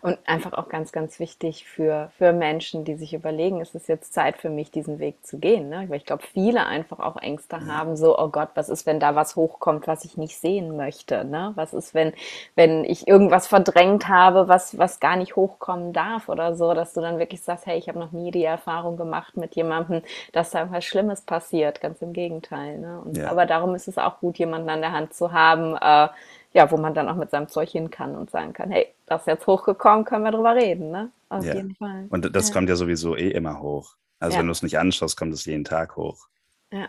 Und 0.00 0.18
einfach 0.26 0.52
auch 0.54 0.68
ganz, 0.68 0.92
ganz 0.92 1.20
wichtig 1.20 1.64
für, 1.64 2.10
für 2.18 2.32
Menschen, 2.32 2.84
die 2.84 2.94
sich 2.94 3.14
überlegen, 3.14 3.60
es 3.60 3.74
ist 3.74 3.88
jetzt 3.88 4.12
Zeit 4.12 4.36
für 4.36 4.50
mich, 4.50 4.70
diesen 4.70 4.98
Weg 4.98 5.24
zu 5.24 5.38
gehen. 5.38 5.68
Ne? 5.68 5.86
Weil 5.88 5.98
ich 5.98 6.06
glaube, 6.06 6.24
viele 6.32 6.66
einfach 6.66 6.98
auch 6.98 7.16
Ängste 7.16 7.66
haben, 7.66 7.96
so, 7.96 8.18
oh 8.18 8.28
Gott, 8.28 8.50
was 8.54 8.68
ist, 8.68 8.86
wenn 8.86 8.98
da 8.98 9.14
was 9.14 9.36
hochkommt, 9.36 9.86
was 9.86 10.04
ich 10.04 10.16
nicht 10.16 10.36
sehen 10.36 10.76
möchte? 10.76 11.24
Ne? 11.24 11.52
Was 11.54 11.72
ist, 11.72 11.94
wenn, 11.94 12.12
wenn 12.56 12.84
ich 12.84 13.06
irgendwas 13.06 13.46
verdrängt 13.46 14.08
habe, 14.08 14.48
was, 14.48 14.76
was 14.76 14.98
gar 14.98 15.16
nicht 15.16 15.36
hochkommen 15.36 15.92
darf 15.92 16.28
oder 16.28 16.54
so, 16.54 16.74
dass 16.74 16.92
du 16.94 17.00
dann 17.00 17.18
wirklich 17.18 17.42
sagst, 17.42 17.66
hey, 17.66 17.78
ich 17.78 17.88
habe 17.88 17.98
noch 17.98 18.12
nie 18.12 18.30
die 18.30 18.44
Erfahrung 18.44 18.96
gemacht 18.96 19.36
mit 19.36 19.54
jemandem, 19.54 20.02
dass 20.32 20.50
da 20.50 20.70
was 20.72 20.84
Schlimmes 20.84 21.20
passiert. 21.20 21.80
Ganz 21.80 22.02
im 22.02 22.12
Gegenteil. 22.12 22.78
Ne? 22.78 23.00
Und, 23.04 23.20
Ja. 23.20 23.30
Aber 23.30 23.46
darum 23.46 23.74
ist 23.74 23.88
es 23.88 23.98
auch 23.98 24.20
gut, 24.20 24.38
jemanden 24.38 24.68
an 24.70 24.80
der 24.80 24.92
Hand 24.92 25.14
zu 25.14 25.32
haben, 25.32 25.76
äh, 25.76 26.08
ja, 26.52 26.70
wo 26.70 26.76
man 26.76 26.94
dann 26.94 27.08
auch 27.08 27.14
mit 27.14 27.30
seinem 27.30 27.48
Zeug 27.48 27.68
hin 27.70 27.90
kann 27.90 28.16
und 28.16 28.30
sagen 28.30 28.52
kann, 28.52 28.70
hey, 28.70 28.92
das 29.10 29.22
ist 29.22 29.26
jetzt 29.26 29.46
hochgekommen, 29.46 30.04
können 30.04 30.24
wir 30.24 30.30
drüber 30.30 30.54
reden, 30.54 30.90
ne? 30.92 31.10
Auf 31.28 31.44
Ja. 31.44 31.54
jeden 31.54 31.74
Fall. 31.74 32.06
Und 32.10 32.34
das 32.34 32.48
Ja. 32.48 32.54
kommt 32.54 32.68
ja 32.68 32.76
sowieso 32.76 33.16
eh 33.16 33.30
immer 33.30 33.60
hoch. 33.60 33.96
Also 34.20 34.34
Ja. 34.34 34.40
wenn 34.40 34.46
du 34.46 34.52
es 34.52 34.62
nicht 34.62 34.78
anschaust, 34.78 35.16
kommt 35.16 35.34
es 35.34 35.44
jeden 35.44 35.64
Tag 35.64 35.96
hoch. 35.96 36.28
Ja. 36.72 36.88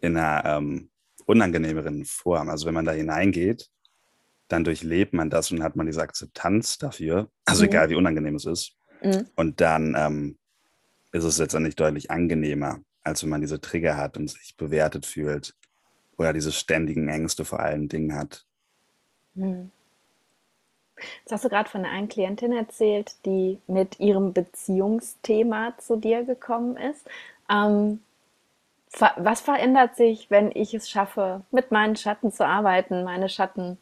In 0.00 0.16
einer 0.16 0.44
ähm, 0.56 0.90
unangenehmeren 1.26 2.04
Form. 2.04 2.48
Also 2.50 2.66
wenn 2.66 2.74
man 2.74 2.84
da 2.84 2.92
hineingeht, 2.92 3.70
dann 4.48 4.64
durchlebt 4.64 5.12
man 5.14 5.30
das 5.30 5.50
und 5.52 5.62
hat 5.62 5.76
man 5.76 5.86
diese 5.86 6.02
Akzeptanz 6.02 6.78
dafür. 6.78 7.30
Also 7.44 7.62
Mhm. 7.62 7.68
egal 7.68 7.90
wie 7.90 7.94
unangenehm 7.94 8.34
es 8.34 8.44
ist. 8.44 8.72
Mhm. 9.02 9.26
Und 9.36 9.60
dann 9.60 9.94
ähm, 9.96 10.38
ist 11.12 11.24
es 11.24 11.38
letztendlich 11.38 11.76
deutlich 11.76 12.10
angenehmer, 12.10 12.80
als 13.04 13.22
wenn 13.22 13.30
man 13.30 13.40
diese 13.40 13.60
Trigger 13.60 13.96
hat 13.96 14.16
und 14.16 14.28
sich 14.28 14.56
bewertet 14.56 15.06
fühlt 15.06 15.54
oder 16.18 16.32
diese 16.32 16.50
ständigen 16.50 17.08
Ängste 17.08 17.44
vor 17.44 17.60
allen 17.60 17.88
Dingen 17.88 18.14
hat. 18.16 18.44
Mhm. 19.34 19.70
Jetzt 21.20 21.32
hast 21.32 21.44
du 21.44 21.48
gerade 21.48 21.68
von 21.68 21.84
einer 21.84 22.06
Klientin 22.06 22.52
erzählt, 22.52 23.14
die 23.24 23.58
mit 23.66 24.00
ihrem 24.00 24.32
Beziehungsthema 24.32 25.74
zu 25.78 25.96
dir 25.96 26.24
gekommen 26.24 26.76
ist. 26.76 27.06
Ähm, 27.50 28.00
was 29.16 29.40
verändert 29.40 29.96
sich, 29.96 30.30
wenn 30.30 30.50
ich 30.52 30.74
es 30.74 30.90
schaffe, 30.90 31.42
mit 31.50 31.70
meinen 31.70 31.96
Schatten 31.96 32.30
zu 32.30 32.46
arbeiten, 32.46 33.04
meine 33.04 33.28
Schatten 33.28 33.78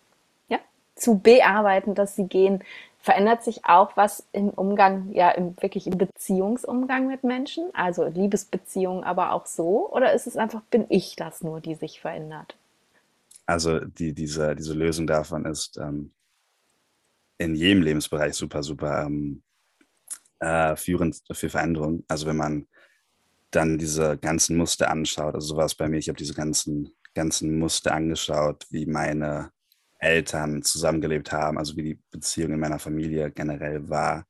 ja, 0.48 0.58
zu 0.94 1.18
bearbeiten, 1.18 1.94
dass 1.94 2.14
sie 2.14 2.26
gehen? 2.26 2.62
Verändert 3.02 3.42
sich 3.42 3.64
auch 3.64 3.96
was 3.96 4.26
im 4.32 4.50
Umgang, 4.50 5.10
ja, 5.12 5.30
im, 5.30 5.56
wirklich 5.60 5.86
im 5.86 5.96
Beziehungsumgang 5.96 7.06
mit 7.06 7.24
Menschen? 7.24 7.74
Also 7.74 8.04
Liebesbeziehungen, 8.04 9.04
aber 9.04 9.32
auch 9.32 9.46
so? 9.46 9.90
Oder 9.90 10.12
ist 10.12 10.26
es 10.26 10.36
einfach, 10.36 10.60
bin 10.70 10.86
ich 10.90 11.16
das 11.16 11.42
nur, 11.42 11.60
die 11.60 11.74
sich 11.74 12.00
verändert? 12.00 12.56
Also 13.46 13.80
die, 13.80 14.12
diese, 14.12 14.54
diese 14.54 14.74
Lösung 14.74 15.08
davon 15.08 15.44
ist 15.44 15.76
ähm, 15.78 16.12
in 17.40 17.54
jedem 17.54 17.82
Lebensbereich 17.82 18.34
super, 18.34 18.62
super 18.62 19.06
ähm, 19.06 19.42
äh, 20.40 20.76
führend 20.76 21.20
für 21.32 21.48
Veränderung. 21.48 22.04
Also 22.06 22.26
wenn 22.26 22.36
man 22.36 22.66
dann 23.50 23.78
diese 23.78 24.18
ganzen 24.18 24.56
Muster 24.56 24.90
anschaut, 24.90 25.34
also 25.34 25.48
sowas 25.54 25.74
bei 25.74 25.88
mir, 25.88 25.98
ich 25.98 26.08
habe 26.08 26.18
diese 26.18 26.34
ganzen, 26.34 26.92
ganzen 27.14 27.58
Muster 27.58 27.94
angeschaut, 27.94 28.66
wie 28.70 28.84
meine 28.84 29.50
Eltern 29.98 30.62
zusammengelebt 30.62 31.32
haben, 31.32 31.58
also 31.58 31.76
wie 31.76 31.82
die 31.82 32.00
Beziehung 32.10 32.52
in 32.52 32.60
meiner 32.60 32.78
Familie 32.78 33.30
generell 33.30 33.88
war. 33.88 34.26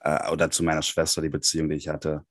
Äh, 0.00 0.28
oder 0.30 0.50
zu 0.50 0.64
meiner 0.64 0.82
Schwester, 0.82 1.22
die 1.22 1.28
Beziehung, 1.28 1.68
die 1.68 1.76
ich 1.76 1.88
hatte. 1.88 2.24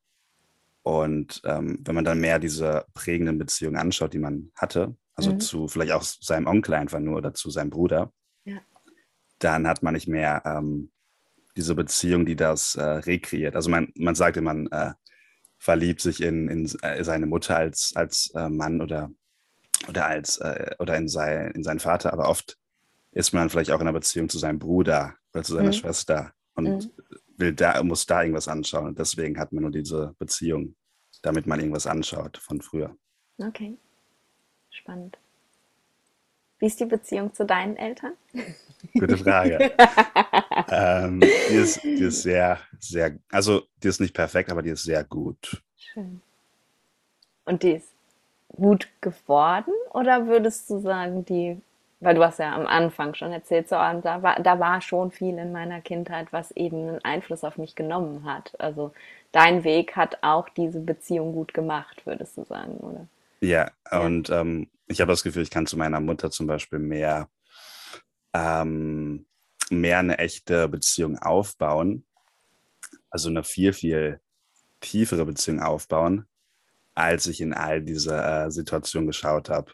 Und 0.84 1.42
ähm, 1.46 1.80
wenn 1.84 1.96
man 1.96 2.06
dann 2.06 2.20
mehr 2.20 2.38
diese 2.38 2.86
prägenden 2.94 3.38
Beziehungen 3.38 3.78
anschaut, 3.78 4.14
die 4.14 4.20
man 4.20 4.52
hatte, 4.56 4.96
also 5.16 5.32
mhm. 5.32 5.40
zu 5.40 5.68
vielleicht 5.70 5.94
auch 5.94 6.04
seinem 6.04 6.48
Onkel 6.48 6.74
einfach 6.74 7.00
nur 7.00 7.16
oder 7.18 7.34
zu 7.34 7.50
seinem 7.50 7.70
Bruder. 7.70 8.12
Dann 9.46 9.68
hat 9.68 9.84
man 9.84 9.94
nicht 9.94 10.08
mehr 10.08 10.42
ähm, 10.44 10.92
diese 11.56 11.76
Beziehung, 11.76 12.26
die 12.26 12.36
das 12.36 12.76
äh, 12.76 12.84
rekreiert. 12.84 13.56
Also 13.56 13.70
man, 13.70 13.92
man 13.96 14.16
sagt 14.16 14.38
immer, 14.38 14.54
man 14.54 14.68
äh, 14.72 14.94
verliebt 15.58 16.02
sich 16.02 16.22
in, 16.22 16.50
in 16.50 16.66
äh, 16.82 17.04
seine 17.04 17.28
Mutter 17.28 17.56
als, 17.56 17.96
als 17.96 18.32
äh, 18.36 18.50
Mann 18.50 18.82
oder 18.82 19.12
oder 19.88 20.06
als 20.08 20.38
äh, 20.38 20.76
oder 20.80 20.98
in, 20.98 21.08
sein, 21.08 21.52
in 21.52 21.64
seinen 21.64 21.80
Vater, 21.80 22.12
aber 22.12 22.28
oft 22.28 22.58
ist 23.12 23.34
man 23.34 23.50
vielleicht 23.50 23.72
auch 23.72 23.80
in 23.80 23.88
einer 23.88 23.94
Beziehung 23.94 24.30
zu 24.30 24.40
seinem 24.40 24.60
Bruder 24.60 25.16
oder 25.34 25.44
zu 25.44 25.54
seiner 25.54 25.68
mhm. 25.68 25.74
Schwester 25.74 26.34
und 26.56 26.66
mhm. 26.68 26.92
will 27.38 27.54
da, 27.54 27.82
muss 27.84 28.06
da 28.06 28.22
irgendwas 28.22 28.48
anschauen. 28.48 28.88
Und 28.88 29.00
deswegen 29.00 29.40
hat 29.40 29.54
man 29.54 29.62
nur 29.62 29.72
diese 29.72 30.16
Beziehung, 30.18 30.76
damit 31.22 31.46
man 31.46 31.60
irgendwas 31.60 31.88
anschaut 31.88 32.38
von 32.38 32.62
früher. 32.62 32.96
Okay. 33.38 33.78
Spannend. 34.72 35.18
Wie 36.66 36.68
ist 36.68 36.80
die 36.80 36.86
Beziehung 36.86 37.32
zu 37.32 37.46
deinen 37.46 37.78
Eltern? 37.78 38.14
Gute 38.96 39.18
Frage. 39.18 39.72
ähm, 40.72 41.20
die, 41.20 41.54
ist, 41.54 41.84
die 41.84 42.06
ist 42.06 42.24
sehr, 42.24 42.58
sehr, 42.80 43.20
also 43.32 43.62
die 43.84 43.88
ist 43.88 44.02
nicht 44.02 44.16
perfekt, 44.16 44.50
aber 44.50 44.64
die 44.64 44.72
ist 44.72 44.82
sehr 44.82 45.04
gut. 45.04 45.62
Schön. 45.78 46.24
Und 47.46 47.62
die 47.62 47.74
ist 47.74 47.94
gut 48.48 48.88
geworden? 49.00 49.74
Oder 49.94 50.26
würdest 50.26 50.68
du 50.72 50.80
sagen, 50.80 51.24
die, 51.26 51.62
weil 52.00 52.16
du 52.16 52.24
hast 52.24 52.40
ja 52.40 52.56
am 52.56 52.66
Anfang 52.66 53.14
schon 53.14 53.32
erzählt, 53.32 53.70
so, 53.70 53.76
da, 53.76 54.24
war, 54.24 54.42
da 54.42 54.60
war 54.60 54.82
schon 54.82 55.12
viel 55.12 55.38
in 55.38 55.52
meiner 55.52 55.82
Kindheit, 55.82 56.34
was 56.34 56.50
eben 56.50 56.90
einen 56.90 57.06
Einfluss 57.06 57.44
auf 57.44 57.60
mich 57.60 57.76
genommen 57.76 58.24
hat. 58.24 58.60
Also 58.60 58.92
dein 59.32 59.64
Weg 59.64 59.96
hat 59.96 60.18
auch 60.24 60.50
diese 60.50 60.80
Beziehung 60.80 61.34
gut 61.34 61.54
gemacht, 61.54 62.08
würdest 62.08 62.36
du 62.40 62.44
sagen, 62.44 62.78
oder? 62.78 63.06
Ja, 63.42 63.72
ja. 63.92 64.00
und 64.00 64.30
ähm, 64.30 64.70
ich 64.88 65.02
habe 65.02 65.12
das 65.12 65.24
Gefühl, 65.24 65.44
ich 65.44 65.50
kann 65.50 65.68
zu 65.68 65.78
meiner 65.78 66.00
Mutter 66.00 66.32
zum 66.32 66.48
Beispiel 66.48 66.80
mehr, 66.80 67.30
ähm, 68.34 69.26
mehr 69.70 70.00
eine 70.00 70.18
echte 70.18 70.68
Beziehung 70.68 71.18
aufbauen. 71.20 72.06
Also 73.10 73.30
eine 73.30 73.44
viel, 73.44 73.74
viel 73.74 74.20
tiefere 74.82 75.26
Beziehung 75.26 75.62
aufbauen, 75.62 76.28
als 76.94 77.28
ich 77.28 77.42
in 77.42 77.54
all 77.54 77.82
diese 77.82 78.16
äh, 78.16 78.52
Situationen 78.52 79.08
geschaut 79.08 79.50
habe, 79.50 79.72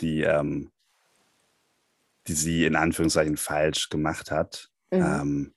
die, 0.00 0.22
ähm, 0.22 0.70
die 2.26 2.34
sie 2.34 2.64
in 2.64 2.76
Anführungszeichen 2.76 3.36
falsch 3.36 3.88
gemacht 3.88 4.30
hat. 4.30 4.70
Mhm. 4.90 5.02
Ähm, 5.02 5.54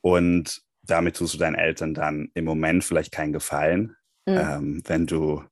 und 0.00 0.62
damit 0.82 1.16
tust 1.16 1.34
du 1.34 1.38
deinen 1.38 1.54
Eltern 1.54 1.94
dann 1.94 2.30
im 2.34 2.44
Moment 2.44 2.82
vielleicht 2.82 3.12
keinen 3.12 3.32
Gefallen, 3.32 3.96
mhm. 4.26 4.36
ähm, 4.36 4.82
wenn 4.86 5.06
du 5.06 5.44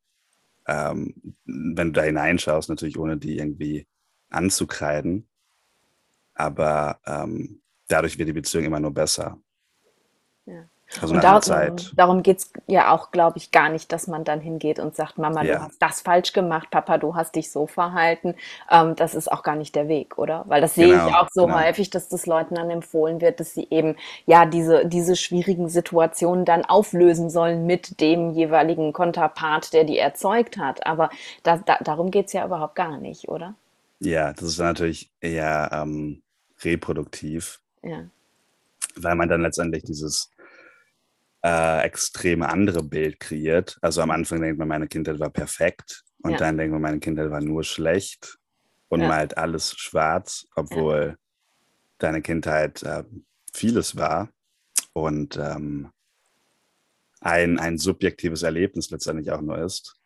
ähm, 0.70 1.14
wenn 1.44 1.88
du 1.88 1.92
da 1.92 2.02
hineinschaust, 2.02 2.68
natürlich 2.68 2.98
ohne 2.98 3.16
die 3.16 3.38
irgendwie 3.38 3.86
anzukreiden. 4.30 5.28
Aber 6.34 7.00
ähm, 7.06 7.60
dadurch 7.88 8.18
wird 8.18 8.28
die 8.28 8.34
Beziehung 8.34 8.64
immer 8.64 8.78
nur 8.78 8.94
besser. 8.94 9.38
Also 11.00 11.14
und 11.14 11.22
darum, 11.22 11.42
Zeit. 11.42 11.92
darum 11.94 12.22
geht 12.22 12.38
es 12.38 12.52
ja 12.66 12.92
auch, 12.92 13.12
glaube 13.12 13.38
ich, 13.38 13.52
gar 13.52 13.68
nicht, 13.68 13.92
dass 13.92 14.08
man 14.08 14.24
dann 14.24 14.40
hingeht 14.40 14.80
und 14.80 14.96
sagt, 14.96 15.18
Mama, 15.18 15.42
ja. 15.42 15.56
du 15.56 15.62
hast 15.62 15.80
das 15.80 16.00
falsch 16.00 16.32
gemacht, 16.32 16.70
Papa, 16.70 16.98
du 16.98 17.14
hast 17.14 17.36
dich 17.36 17.52
so 17.52 17.68
verhalten. 17.68 18.34
Ähm, 18.70 18.96
das 18.96 19.14
ist 19.14 19.30
auch 19.30 19.44
gar 19.44 19.54
nicht 19.54 19.76
der 19.76 19.86
Weg, 19.86 20.18
oder? 20.18 20.44
Weil 20.48 20.60
das 20.60 20.74
sehe 20.74 20.88
genau, 20.88 21.08
ich 21.08 21.14
auch 21.14 21.28
so 21.30 21.46
genau. 21.46 21.60
häufig, 21.60 21.90
dass 21.90 22.08
das 22.08 22.26
Leuten 22.26 22.56
dann 22.56 22.70
empfohlen 22.70 23.20
wird, 23.20 23.38
dass 23.38 23.54
sie 23.54 23.68
eben 23.70 23.96
ja 24.26 24.46
diese, 24.46 24.84
diese 24.84 25.14
schwierigen 25.14 25.68
Situationen 25.68 26.44
dann 26.44 26.64
auflösen 26.64 27.30
sollen 27.30 27.66
mit 27.66 28.00
dem 28.00 28.32
jeweiligen 28.32 28.92
Konterpart, 28.92 29.72
der 29.72 29.84
die 29.84 29.98
erzeugt 29.98 30.58
hat. 30.58 30.86
Aber 30.86 31.10
da, 31.44 31.58
da, 31.58 31.78
darum 31.80 32.10
geht 32.10 32.26
es 32.26 32.32
ja 32.32 32.44
überhaupt 32.44 32.74
gar 32.74 32.98
nicht, 32.98 33.28
oder? 33.28 33.54
Ja, 34.00 34.32
das 34.32 34.44
ist 34.44 34.58
natürlich 34.58 35.10
eher 35.20 35.70
ähm, 35.72 36.22
reproduktiv. 36.62 37.60
Ja. 37.82 38.06
Weil 38.96 39.14
man 39.14 39.28
dann 39.28 39.42
letztendlich 39.42 39.84
dieses 39.84 40.30
äh, 41.42 41.82
extreme 41.82 42.48
andere 42.48 42.82
Bild 42.82 43.20
kreiert. 43.20 43.78
Also 43.80 44.02
am 44.02 44.10
Anfang 44.10 44.40
denkt 44.40 44.58
man, 44.58 44.68
meine 44.68 44.88
Kindheit 44.88 45.18
war 45.18 45.30
perfekt 45.30 46.04
und 46.22 46.32
ja. 46.32 46.36
dann 46.38 46.58
denkt 46.58 46.72
man, 46.72 46.82
meine 46.82 47.00
Kindheit 47.00 47.30
war 47.30 47.40
nur 47.40 47.64
schlecht 47.64 48.38
und 48.88 49.00
ja. 49.00 49.08
malt 49.08 49.38
alles 49.38 49.74
schwarz, 49.76 50.46
obwohl 50.54 51.00
ja. 51.10 51.16
deine 51.98 52.22
Kindheit 52.22 52.82
äh, 52.82 53.04
vieles 53.52 53.96
war 53.96 54.28
und 54.92 55.36
ähm, 55.36 55.90
ein, 57.20 57.58
ein 57.58 57.78
subjektives 57.78 58.42
Erlebnis 58.42 58.90
letztendlich 58.90 59.30
auch 59.30 59.40
nur 59.40 59.58
ist. 59.58 59.96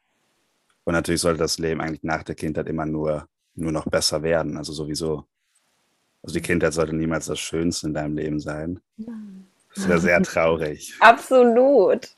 Und 0.85 0.95
natürlich 0.95 1.21
sollte 1.21 1.39
das 1.39 1.59
Leben 1.59 1.81
eigentlich 1.81 2.03
nach 2.03 2.23
der 2.23 2.35
Kindheit 2.35 2.69
immer 2.69 2.87
nur, 2.87 3.27
nur 3.55 3.73
noch 3.73 3.87
besser 3.87 4.23
werden. 4.23 4.57
Also 4.57 4.73
sowieso. 4.73 5.25
Also 6.23 6.35
die 6.35 6.43
Kindheit 6.43 6.75
sollte 6.75 6.95
niemals 6.95 7.27
das 7.27 7.39
Schönste 7.39 7.87
in 7.87 7.95
deinem 7.95 8.17
Leben 8.17 8.41
sein. 8.41 8.81
Nein. 8.97 9.47
Das 9.75 9.89
wäre 9.89 10.01
sehr 10.01 10.23
traurig. 10.23 10.95
Absolut. 11.01 12.09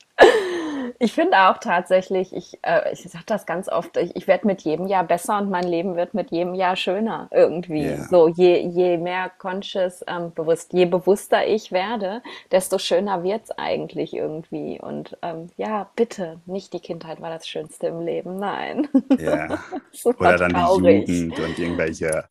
Ich 0.99 1.13
finde 1.13 1.37
auch 1.37 1.57
tatsächlich, 1.59 2.33
ich, 2.33 2.57
äh, 2.63 2.91
ich 2.91 3.03
sage 3.03 3.23
das 3.27 3.45
ganz 3.45 3.69
oft, 3.69 3.97
ich, 3.97 4.15
ich 4.15 4.27
werde 4.27 4.47
mit 4.47 4.61
jedem 4.61 4.87
Jahr 4.87 5.03
besser 5.03 5.37
und 5.37 5.49
mein 5.49 5.67
Leben 5.67 5.95
wird 5.95 6.13
mit 6.13 6.31
jedem 6.31 6.55
Jahr 6.55 6.75
schöner 6.75 7.27
irgendwie. 7.31 7.85
Yeah. 7.85 8.07
So, 8.09 8.27
je, 8.27 8.59
je 8.61 8.97
mehr 8.97 9.31
conscious, 9.37 10.03
ähm, 10.07 10.33
bewusst, 10.33 10.73
je 10.73 10.85
bewusster 10.85 11.45
ich 11.45 11.71
werde, 11.71 12.23
desto 12.51 12.79
schöner 12.79 13.23
wird 13.23 13.43
es 13.43 13.51
eigentlich 13.51 14.13
irgendwie. 14.13 14.79
Und 14.79 15.17
ähm, 15.21 15.49
ja, 15.57 15.89
bitte, 15.95 16.39
nicht 16.45 16.73
die 16.73 16.79
Kindheit 16.79 17.21
war 17.21 17.29
das 17.29 17.47
Schönste 17.47 17.87
im 17.87 18.01
Leben, 18.01 18.37
nein. 18.37 18.87
Ja. 19.19 19.63
Oder 20.03 20.37
dann 20.37 20.53
traurig. 20.53 21.05
die 21.05 21.13
Jugend 21.13 21.39
und 21.39 21.59
irgendwelche, 21.59 22.25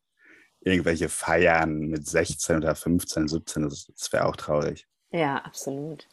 irgendwelche 0.59 1.07
Feiern 1.09 1.79
mit 1.79 2.05
16 2.05 2.57
oder 2.57 2.75
15, 2.75 3.27
17, 3.27 3.63
das, 3.63 3.87
das 3.95 4.11
wäre 4.11 4.25
auch 4.25 4.35
traurig. 4.35 4.87
Ja, 5.17 5.37
absolut. 5.37 6.07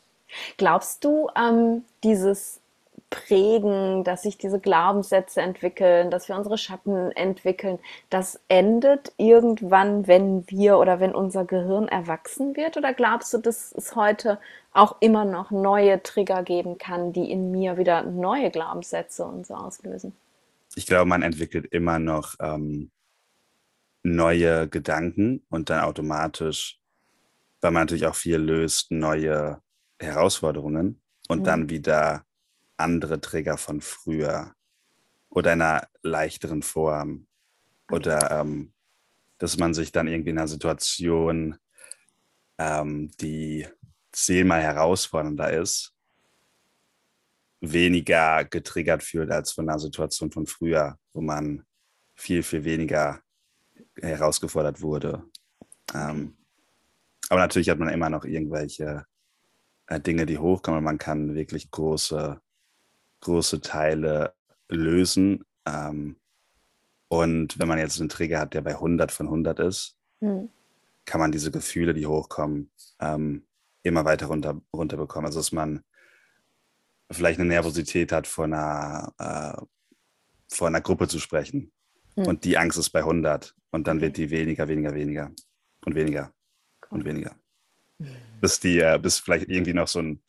Glaubst 0.56 1.04
du, 1.04 1.28
ähm, 1.36 1.84
dieses 2.02 2.60
Prägen, 3.10 4.02
dass 4.02 4.22
sich 4.22 4.38
diese 4.38 4.58
Glaubenssätze 4.58 5.42
entwickeln, 5.42 6.10
dass 6.10 6.28
wir 6.28 6.36
unsere 6.36 6.56
Schatten 6.56 7.12
entwickeln, 7.12 7.78
das 8.08 8.40
endet 8.48 9.12
irgendwann, 9.18 10.06
wenn 10.06 10.48
wir 10.48 10.78
oder 10.78 11.00
wenn 11.00 11.14
unser 11.14 11.44
Gehirn 11.44 11.86
erwachsen 11.86 12.56
wird? 12.56 12.78
Oder 12.78 12.94
glaubst 12.94 13.34
du, 13.34 13.38
dass 13.38 13.72
es 13.72 13.94
heute 13.94 14.38
auch 14.72 14.96
immer 15.00 15.26
noch 15.26 15.50
neue 15.50 16.02
Trigger 16.02 16.42
geben 16.42 16.78
kann, 16.78 17.12
die 17.12 17.30
in 17.30 17.50
mir 17.50 17.76
wieder 17.76 18.02
neue 18.04 18.50
Glaubenssätze 18.50 19.26
und 19.26 19.46
so 19.46 19.54
auslösen? 19.54 20.14
Ich 20.74 20.86
glaube, 20.86 21.04
man 21.04 21.22
entwickelt 21.22 21.66
immer 21.66 21.98
noch 21.98 22.36
ähm, 22.40 22.90
neue 24.02 24.66
Gedanken 24.66 25.44
und 25.50 25.68
dann 25.68 25.84
automatisch 25.84 26.80
weil 27.64 27.70
man 27.70 27.84
natürlich 27.84 28.04
auch 28.04 28.14
viel 28.14 28.36
löst, 28.36 28.90
neue 28.90 29.58
Herausforderungen 29.98 31.00
und 31.28 31.40
mhm. 31.40 31.44
dann 31.44 31.70
wieder 31.70 32.26
andere 32.76 33.22
Träger 33.22 33.56
von 33.56 33.80
früher 33.80 34.52
oder 35.30 35.54
in 35.54 35.62
einer 35.62 35.88
leichteren 36.02 36.62
Form. 36.62 37.26
Oder 37.90 38.30
ähm, 38.30 38.74
dass 39.38 39.56
man 39.56 39.72
sich 39.72 39.92
dann 39.92 40.08
irgendwie 40.08 40.28
in 40.28 40.38
einer 40.38 40.46
Situation, 40.46 41.56
ähm, 42.58 43.10
die 43.18 43.66
zehnmal 44.12 44.60
herausfordernder 44.60 45.50
ist, 45.50 45.94
weniger 47.62 48.44
getriggert 48.44 49.02
fühlt 49.02 49.30
als 49.30 49.52
von 49.52 49.70
einer 49.70 49.78
Situation 49.78 50.30
von 50.30 50.46
früher, 50.46 50.98
wo 51.14 51.22
man 51.22 51.64
viel, 52.14 52.42
viel 52.42 52.64
weniger 52.64 53.22
herausgefordert 54.02 54.82
wurde. 54.82 55.24
Ähm, 55.94 56.36
aber 57.34 57.40
natürlich 57.40 57.68
hat 57.68 57.80
man 57.80 57.88
immer 57.88 58.10
noch 58.10 58.24
irgendwelche 58.24 59.06
äh, 59.88 59.98
Dinge, 59.98 60.24
die 60.24 60.38
hochkommen. 60.38 60.84
Man 60.84 60.98
kann 60.98 61.34
wirklich 61.34 61.68
große, 61.68 62.40
große 63.22 63.60
Teile 63.60 64.34
lösen. 64.68 65.44
Ähm, 65.66 66.14
und 67.08 67.58
wenn 67.58 67.66
man 67.66 67.78
jetzt 67.78 67.98
einen 67.98 68.08
Trigger 68.08 68.38
hat, 68.38 68.54
der 68.54 68.60
bei 68.60 68.74
100 68.74 69.10
von 69.10 69.26
100 69.26 69.58
ist, 69.58 69.96
hm. 70.20 70.48
kann 71.06 71.20
man 71.20 71.32
diese 71.32 71.50
Gefühle, 71.50 71.92
die 71.92 72.06
hochkommen, 72.06 72.70
ähm, 73.00 73.44
immer 73.82 74.04
weiter 74.04 74.26
runter, 74.26 74.60
runterbekommen. 74.72 75.26
Also 75.26 75.40
dass 75.40 75.50
man 75.50 75.82
vielleicht 77.10 77.40
eine 77.40 77.48
Nervosität 77.48 78.12
hat, 78.12 78.28
vor 78.28 78.44
einer, 78.44 79.12
äh, 79.18 79.60
vor 80.54 80.68
einer 80.68 80.80
Gruppe 80.80 81.08
zu 81.08 81.18
sprechen. 81.18 81.72
Mhm. 82.14 82.26
Und 82.26 82.44
die 82.44 82.56
Angst 82.58 82.78
ist 82.78 82.90
bei 82.90 83.00
100. 83.00 83.56
Und 83.72 83.88
dann 83.88 84.00
wird 84.00 84.18
die 84.18 84.30
weniger, 84.30 84.68
weniger, 84.68 84.94
weniger 84.94 85.32
und 85.84 85.96
weniger. 85.96 86.32
Und 86.94 87.04
weniger. 87.04 87.34
Bis, 88.40 88.60
die, 88.60 88.78
äh, 88.80 88.98
bis 89.00 89.18
vielleicht 89.18 89.48
irgendwie 89.48 89.74
noch 89.74 89.88
so, 89.88 90.00
ein, 90.00 90.22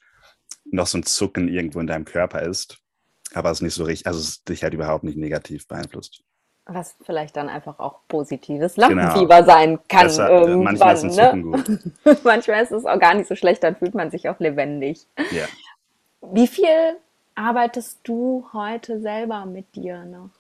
noch 0.66 0.88
so 0.88 0.98
ein 0.98 1.04
Zucken 1.04 1.48
irgendwo 1.48 1.80
in 1.80 1.88
deinem 1.88 2.06
Körper 2.06 2.42
ist. 2.42 2.80
Aber 3.34 3.52
es 3.52 3.60
ist 3.60 3.62
nicht 3.64 3.74
so 3.74 3.84
richtig, 3.84 4.08
also 4.08 4.20
es 4.20 4.44
dich 4.44 4.64
halt 4.64 4.74
überhaupt 4.74 5.04
nicht 5.04 5.18
negativ 5.18 5.68
beeinflusst. 5.68 6.24
Was 6.68 6.96
vielleicht 7.02 7.38
dann 7.38 7.48
einfach 7.48 7.80
auch 7.80 8.08
positives 8.08 8.76
Lampenfieber 8.78 9.42
genau. 9.42 9.46
sein 9.46 9.80
kann. 9.88 10.08
Deshalb, 10.08 10.48
äh, 10.48 10.56
manchmal 10.56 10.96
ist 10.96 11.04
ein 11.04 11.12
Zucken 11.12 11.50
ne? 11.52 11.64
gut. 12.04 12.24
manchmal 12.24 12.64
ist 12.64 12.72
es 12.72 12.86
auch 12.86 13.00
gar 13.00 13.14
nicht 13.14 13.28
so 13.28 13.36
schlecht, 13.36 13.64
dann 13.64 13.76
fühlt 13.76 13.94
man 13.94 14.10
sich 14.10 14.30
auch 14.30 14.40
lebendig. 14.40 15.06
Ja. 15.32 15.46
Wie 16.22 16.48
viel 16.48 16.98
arbeitest 17.36 18.00
du 18.04 18.48
heute 18.54 19.00
selber 19.00 19.46
mit 19.46 19.76
dir 19.76 20.06
noch? 20.06 20.32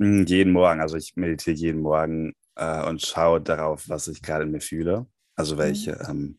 Hm, 0.00 0.26
jeden 0.26 0.52
Morgen. 0.52 0.80
Also 0.80 0.96
ich 0.96 1.16
meditiere 1.16 1.56
jeden 1.56 1.80
Morgen 1.80 2.34
äh, 2.56 2.84
und 2.86 3.00
schaue 3.00 3.40
darauf, 3.40 3.88
was 3.88 4.08
ich 4.08 4.22
gerade 4.22 4.44
in 4.44 4.50
mir 4.50 4.60
fühle. 4.60 5.06
Also 5.34 5.58
welche 5.58 5.92
mhm. 5.92 6.08
ähm, 6.08 6.38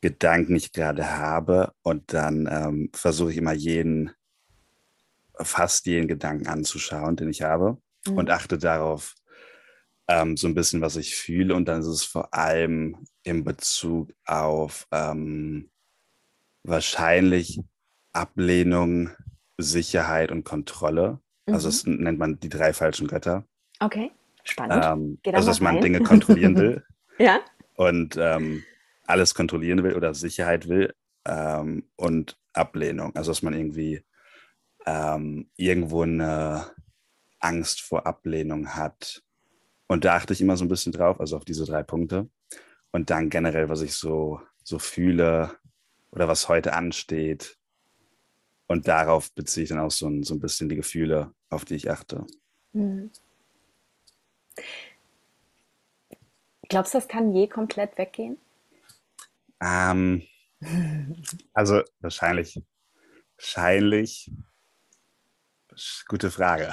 Gedanken 0.00 0.56
ich 0.56 0.72
gerade 0.72 1.18
habe. 1.18 1.72
Und 1.82 2.12
dann 2.12 2.48
ähm, 2.50 2.90
versuche 2.94 3.30
ich 3.32 3.36
immer 3.36 3.52
jeden, 3.52 4.10
fast 5.38 5.86
jeden 5.86 6.08
Gedanken 6.08 6.46
anzuschauen, 6.46 7.16
den 7.16 7.30
ich 7.30 7.42
habe. 7.42 7.78
Mhm. 8.06 8.18
Und 8.18 8.30
achte 8.30 8.58
darauf, 8.58 9.14
ähm, 10.08 10.36
so 10.36 10.48
ein 10.48 10.54
bisschen, 10.54 10.80
was 10.80 10.96
ich 10.96 11.14
fühle. 11.14 11.54
Und 11.54 11.66
dann 11.66 11.80
ist 11.80 11.86
es 11.86 12.04
vor 12.04 12.32
allem 12.34 12.96
in 13.22 13.44
Bezug 13.44 14.12
auf 14.24 14.86
ähm, 14.90 15.70
wahrscheinlich 16.62 17.60
Ablehnung, 18.12 19.10
Sicherheit 19.58 20.32
und 20.32 20.44
Kontrolle. 20.44 21.20
Also 21.46 21.50
mhm. 21.50 21.54
Also 21.54 21.68
das 21.68 21.86
nennt 21.86 22.18
man 22.18 22.40
die 22.40 22.48
drei 22.48 22.72
falschen 22.72 23.06
Götter. 23.06 23.44
Okay, 23.78 24.10
spannend. 24.44 24.84
Ähm, 24.84 25.18
also 25.32 25.48
dass 25.48 25.60
man 25.60 25.76
rein. 25.76 25.82
Dinge 25.82 26.00
kontrollieren 26.00 26.56
will. 26.56 26.84
ja. 27.18 27.40
Und 27.80 28.18
ähm, 28.18 28.62
alles 29.06 29.34
kontrollieren 29.34 29.82
will 29.82 29.94
oder 29.94 30.12
Sicherheit 30.12 30.68
will 30.68 30.94
ähm, 31.24 31.88
und 31.96 32.38
Ablehnung. 32.52 33.16
Also 33.16 33.30
dass 33.30 33.40
man 33.40 33.54
irgendwie 33.54 34.04
ähm, 34.84 35.48
irgendwo 35.56 36.02
eine 36.02 36.66
Angst 37.38 37.80
vor 37.80 38.06
Ablehnung 38.06 38.74
hat. 38.74 39.22
Und 39.86 40.04
da 40.04 40.16
achte 40.16 40.34
ich 40.34 40.42
immer 40.42 40.58
so 40.58 40.66
ein 40.66 40.68
bisschen 40.68 40.92
drauf, 40.92 41.20
also 41.20 41.38
auf 41.38 41.46
diese 41.46 41.64
drei 41.64 41.82
Punkte. 41.82 42.28
Und 42.92 43.08
dann 43.08 43.30
generell, 43.30 43.70
was 43.70 43.80
ich 43.80 43.94
so, 43.94 44.42
so 44.62 44.78
fühle 44.78 45.56
oder 46.10 46.28
was 46.28 46.50
heute 46.50 46.74
ansteht, 46.74 47.56
und 48.66 48.88
darauf 48.88 49.32
beziehe 49.32 49.64
ich 49.64 49.70
dann 49.70 49.78
auch 49.78 49.90
so 49.90 50.06
ein, 50.06 50.22
so 50.22 50.34
ein 50.34 50.40
bisschen 50.40 50.68
die 50.68 50.76
Gefühle, 50.76 51.32
auf 51.48 51.64
die 51.64 51.76
ich 51.76 51.90
achte. 51.90 52.26
Mhm. 52.74 53.10
Glaubst 56.70 56.94
du, 56.94 56.98
das 56.98 57.08
kann 57.08 57.34
je 57.34 57.48
komplett 57.48 57.98
weggehen? 57.98 58.38
Ähm, 59.60 60.22
also 61.52 61.82
wahrscheinlich, 61.98 62.62
wahrscheinlich. 63.36 64.30
Gute 66.08 66.30
Frage. 66.30 66.72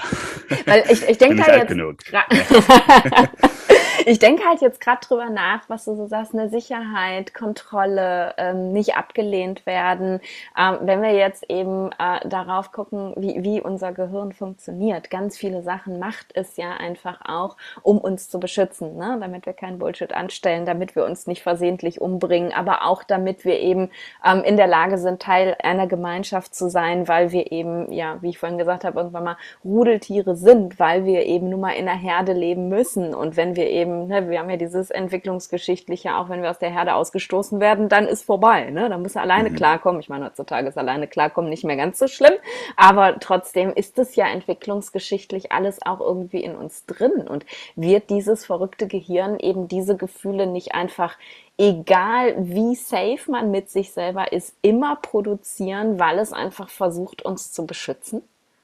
Weil 0.65 0.83
ich, 0.89 1.01
ich 1.01 1.17
denke 1.17 1.43
halt 1.43 1.57
jetzt 1.57 1.67
genug. 1.67 1.99
ich 4.05 4.19
denke 4.19 4.43
halt 4.45 4.61
jetzt 4.61 4.81
gerade 4.81 4.99
drüber 5.01 5.29
nach, 5.29 5.67
was 5.69 5.85
du 5.85 5.95
so 5.95 6.07
sagst, 6.07 6.33
eine 6.33 6.49
Sicherheit, 6.49 7.33
Kontrolle, 7.33 8.33
ähm, 8.37 8.71
nicht 8.71 8.95
abgelehnt 8.95 9.65
werden. 9.65 10.19
Ähm, 10.57 10.77
wenn 10.81 11.01
wir 11.01 11.13
jetzt 11.13 11.49
eben 11.49 11.89
äh, 11.99 12.27
darauf 12.27 12.71
gucken, 12.71 13.13
wie, 13.17 13.43
wie 13.43 13.61
unser 13.61 13.91
Gehirn 13.93 14.33
funktioniert, 14.33 15.09
ganz 15.09 15.37
viele 15.37 15.63
Sachen 15.63 15.99
macht 15.99 16.27
es 16.33 16.57
ja 16.57 16.71
einfach 16.71 17.21
auch, 17.25 17.57
um 17.81 17.97
uns 17.97 18.29
zu 18.29 18.39
beschützen, 18.39 18.97
ne? 18.97 19.17
damit 19.19 19.45
wir 19.45 19.53
keinen 19.53 19.79
Bullshit 19.79 20.13
anstellen, 20.13 20.65
damit 20.65 20.95
wir 20.95 21.05
uns 21.05 21.27
nicht 21.27 21.43
versehentlich 21.43 22.01
umbringen, 22.01 22.53
aber 22.53 22.85
auch 22.85 23.03
damit 23.03 23.45
wir 23.45 23.59
eben 23.59 23.89
ähm, 24.25 24.43
in 24.43 24.57
der 24.57 24.67
Lage 24.67 24.97
sind, 24.97 25.21
Teil 25.21 25.55
einer 25.63 25.87
Gemeinschaft 25.87 26.53
zu 26.53 26.69
sein, 26.69 27.07
weil 27.07 27.31
wir 27.31 27.51
eben, 27.51 27.91
ja, 27.91 28.17
wie 28.21 28.29
ich 28.29 28.39
vorhin 28.39 28.57
gesagt 28.57 28.83
habe, 28.83 28.97
irgendwann 28.99 29.23
mal 29.23 29.37
Rudeltiere 29.63 30.35
sind, 30.35 30.79
weil 30.79 31.05
wir 31.05 31.25
eben 31.25 31.49
nun 31.49 31.61
mal 31.61 31.71
in 31.71 31.87
einer 31.87 31.97
Herde 31.97 32.33
leben 32.33 32.69
müssen 32.69 33.13
und 33.13 33.37
wenn 33.37 33.55
wir 33.55 33.69
eben 33.69 33.86
ne, 33.87 34.29
wir 34.29 34.39
haben 34.39 34.49
ja 34.49 34.57
dieses 34.57 34.91
entwicklungsgeschichtliche, 34.91 36.15
auch 36.15 36.29
wenn 36.29 36.41
wir 36.41 36.49
aus 36.49 36.59
der 36.59 36.69
Herde 36.69 36.95
ausgestoßen 36.95 37.59
werden, 37.59 37.89
dann 37.89 38.05
ist 38.07 38.23
vorbei. 38.23 38.69
Ne? 38.69 38.89
Dann 38.89 39.01
muss 39.01 39.15
er 39.15 39.21
alleine 39.21 39.49
mhm. 39.49 39.55
klarkommen. 39.55 39.99
Ich 40.01 40.09
meine, 40.09 40.25
heutzutage 40.25 40.67
ist 40.67 40.77
alleine 40.77 41.07
klarkommen 41.07 41.49
nicht 41.49 41.63
mehr 41.63 41.77
ganz 41.77 41.99
so 41.99 42.07
schlimm, 42.07 42.33
aber 42.75 43.19
trotzdem 43.19 43.71
ist 43.73 43.97
es 43.97 44.15
ja 44.15 44.27
entwicklungsgeschichtlich 44.27 45.51
alles 45.51 45.79
auch 45.85 46.01
irgendwie 46.01 46.43
in 46.43 46.55
uns 46.55 46.85
drin 46.85 47.27
und 47.27 47.45
wird 47.75 48.09
dieses 48.09 48.45
verrückte 48.45 48.87
Gehirn 48.87 49.39
eben 49.39 49.67
diese 49.67 49.95
Gefühle 49.97 50.47
nicht 50.47 50.73
einfach 50.73 51.17
egal 51.57 52.35
wie 52.37 52.75
safe 52.75 53.31
man 53.31 53.51
mit 53.51 53.69
sich 53.69 53.91
selber 53.91 54.31
ist, 54.31 54.55
immer 54.61 54.95
produzieren, 54.95 55.99
weil 55.99 56.19
es 56.19 56.31
einfach 56.31 56.69
versucht, 56.69 57.23
uns 57.23 57.51
zu 57.51 57.65
beschützen? 57.65 58.21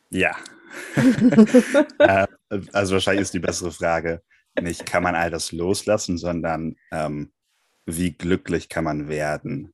Ja. 0.09 0.35
Äh, 2.53 2.59
also 2.71 2.93
wahrscheinlich 2.93 3.23
ist 3.23 3.33
die 3.33 3.39
bessere 3.39 3.71
Frage, 3.71 4.21
nicht 4.61 4.85
kann 4.85 5.03
man 5.03 5.15
all 5.15 5.31
das 5.31 5.51
loslassen, 5.51 6.17
sondern 6.17 6.75
ähm, 6.91 7.31
wie 7.85 8.11
glücklich 8.11 8.69
kann 8.69 8.83
man 8.83 9.07
werden. 9.07 9.73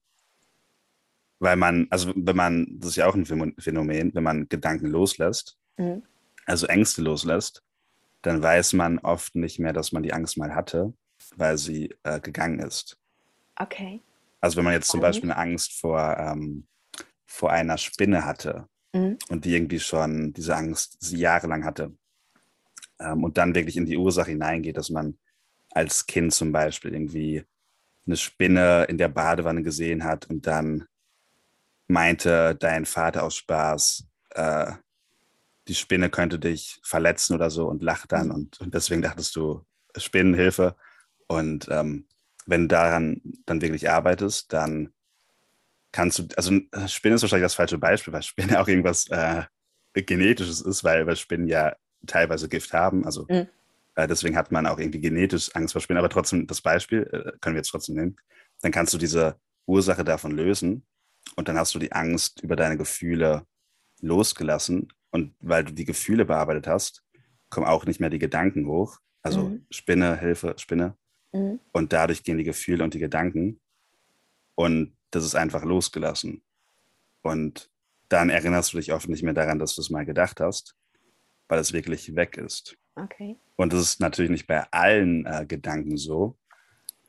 Weil 1.40 1.56
man, 1.56 1.88
also 1.90 2.12
wenn 2.16 2.36
man, 2.36 2.80
das 2.80 2.92
ist 2.92 2.96
ja 2.98 3.08
auch 3.08 3.16
ein 3.16 3.26
Phänomen, 3.26 4.14
wenn 4.14 4.24
man 4.24 4.50
Gedanken 4.50 4.88
loslässt, 4.88 5.58
mhm. 5.78 6.04
also 6.46 6.68
Ängste 6.68 7.02
loslässt, 7.02 7.64
dann 8.22 8.42
weiß 8.42 8.74
man 8.74 9.00
oft 9.00 9.36
nicht 9.36 9.60
mehr, 9.60 9.74
dass 9.74 9.92
man 9.92 10.04
die 10.04 10.14
Angst 10.14 10.38
mal 10.38 10.54
hatte, 10.54 10.94
weil 11.38 11.58
sie 11.58 11.96
äh, 12.04 12.20
gegangen 12.20 12.60
ist. 12.60 12.98
Okay. 13.56 14.02
Also 14.42 14.58
wenn 14.58 14.66
man 14.66 14.74
jetzt 14.74 14.90
zum 14.90 15.02
Beispiel 15.02 15.32
eine 15.32 15.40
Angst 15.40 15.80
vor, 15.80 16.18
ähm, 16.18 16.68
vor 17.26 17.52
einer 17.52 17.78
Spinne 17.78 18.26
hatte 18.26 18.68
mhm. 18.94 19.18
und 19.30 19.46
die 19.46 19.56
irgendwie 19.56 19.80
schon 19.80 20.34
diese 20.34 20.56
Angst 20.56 20.98
jahrelang 21.12 21.64
hatte, 21.64 21.94
ähm, 23.00 23.24
und 23.24 23.38
dann 23.38 23.56
wirklich 23.56 23.78
in 23.78 23.86
die 23.86 23.98
Ursache 23.98 24.32
hineingeht, 24.32 24.78
dass 24.78 24.90
man 24.90 25.18
als 25.72 26.06
Kind 26.06 26.34
zum 26.34 26.52
Beispiel 26.52 26.94
irgendwie 26.94 27.44
eine 28.06 28.18
Spinne 28.18 28.86
in 28.86 28.98
der 28.98 29.10
Badewanne 29.10 29.64
gesehen 29.64 30.04
hat 30.04 30.30
und 30.30 30.48
dann 30.48 30.86
meinte 31.88 32.56
dein 32.56 32.86
Vater 32.86 33.24
aus 33.24 33.36
Spaß, 33.36 34.06
äh, 34.32 34.72
die 35.68 35.76
Spinne 35.76 36.10
könnte 36.10 36.40
dich 36.40 36.80
verletzen 36.84 37.36
oder 37.36 37.50
so 37.50 37.68
und 37.68 37.84
lacht 37.84 38.12
dann 38.12 38.32
und, 38.32 38.60
und 38.60 38.74
deswegen 38.74 39.02
dachtest 39.02 39.36
du, 39.36 39.64
Spinnenhilfe. 39.98 40.76
Und 41.28 41.68
ähm, 41.70 42.08
wenn 42.46 42.62
du 42.64 42.68
daran 42.70 43.22
dann 43.46 43.62
wirklich 43.62 43.90
arbeitest, 43.90 44.52
dann 44.54 44.94
kannst 45.92 46.20
du, 46.20 46.28
also 46.36 46.54
Spinne 46.88 47.16
ist 47.16 47.22
wahrscheinlich 47.22 47.46
das 47.46 47.56
falsche 47.56 47.78
Beispiel, 47.78 48.14
weil 48.14 48.24
Spinne 48.24 48.60
auch 48.62 48.68
irgendwas 48.68 49.08
äh, 49.10 49.44
Genetisches 49.94 50.62
ist, 50.62 50.84
weil, 50.84 51.06
weil 51.08 51.18
Spinnen 51.18 51.48
ja 51.48 51.76
teilweise 52.08 52.50
Gift 52.50 52.74
haben. 52.74 53.06
Also 53.06 53.26
mhm. 53.30 53.48
äh, 53.96 54.08
deswegen 54.08 54.36
hat 54.36 54.52
man 54.52 54.66
auch 54.66 54.80
irgendwie 54.80 55.02
genetisch 55.02 55.56
Angst 55.56 55.74
vor 55.74 55.82
Spinnen. 55.82 56.00
Aber 56.00 56.10
trotzdem, 56.10 56.48
das 56.48 56.62
Beispiel 56.62 57.04
äh, 57.12 57.38
können 57.40 57.56
wir 57.56 57.60
jetzt 57.60 57.70
trotzdem 57.70 57.96
nehmen. 57.96 58.16
Dann 58.62 58.72
kannst 58.72 58.94
du 58.94 58.98
diese 58.98 59.40
Ursache 59.66 60.04
davon 60.04 60.32
lösen 60.32 60.86
und 61.36 61.48
dann 61.48 61.58
hast 61.58 61.76
du 61.76 61.80
die 61.80 61.92
Angst 61.92 62.42
über 62.42 62.56
deine 62.56 62.78
Gefühle 62.78 63.46
losgelassen. 64.02 64.92
Und 65.12 65.34
weil 65.40 65.64
du 65.64 65.74
die 65.74 65.86
Gefühle 65.86 66.26
bearbeitet 66.26 66.68
hast, 66.68 67.04
kommen 67.50 67.68
auch 67.68 67.86
nicht 67.86 68.00
mehr 68.00 68.10
die 68.10 68.20
Gedanken 68.20 68.68
hoch. 68.68 69.00
Also 69.22 69.50
mhm. 69.50 69.66
Spinne, 69.70 70.18
Hilfe, 70.20 70.56
Spinne. 70.58 70.96
Mhm. 71.32 71.60
Und 71.72 71.94
dadurch 71.94 72.24
gehen 72.24 72.38
die 72.38 72.44
Gefühle 72.44 72.84
und 72.84 72.94
die 72.94 73.00
Gedanken. 73.00 73.60
Und 74.56 74.96
das 75.12 75.26
ist 75.26 75.36
einfach 75.36 75.64
losgelassen. 75.64 76.44
Und 77.22 77.70
dann 78.08 78.30
erinnerst 78.30 78.74
du 78.74 78.78
dich 78.78 78.94
oft 78.94 79.08
nicht 79.10 79.24
mehr 79.24 79.34
daran, 79.34 79.60
dass 79.60 79.76
du 79.76 79.82
es 79.82 79.90
mal 79.90 80.06
gedacht 80.06 80.40
hast 80.40 80.76
weil 81.50 81.60
es 81.60 81.74
wirklich 81.74 82.16
weg 82.16 82.38
ist. 82.38 82.78
Okay. 82.96 83.38
Und 83.58 83.74
das 83.74 83.82
ist 83.82 84.00
natürlich 84.00 84.32
nicht 84.32 84.48
bei 84.48 84.66
allen 84.72 85.26
äh, 85.26 85.46
Gedanken 85.46 85.98
so, 85.98 86.38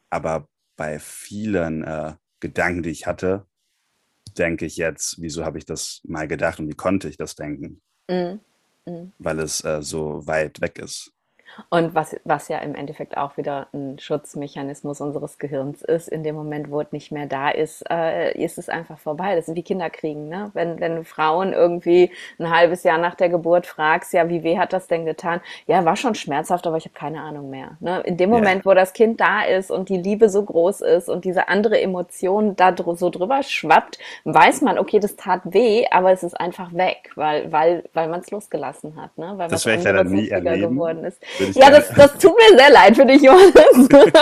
aber 0.08 0.48
bei 0.76 0.98
vielen 0.98 1.84
äh, 1.84 2.14
Gedanken, 2.40 2.82
die 2.82 2.90
ich 2.90 3.06
hatte, 3.06 3.46
denke 4.36 4.66
ich 4.66 4.76
jetzt, 4.76 5.20
wieso 5.20 5.44
habe 5.44 5.58
ich 5.58 5.66
das 5.66 6.00
mal 6.04 6.26
gedacht 6.26 6.58
und 6.58 6.68
wie 6.68 6.74
konnte 6.74 7.08
ich 7.08 7.16
das 7.16 7.34
denken? 7.34 7.82
Mm. 8.08 8.38
Mm. 8.86 9.12
Weil 9.18 9.40
es 9.40 9.62
äh, 9.64 9.82
so 9.82 10.26
weit 10.26 10.60
weg 10.60 10.78
ist. 10.78 11.12
Und 11.68 11.94
was, 11.94 12.16
was 12.24 12.48
ja 12.48 12.58
im 12.58 12.74
Endeffekt 12.74 13.16
auch 13.16 13.36
wieder 13.36 13.68
ein 13.72 13.98
Schutzmechanismus 13.98 15.00
unseres 15.00 15.38
Gehirns 15.38 15.82
ist, 15.82 16.08
in 16.08 16.22
dem 16.22 16.34
Moment, 16.34 16.70
wo 16.70 16.80
es 16.80 16.92
nicht 16.92 17.12
mehr 17.12 17.26
da 17.26 17.50
ist, 17.50 17.84
äh, 17.90 18.32
ist 18.42 18.58
es 18.58 18.68
einfach 18.68 18.98
vorbei. 18.98 19.36
Das 19.36 19.48
ist 19.48 19.54
wie 19.54 19.62
Kinderkriegen. 19.62 20.28
Ne? 20.28 20.50
Wenn, 20.54 20.80
wenn 20.80 21.04
Frauen 21.04 21.52
irgendwie 21.52 22.10
ein 22.38 22.50
halbes 22.50 22.82
Jahr 22.82 22.98
nach 22.98 23.14
der 23.14 23.28
Geburt 23.28 23.66
fragst, 23.66 24.12
ja, 24.12 24.28
wie 24.28 24.42
weh 24.42 24.58
hat 24.58 24.72
das 24.72 24.86
denn 24.86 25.04
getan? 25.04 25.40
Ja, 25.66 25.84
war 25.84 25.96
schon 25.96 26.14
schmerzhaft, 26.14 26.66
aber 26.66 26.76
ich 26.76 26.84
habe 26.84 26.94
keine 26.94 27.20
Ahnung 27.20 27.50
mehr. 27.50 27.76
Ne? 27.80 28.00
In 28.00 28.16
dem 28.16 28.30
Moment, 28.30 28.64
ja. 28.64 28.70
wo 28.70 28.74
das 28.74 28.92
Kind 28.92 29.20
da 29.20 29.42
ist 29.42 29.70
und 29.70 29.88
die 29.88 29.98
Liebe 29.98 30.28
so 30.28 30.42
groß 30.42 30.80
ist 30.80 31.08
und 31.08 31.24
diese 31.24 31.48
andere 31.48 31.80
Emotion 31.80 32.56
da 32.56 32.72
dr 32.72 32.96
so 32.96 33.10
drüber 33.10 33.42
schwappt, 33.42 33.98
weiß 34.24 34.62
man, 34.62 34.78
okay, 34.78 35.00
das 35.00 35.16
tat 35.16 35.40
weh, 35.44 35.86
aber 35.90 36.12
es 36.12 36.22
ist 36.22 36.38
einfach 36.38 36.72
weg, 36.72 37.10
weil, 37.14 37.50
weil, 37.52 37.84
weil 37.92 38.08
man 38.08 38.20
es 38.20 38.30
losgelassen 38.30 39.00
hat. 39.00 39.16
Ne? 39.18 39.34
Weil 39.36 39.48
das 39.48 39.66
werde 39.66 39.78
ich 39.78 39.84
dann 39.84 40.08
nie 40.08 40.28
erleben. 40.28 40.74
geworden 40.74 41.04
ist. 41.04 41.20
Ja, 41.54 41.70
das, 41.70 41.88
das 41.90 42.18
tut 42.18 42.34
mir 42.36 42.58
sehr 42.58 42.70
leid 42.70 42.96
für 42.96 43.06
dich, 43.06 43.22
Johannes. 43.22 43.88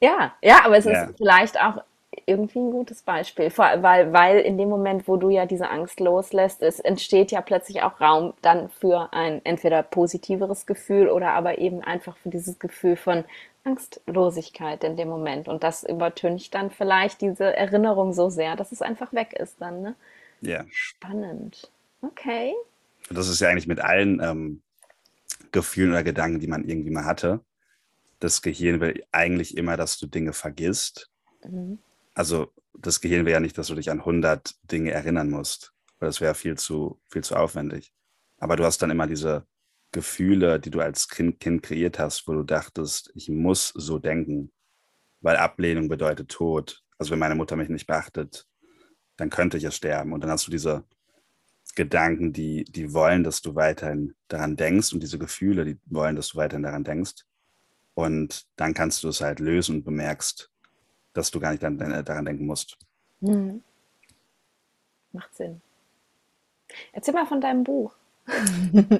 ja, 0.00 0.34
ja, 0.42 0.64
aber 0.64 0.78
es 0.78 0.84
ja. 0.84 1.04
ist 1.04 1.18
vielleicht 1.18 1.60
auch 1.60 1.82
irgendwie 2.26 2.60
ein 2.60 2.70
gutes 2.70 3.02
Beispiel, 3.02 3.52
weil, 3.56 4.12
weil 4.12 4.40
in 4.40 4.56
dem 4.56 4.68
Moment, 4.68 5.08
wo 5.08 5.16
du 5.16 5.30
ja 5.30 5.46
diese 5.46 5.68
Angst 5.68 6.00
loslässt, 6.00 6.62
es 6.62 6.80
entsteht 6.80 7.32
ja 7.32 7.40
plötzlich 7.40 7.82
auch 7.82 8.00
Raum 8.00 8.34
dann 8.42 8.70
für 8.70 9.12
ein 9.12 9.40
entweder 9.44 9.82
positiveres 9.82 10.66
Gefühl 10.66 11.08
oder 11.08 11.32
aber 11.32 11.58
eben 11.58 11.82
einfach 11.82 12.16
für 12.16 12.30
dieses 12.30 12.58
Gefühl 12.58 12.96
von 12.96 13.24
Angstlosigkeit 13.64 14.84
in 14.84 14.96
dem 14.96 15.08
Moment. 15.08 15.48
Und 15.48 15.64
das 15.64 15.84
übertüncht 15.84 16.54
dann 16.54 16.70
vielleicht 16.70 17.20
diese 17.20 17.56
Erinnerung 17.56 18.12
so 18.12 18.30
sehr, 18.30 18.56
dass 18.56 18.72
es 18.72 18.82
einfach 18.82 19.12
weg 19.12 19.34
ist 19.34 19.60
dann. 19.60 19.82
Ne? 19.82 19.94
Ja. 20.40 20.64
Spannend. 20.70 21.70
Okay. 22.02 22.54
Das 23.10 23.28
ist 23.28 23.40
ja 23.40 23.48
eigentlich 23.48 23.66
mit 23.66 23.80
allen 23.80 24.20
ähm, 24.20 24.62
Gefühlen 25.52 25.90
oder 25.90 26.02
Gedanken, 26.02 26.40
die 26.40 26.46
man 26.46 26.64
irgendwie 26.64 26.90
mal 26.90 27.04
hatte. 27.04 27.44
Das 28.18 28.42
Gehirn 28.42 28.80
will 28.80 29.04
eigentlich 29.12 29.56
immer, 29.56 29.76
dass 29.76 29.98
du 29.98 30.06
Dinge 30.06 30.32
vergisst. 30.32 31.10
Mhm. 31.44 31.78
Also 32.14 32.52
das 32.72 33.00
Gehirn 33.00 33.24
will 33.24 33.32
ja 33.32 33.40
nicht, 33.40 33.56
dass 33.58 33.68
du 33.68 33.74
dich 33.74 33.90
an 33.90 34.00
100 34.00 34.54
Dinge 34.70 34.90
erinnern 34.92 35.30
musst, 35.30 35.72
weil 35.98 36.08
das 36.08 36.20
wäre 36.20 36.34
viel 36.34 36.56
zu, 36.56 37.00
viel 37.08 37.22
zu 37.22 37.36
aufwendig. 37.36 37.92
Aber 38.38 38.56
du 38.56 38.64
hast 38.64 38.82
dann 38.82 38.90
immer 38.90 39.06
diese 39.06 39.46
Gefühle, 39.92 40.58
die 40.58 40.70
du 40.70 40.80
als 40.80 41.08
Kind, 41.08 41.38
kind 41.38 41.62
kreiert 41.62 41.98
hast, 41.98 42.26
wo 42.26 42.32
du 42.32 42.42
dachtest, 42.42 43.12
ich 43.14 43.28
muss 43.28 43.68
so 43.68 43.98
denken, 43.98 44.52
weil 45.20 45.36
Ablehnung 45.36 45.88
bedeutet 45.88 46.30
Tod. 46.30 46.82
Also 46.98 47.12
wenn 47.12 47.20
meine 47.20 47.36
Mutter 47.36 47.56
mich 47.56 47.68
nicht 47.68 47.86
beachtet, 47.86 48.46
dann 49.16 49.30
könnte 49.30 49.56
ich 49.56 49.62
ja 49.62 49.70
sterben. 49.70 50.12
Und 50.12 50.22
dann 50.22 50.30
hast 50.30 50.46
du 50.46 50.50
diese 50.50 50.84
Gedanken, 51.74 52.32
die, 52.32 52.64
die 52.64 52.92
wollen, 52.92 53.24
dass 53.24 53.42
du 53.42 53.54
weiterhin 53.54 54.14
daran 54.28 54.56
denkst 54.56 54.92
und 54.92 55.02
diese 55.02 55.18
Gefühle, 55.18 55.64
die 55.64 55.78
wollen, 55.86 56.16
dass 56.16 56.28
du 56.28 56.38
weiterhin 56.38 56.62
daran 56.62 56.84
denkst. 56.84 57.24
Und 57.94 58.46
dann 58.56 58.74
kannst 58.74 59.04
du 59.04 59.08
es 59.08 59.20
halt 59.20 59.38
lösen 59.38 59.76
und 59.76 59.84
bemerkst, 59.84 60.50
dass 61.12 61.30
du 61.30 61.40
gar 61.40 61.50
nicht 61.50 61.62
daran, 61.62 61.78
daran 61.78 62.24
denken 62.24 62.46
musst. 62.46 62.76
Mhm. 63.20 63.62
Macht 65.12 65.34
Sinn. 65.34 65.60
Erzähl 66.92 67.14
mal 67.14 67.26
von 67.26 67.40
deinem 67.40 67.62
Buch. 67.62 67.94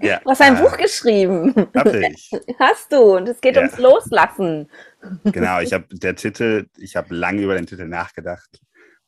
Ja, 0.02 0.20
du 0.24 0.30
hast 0.30 0.42
ein 0.42 0.56
äh, 0.56 0.60
Buch 0.60 0.76
geschrieben. 0.76 1.54
Hab 1.74 1.86
ich. 1.86 2.30
Hast 2.58 2.92
du. 2.92 3.16
Und 3.16 3.28
es 3.28 3.40
geht 3.40 3.56
ja. 3.56 3.62
ums 3.62 3.78
Loslassen. 3.78 4.68
Genau, 5.24 5.60
ich 5.60 5.72
habe 5.72 5.86
der 5.90 6.14
Titel, 6.14 6.68
ich 6.76 6.94
habe 6.96 7.14
lange 7.14 7.42
über 7.42 7.54
den 7.54 7.66
Titel 7.66 7.86
nachgedacht 7.86 8.60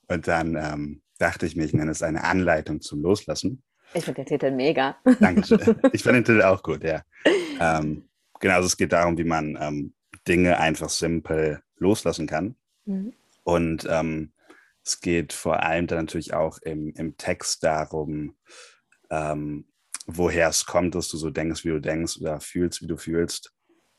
und 0.08 0.26
dann 0.26 0.56
ähm, 0.56 1.02
dachte 1.18 1.46
ich 1.46 1.56
mir, 1.56 1.64
ich 1.64 1.72
nenne 1.72 1.90
es 1.90 2.02
eine 2.02 2.24
Anleitung 2.24 2.80
zum 2.80 3.02
Loslassen. 3.02 3.62
Ich 3.94 4.04
finde 4.04 4.24
den 4.24 4.26
Titel 4.26 4.50
mega. 4.50 4.96
Dankeschön. 5.20 5.58
Ich 5.92 6.02
finde 6.02 6.22
den 6.22 6.24
Titel 6.24 6.42
auch 6.42 6.62
gut, 6.62 6.82
ja. 6.82 7.02
Ähm, 7.60 8.08
genau, 8.40 8.54
also 8.54 8.66
es 8.66 8.76
geht 8.76 8.92
darum, 8.92 9.16
wie 9.16 9.24
man 9.24 9.56
ähm, 9.60 9.94
Dinge 10.26 10.58
einfach 10.58 10.90
simpel 10.90 11.62
loslassen 11.76 12.26
kann. 12.26 12.56
Mhm. 12.84 13.12
Und 13.44 13.86
ähm, 13.88 14.32
es 14.84 15.00
geht 15.00 15.32
vor 15.32 15.62
allem 15.62 15.86
dann 15.86 15.98
natürlich 15.98 16.34
auch 16.34 16.58
im, 16.58 16.92
im 16.94 17.16
Text 17.16 17.64
darum, 17.64 18.36
ähm, 19.10 19.66
woher 20.06 20.48
es 20.48 20.66
kommt, 20.66 20.94
dass 20.94 21.08
du 21.08 21.16
so 21.16 21.30
denkst, 21.30 21.64
wie 21.64 21.70
du 21.70 21.80
denkst 21.80 22.18
oder 22.20 22.40
fühlst, 22.40 22.82
wie 22.82 22.86
du 22.86 22.96
fühlst. 22.96 23.52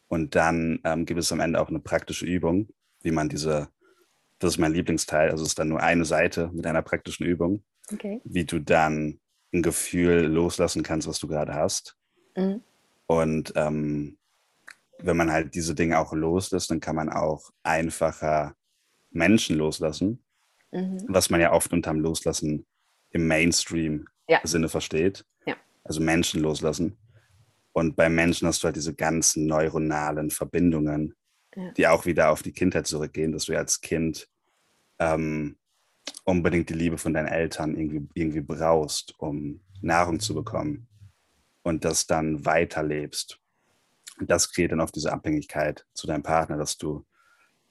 Und 0.07 0.35
dann 0.35 0.79
ähm, 0.83 1.05
gibt 1.05 1.19
es 1.19 1.31
am 1.31 1.39
Ende 1.39 1.59
auch 1.59 1.69
eine 1.69 1.79
praktische 1.79 2.25
Übung, 2.25 2.69
wie 3.01 3.11
man 3.11 3.29
diese 3.29 3.69
das 4.39 4.53
ist 4.53 4.57
mein 4.57 4.73
Lieblingsteil. 4.73 5.31
Also 5.31 5.43
es 5.43 5.49
ist 5.49 5.59
dann 5.59 5.69
nur 5.69 5.81
eine 5.81 6.05
Seite 6.05 6.49
mit 6.53 6.65
einer 6.65 6.81
praktischen 6.81 7.25
Übung, 7.25 7.63
okay. 7.91 8.21
wie 8.23 8.45
du 8.45 8.59
dann 8.59 9.19
ein 9.53 9.61
Gefühl 9.61 10.25
loslassen 10.25 10.83
kannst, 10.83 11.07
was 11.07 11.19
du 11.19 11.27
gerade 11.27 11.53
hast. 11.53 11.97
Mhm. 12.35 12.61
Und 13.07 13.53
ähm, 13.55 14.17
wenn 14.99 15.17
man 15.17 15.31
halt 15.31 15.55
diese 15.55 15.75
Dinge 15.75 15.99
auch 15.99 16.13
loslässt, 16.13 16.69
dann 16.71 16.79
kann 16.79 16.95
man 16.95 17.09
auch 17.09 17.49
einfacher 17.63 18.55
Menschen 19.11 19.57
loslassen, 19.57 20.23
mhm. 20.71 21.03
was 21.07 21.29
man 21.29 21.39
ja 21.39 21.53
oft 21.53 21.71
unterm 21.71 21.99
Loslassen 21.99 22.65
im 23.11 23.27
Mainstream-Sinne 23.27 24.65
ja. 24.65 24.69
versteht. 24.69 25.25
Ja. 25.45 25.55
Also 25.83 26.01
Menschen 26.01 26.41
loslassen. 26.41 26.97
Und 27.71 27.95
bei 27.95 28.09
Menschen 28.09 28.47
hast 28.47 28.63
du 28.63 28.65
halt 28.65 28.75
diese 28.75 28.95
ganzen 28.95 29.45
neuronalen 29.45 30.31
Verbindungen, 30.31 31.13
ja. 31.57 31.71
die 31.71 31.87
auch 31.87 32.05
wieder 32.05 32.29
auf 32.29 32.43
die 32.43 32.53
Kindheit 32.53 32.87
zurückgehen, 32.87 33.31
dass 33.31 33.45
du 33.45 33.57
als 33.57 33.81
Kind 33.81 34.29
ähm, 34.99 35.57
unbedingt 36.23 36.69
die 36.69 36.75
Liebe 36.75 36.97
von 36.97 37.13
deinen 37.13 37.27
Eltern 37.27 37.75
irgendwie, 37.75 38.07
irgendwie 38.13 38.41
brauchst, 38.41 39.19
um 39.19 39.61
Nahrung 39.81 40.19
zu 40.19 40.33
bekommen 40.33 40.87
und 41.63 41.83
das 41.83 42.05
dann 42.05 42.45
weiterlebst. 42.45 43.39
Und 44.19 44.29
das 44.29 44.51
kreiert 44.51 44.71
dann 44.71 44.81
auf 44.81 44.91
diese 44.91 45.11
Abhängigkeit 45.11 45.85
zu 45.93 46.07
deinem 46.07 46.23
Partner, 46.23 46.57
dass 46.57 46.77
du 46.77 47.05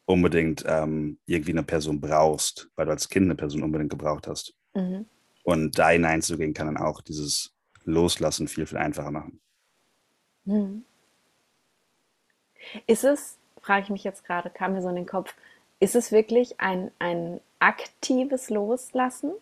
unbedingt 0.05 0.65
ähm, 0.67 1.19
irgendwie 1.27 1.53
eine 1.53 1.65
Person 1.65 2.01
brauchst, 2.01 2.71
weil 2.77 2.87
du 2.87 2.93
als 2.93 3.09
Kind 3.09 3.25
eine 3.25 3.35
Person 3.35 3.63
unbedingt 3.63 3.91
gebraucht 3.91 4.27
hast. 4.27 4.55
Mhm. 4.75 5.07
Und 5.43 5.79
da 5.79 5.91
hineinzugehen 5.91 6.55
kann 6.55 6.67
dann 6.67 6.77
auch 6.77 7.01
dieses 7.01 7.55
Loslassen 7.85 8.49
viel, 8.49 8.67
viel 8.67 8.79
einfacher 8.79 9.11
machen. 9.11 9.41
Mhm. 10.45 10.85
Ist 12.87 13.05
es, 13.05 13.39
frage 13.67 13.83
ich 13.83 13.91
mich 13.91 14.05
jetzt 14.05 14.25
gerade, 14.25 14.49
kam 14.49 14.75
mir 14.75 14.83
so 14.83 14.89
in 14.89 14.97
den 14.97 15.07
Kopf, 15.07 15.35
ist 15.81 15.97
es 15.97 16.13
wirklich 16.13 16.61
ein, 16.61 16.91
ein 16.99 17.41
aktives 17.59 18.49
Loslassen? 18.49 19.33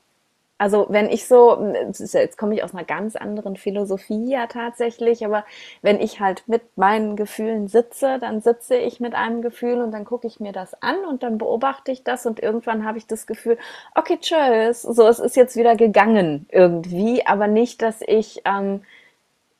Also 0.56 0.86
wenn 0.88 1.10
ich 1.10 1.26
so, 1.26 1.74
jetzt 1.92 2.38
komme 2.38 2.54
ich 2.54 2.62
aus 2.62 2.72
einer 2.72 2.84
ganz 2.84 3.16
anderen 3.16 3.56
Philosophie 3.56 4.30
ja 4.30 4.46
tatsächlich, 4.46 5.24
aber 5.24 5.44
wenn 5.82 6.00
ich 6.00 6.20
halt 6.20 6.44
mit 6.46 6.62
meinen 6.78 7.16
Gefühlen 7.16 7.66
sitze, 7.66 8.18
dann 8.20 8.40
sitze 8.40 8.76
ich 8.76 9.00
mit 9.00 9.14
einem 9.14 9.42
Gefühl 9.42 9.82
und 9.82 9.90
dann 9.90 10.04
gucke 10.04 10.28
ich 10.28 10.38
mir 10.38 10.52
das 10.52 10.80
an 10.80 11.04
und 11.04 11.24
dann 11.24 11.38
beobachte 11.38 11.90
ich 11.90 12.04
das 12.04 12.24
und 12.24 12.40
irgendwann 12.40 12.84
habe 12.84 12.98
ich 12.98 13.06
das 13.06 13.26
Gefühl, 13.26 13.58
okay, 13.96 14.16
tschüss, 14.20 14.82
so 14.82 15.06
es 15.08 15.18
ist 15.18 15.36
jetzt 15.36 15.56
wieder 15.56 15.74
gegangen 15.74 16.46
irgendwie, 16.50 17.26
aber 17.26 17.48
nicht, 17.48 17.82
dass 17.82 18.00
ich 18.00 18.40
ähm, 18.44 18.82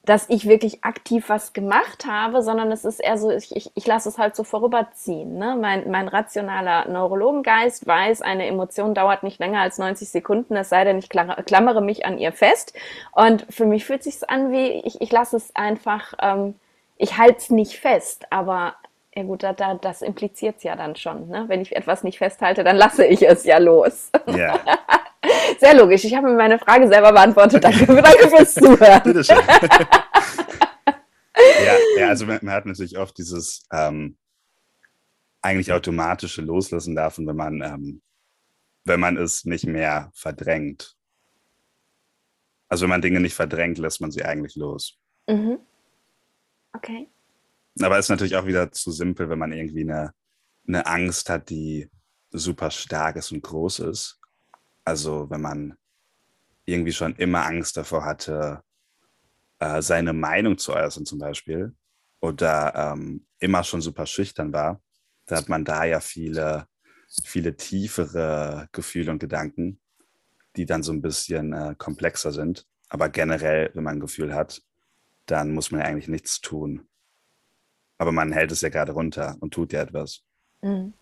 dass 0.04 0.28
ich 0.28 0.46
wirklich 0.46 0.84
aktiv 0.84 1.28
was 1.28 1.52
gemacht 1.52 2.06
habe, 2.06 2.42
sondern 2.42 2.70
es 2.70 2.84
ist 2.84 3.00
eher 3.00 3.16
so, 3.16 3.30
ich, 3.30 3.54
ich, 3.56 3.70
ich 3.74 3.86
lasse 3.86 4.08
es 4.08 4.18
halt 4.18 4.36
so 4.36 4.44
vorüberziehen. 4.44 5.38
Ne? 5.38 5.56
Mein, 5.58 5.90
mein 5.90 6.08
rationaler 6.08 6.88
Neurologengeist 6.88 7.86
weiß, 7.86 8.20
eine 8.20 8.46
Emotion 8.46 8.94
dauert 8.94 9.22
nicht 9.22 9.38
länger 9.38 9.60
als 9.60 9.78
90 9.78 10.08
Sekunden, 10.08 10.56
es 10.56 10.68
sei 10.68 10.84
denn, 10.84 10.98
ich 10.98 11.08
klammere 11.08 11.80
mich 11.80 12.04
an 12.04 12.18
ihr 12.18 12.32
fest. 12.32 12.74
Und 13.12 13.46
für 13.48 13.64
mich 13.64 13.84
fühlt 13.84 14.02
sich 14.02 14.28
an 14.28 14.52
wie, 14.52 14.82
ich, 14.84 15.00
ich 15.00 15.10
lasse 15.10 15.36
es 15.36 15.56
einfach, 15.56 16.12
ähm, 16.20 16.54
ich 16.96 17.16
halte 17.16 17.38
es 17.38 17.50
nicht 17.50 17.78
fest, 17.78 18.26
aber 18.30 18.74
ja 19.14 19.22
gut, 19.22 19.42
da, 19.42 19.52
da, 19.52 19.74
das 19.74 20.02
impliziert 20.02 20.56
es 20.58 20.64
ja 20.64 20.76
dann 20.76 20.96
schon. 20.96 21.28
Ne? 21.28 21.44
Wenn 21.46 21.62
ich 21.62 21.74
etwas 21.74 22.02
nicht 22.02 22.18
festhalte, 22.18 22.64
dann 22.64 22.76
lasse 22.76 23.06
ich 23.06 23.22
es 23.22 23.44
ja 23.44 23.58
los. 23.58 24.10
Ja. 24.26 24.58
Sehr 25.60 25.74
logisch. 25.74 26.04
Ich 26.04 26.14
habe 26.14 26.28
mir 26.28 26.36
meine 26.36 26.58
Frage 26.58 26.88
selber 26.88 27.12
beantwortet. 27.12 27.64
Danke, 27.64 27.86
danke 27.86 28.28
fürs 28.28 28.54
Zuhören. 28.54 29.02
Bitteschön. 29.02 29.36
ja, 31.64 31.74
ja, 31.98 32.08
also 32.08 32.26
man, 32.26 32.38
man, 32.42 32.54
hat 32.54 32.66
natürlich 32.66 32.98
oft 32.98 33.16
dieses 33.18 33.66
ähm, 33.72 34.16
eigentlich 35.42 35.72
automatische 35.72 36.42
Loslassen 36.42 36.94
davon, 36.94 37.26
wenn 37.26 37.36
man, 37.36 37.62
ähm, 37.62 38.02
wenn 38.84 39.00
man 39.00 39.16
es 39.16 39.44
nicht 39.44 39.66
mehr 39.66 40.10
verdrängt. 40.14 40.96
Also 42.68 42.82
wenn 42.84 42.90
man 42.90 43.02
Dinge 43.02 43.20
nicht 43.20 43.34
verdrängt, 43.34 43.78
lässt 43.78 44.00
man 44.00 44.10
sie 44.10 44.24
eigentlich 44.24 44.56
los. 44.56 44.98
Mhm. 45.28 45.58
Okay. 46.72 47.08
Aber 47.80 47.98
es 47.98 48.06
ist 48.06 48.10
natürlich 48.10 48.36
auch 48.36 48.46
wieder 48.46 48.70
zu 48.72 48.90
simpel, 48.90 49.28
wenn 49.28 49.38
man 49.38 49.52
irgendwie 49.52 49.82
eine, 49.82 50.12
eine 50.66 50.86
Angst 50.86 51.28
hat, 51.28 51.50
die 51.50 51.90
super 52.30 52.70
stark 52.70 53.16
ist 53.16 53.32
und 53.32 53.42
groß 53.42 53.80
ist. 53.80 54.20
Also 54.84 55.30
wenn 55.30 55.40
man 55.40 55.76
irgendwie 56.64 56.92
schon 56.92 57.16
immer 57.16 57.46
Angst 57.46 57.76
davor 57.76 58.04
hatte, 58.04 58.62
äh, 59.58 59.82
seine 59.82 60.12
Meinung 60.12 60.58
zu 60.58 60.72
äußern 60.72 61.06
zum 61.06 61.18
Beispiel 61.18 61.74
oder 62.20 62.74
ähm, 62.74 63.26
immer 63.38 63.64
schon 63.64 63.80
super 63.80 64.06
schüchtern 64.06 64.52
war, 64.52 64.80
da 65.26 65.36
hat 65.36 65.48
man 65.48 65.64
da 65.64 65.84
ja 65.84 66.00
viele, 66.00 66.66
viele 67.24 67.56
tiefere 67.56 68.68
Gefühle 68.72 69.10
und 69.10 69.18
Gedanken, 69.18 69.80
die 70.56 70.66
dann 70.66 70.82
so 70.82 70.92
ein 70.92 71.02
bisschen 71.02 71.52
äh, 71.52 71.74
komplexer 71.76 72.32
sind. 72.32 72.66
Aber 72.88 73.08
generell, 73.08 73.70
wenn 73.74 73.84
man 73.84 73.96
ein 73.96 74.00
Gefühl 74.00 74.34
hat, 74.34 74.62
dann 75.26 75.52
muss 75.52 75.70
man 75.70 75.80
ja 75.80 75.86
eigentlich 75.86 76.08
nichts 76.08 76.40
tun. 76.40 76.86
Aber 77.98 78.12
man 78.12 78.32
hält 78.32 78.52
es 78.52 78.60
ja 78.60 78.68
gerade 78.68 78.92
runter 78.92 79.36
und 79.40 79.54
tut 79.54 79.72
ja 79.72 79.82
etwas. 79.82 80.22
Mhm. 80.62 80.92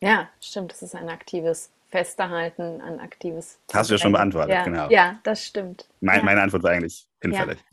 Ja, 0.00 0.30
stimmt. 0.40 0.72
Das 0.72 0.82
ist 0.82 0.94
ein 0.94 1.10
aktives 1.10 1.70
Festhalten, 1.90 2.80
ein 2.80 3.00
aktives. 3.00 3.58
Hast 3.72 3.90
du 3.90 3.94
ja 3.94 3.98
schon 3.98 4.12
beantwortet, 4.12 4.54
ja. 4.54 4.64
genau. 4.64 4.88
Ja, 4.90 5.18
das 5.22 5.44
stimmt. 5.44 5.86
Mein. 6.00 6.24
Meine 6.24 6.42
Antwort 6.42 6.62
war 6.62 6.70
eigentlich 6.70 7.06
hinfällig. 7.20 7.58
Ja. 7.58 7.64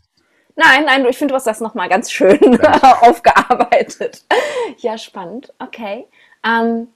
Nein, 0.55 0.85
nein, 0.85 1.05
ich 1.05 1.17
finde, 1.17 1.33
du 1.33 1.35
hast 1.35 1.45
das 1.45 1.59
nochmal 1.59 1.87
ganz 1.87 2.11
schön 2.11 2.39
aufgearbeitet. 3.01 4.25
Ja, 4.79 4.97
spannend. 4.97 5.53
Okay. 5.59 6.07
Ähm, 6.43 6.87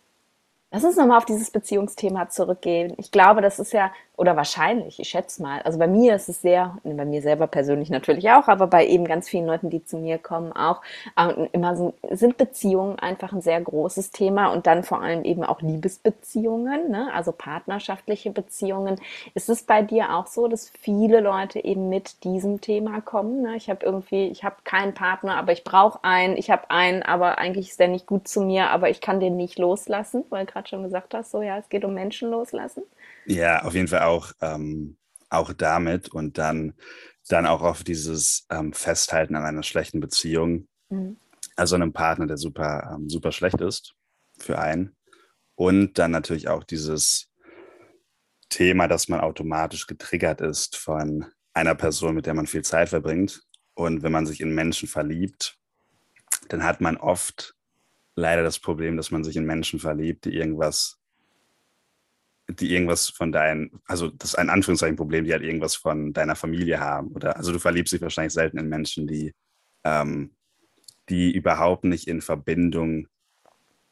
Lass 0.74 0.86
uns 0.86 0.96
nochmal 0.96 1.18
auf 1.18 1.26
dieses 1.26 1.52
Beziehungsthema 1.52 2.30
zurückgehen. 2.30 2.94
Ich 2.98 3.12
glaube, 3.12 3.42
das 3.42 3.60
ist 3.60 3.74
ja, 3.74 3.92
oder 4.22 4.36
wahrscheinlich, 4.36 5.00
ich 5.00 5.10
schätze 5.10 5.42
mal, 5.42 5.64
also 5.64 5.80
bei 5.80 5.88
mir 5.88 6.16
ist 6.16 6.30
es 6.30 6.44
sehr, 6.44 6.78
bei 6.84 7.06
mir 7.06 7.24
selber 7.24 7.48
persönlich 7.48 7.90
natürlich 7.90 8.30
auch, 8.30 8.48
aber 8.48 8.68
bei 8.68 8.86
eben 8.86 9.04
ganz 9.04 9.28
vielen 9.28 9.48
Leuten, 9.48 9.72
die 9.72 9.84
zu 9.84 9.98
mir 9.98 10.20
kommen, 10.20 10.54
auch, 10.54 10.84
äh, 11.18 11.48
immer 11.54 11.76
sind, 11.76 11.96
sind 12.12 12.38
Beziehungen 12.38 13.00
einfach 13.00 13.34
ein 13.34 13.42
sehr 13.42 13.60
großes 13.60 14.12
Thema 14.12 14.54
und 14.54 14.68
dann 14.68 14.84
vor 14.84 15.02
allem 15.02 15.24
eben 15.24 15.44
auch 15.44 15.62
Liebesbeziehungen, 15.62 16.92
ne? 16.92 17.10
also 17.16 17.32
partnerschaftliche 17.32 18.30
Beziehungen. 18.30 19.02
Ist 19.34 19.50
es 19.50 19.64
bei 19.64 19.82
dir 19.82 20.14
auch 20.14 20.28
so, 20.28 20.48
dass 20.48 20.70
viele 20.70 21.20
Leute 21.20 21.66
eben 21.66 21.90
mit 21.90 22.24
diesem 22.24 22.62
Thema 22.62 23.02
kommen? 23.02 23.42
Ne? 23.42 23.56
Ich 23.56 23.72
habe 23.72 23.84
irgendwie, 23.84 24.28
ich 24.28 24.44
habe 24.44 24.58
keinen 24.64 24.94
Partner, 24.94 25.38
aber 25.38 25.52
ich 25.52 25.64
brauche 25.64 25.98
einen, 26.04 26.38
ich 26.38 26.52
habe 26.52 26.70
einen, 26.70 27.02
aber 27.02 27.40
eigentlich 27.40 27.70
ist 27.70 27.80
der 27.80 27.88
nicht 27.88 28.06
gut 28.06 28.28
zu 28.28 28.42
mir, 28.42 28.70
aber 28.70 28.92
ich 28.92 29.02
kann 29.02 29.20
den 29.20 29.36
nicht 29.36 29.58
loslassen, 29.58 30.26
weil 30.30 30.46
gerade 30.46 30.70
schon 30.70 30.84
gesagt 30.84 31.16
hast, 31.16 31.32
so 31.32 31.42
ja, 31.42 31.58
es 31.58 31.70
geht 31.70 31.84
um 31.84 31.96
Menschen 31.96 32.30
loslassen? 32.30 32.84
Ja, 33.26 33.64
auf 33.64 33.74
jeden 33.74 33.88
Fall 33.88 34.02
auch, 34.02 34.32
ähm, 34.42 34.98
auch 35.30 35.54
damit 35.54 36.10
und 36.10 36.38
dann, 36.38 36.74
dann 37.28 37.46
auch 37.46 37.62
auf 37.62 37.84
dieses 37.84 38.46
ähm, 38.50 38.74
Festhalten 38.74 39.36
an 39.36 39.46
einer 39.46 39.64
schlechten 39.64 40.00
Beziehung, 40.00 40.68
mhm. 40.90 41.18
also 41.56 41.76
einem 41.76 41.94
Partner, 41.94 42.28
der 42.28 42.38
super, 42.38 42.96
ähm, 42.96 43.10
super 43.10 43.32
schlecht 43.32 43.62
ist 43.62 43.94
für 44.38 44.60
einen. 44.60 44.96
Und 45.56 46.00
dann 46.00 46.12
natürlich 46.12 46.48
auch 46.48 46.64
dieses 46.64 47.30
Thema, 48.50 48.88
dass 48.88 49.08
man 49.08 49.22
automatisch 49.22 49.88
getriggert 49.88 50.42
ist 50.42 50.76
von 50.76 51.26
einer 51.54 51.76
Person, 51.76 52.16
mit 52.16 52.26
der 52.26 52.34
man 52.34 52.48
viel 52.48 52.64
Zeit 52.64 52.90
verbringt. 52.90 53.44
Und 53.74 54.04
wenn 54.04 54.12
man 54.12 54.26
sich 54.26 54.42
in 54.42 54.54
Menschen 54.54 54.88
verliebt, 54.88 55.58
dann 56.50 56.64
hat 56.64 56.82
man 56.82 56.98
oft 56.98 57.56
leider 58.16 58.44
das 58.44 58.60
Problem, 58.60 58.98
dass 58.98 59.12
man 59.12 59.24
sich 59.24 59.38
in 59.38 59.46
Menschen 59.46 59.80
verliebt, 59.80 60.26
die 60.26 60.36
irgendwas, 60.36 61.00
die 62.56 62.74
irgendwas 62.74 63.10
von 63.10 63.32
deinen, 63.32 63.82
also 63.86 64.10
das 64.10 64.30
ist 64.30 64.36
ein 64.36 64.50
Anführungszeichen 64.50 64.96
Problem, 64.96 65.26
die 65.26 65.32
halt 65.32 65.44
irgendwas 65.44 65.76
von 65.76 66.14
deiner 66.14 66.36
Familie 66.36 66.80
haben. 66.80 67.10
Oder 67.10 67.38
also 67.38 67.52
du 67.52 67.60
verliebst 67.60 67.94
dich 67.94 68.02
wahrscheinlich 68.02 68.34
selten 68.34 68.58
in 68.58 68.70
Menschen, 68.70 69.08
die, 69.08 69.34
ähm, 69.84 70.36
die 71.10 71.32
überhaupt 71.32 71.84
nicht 71.84 72.08
in 72.08 72.22
Verbindung 72.22 73.08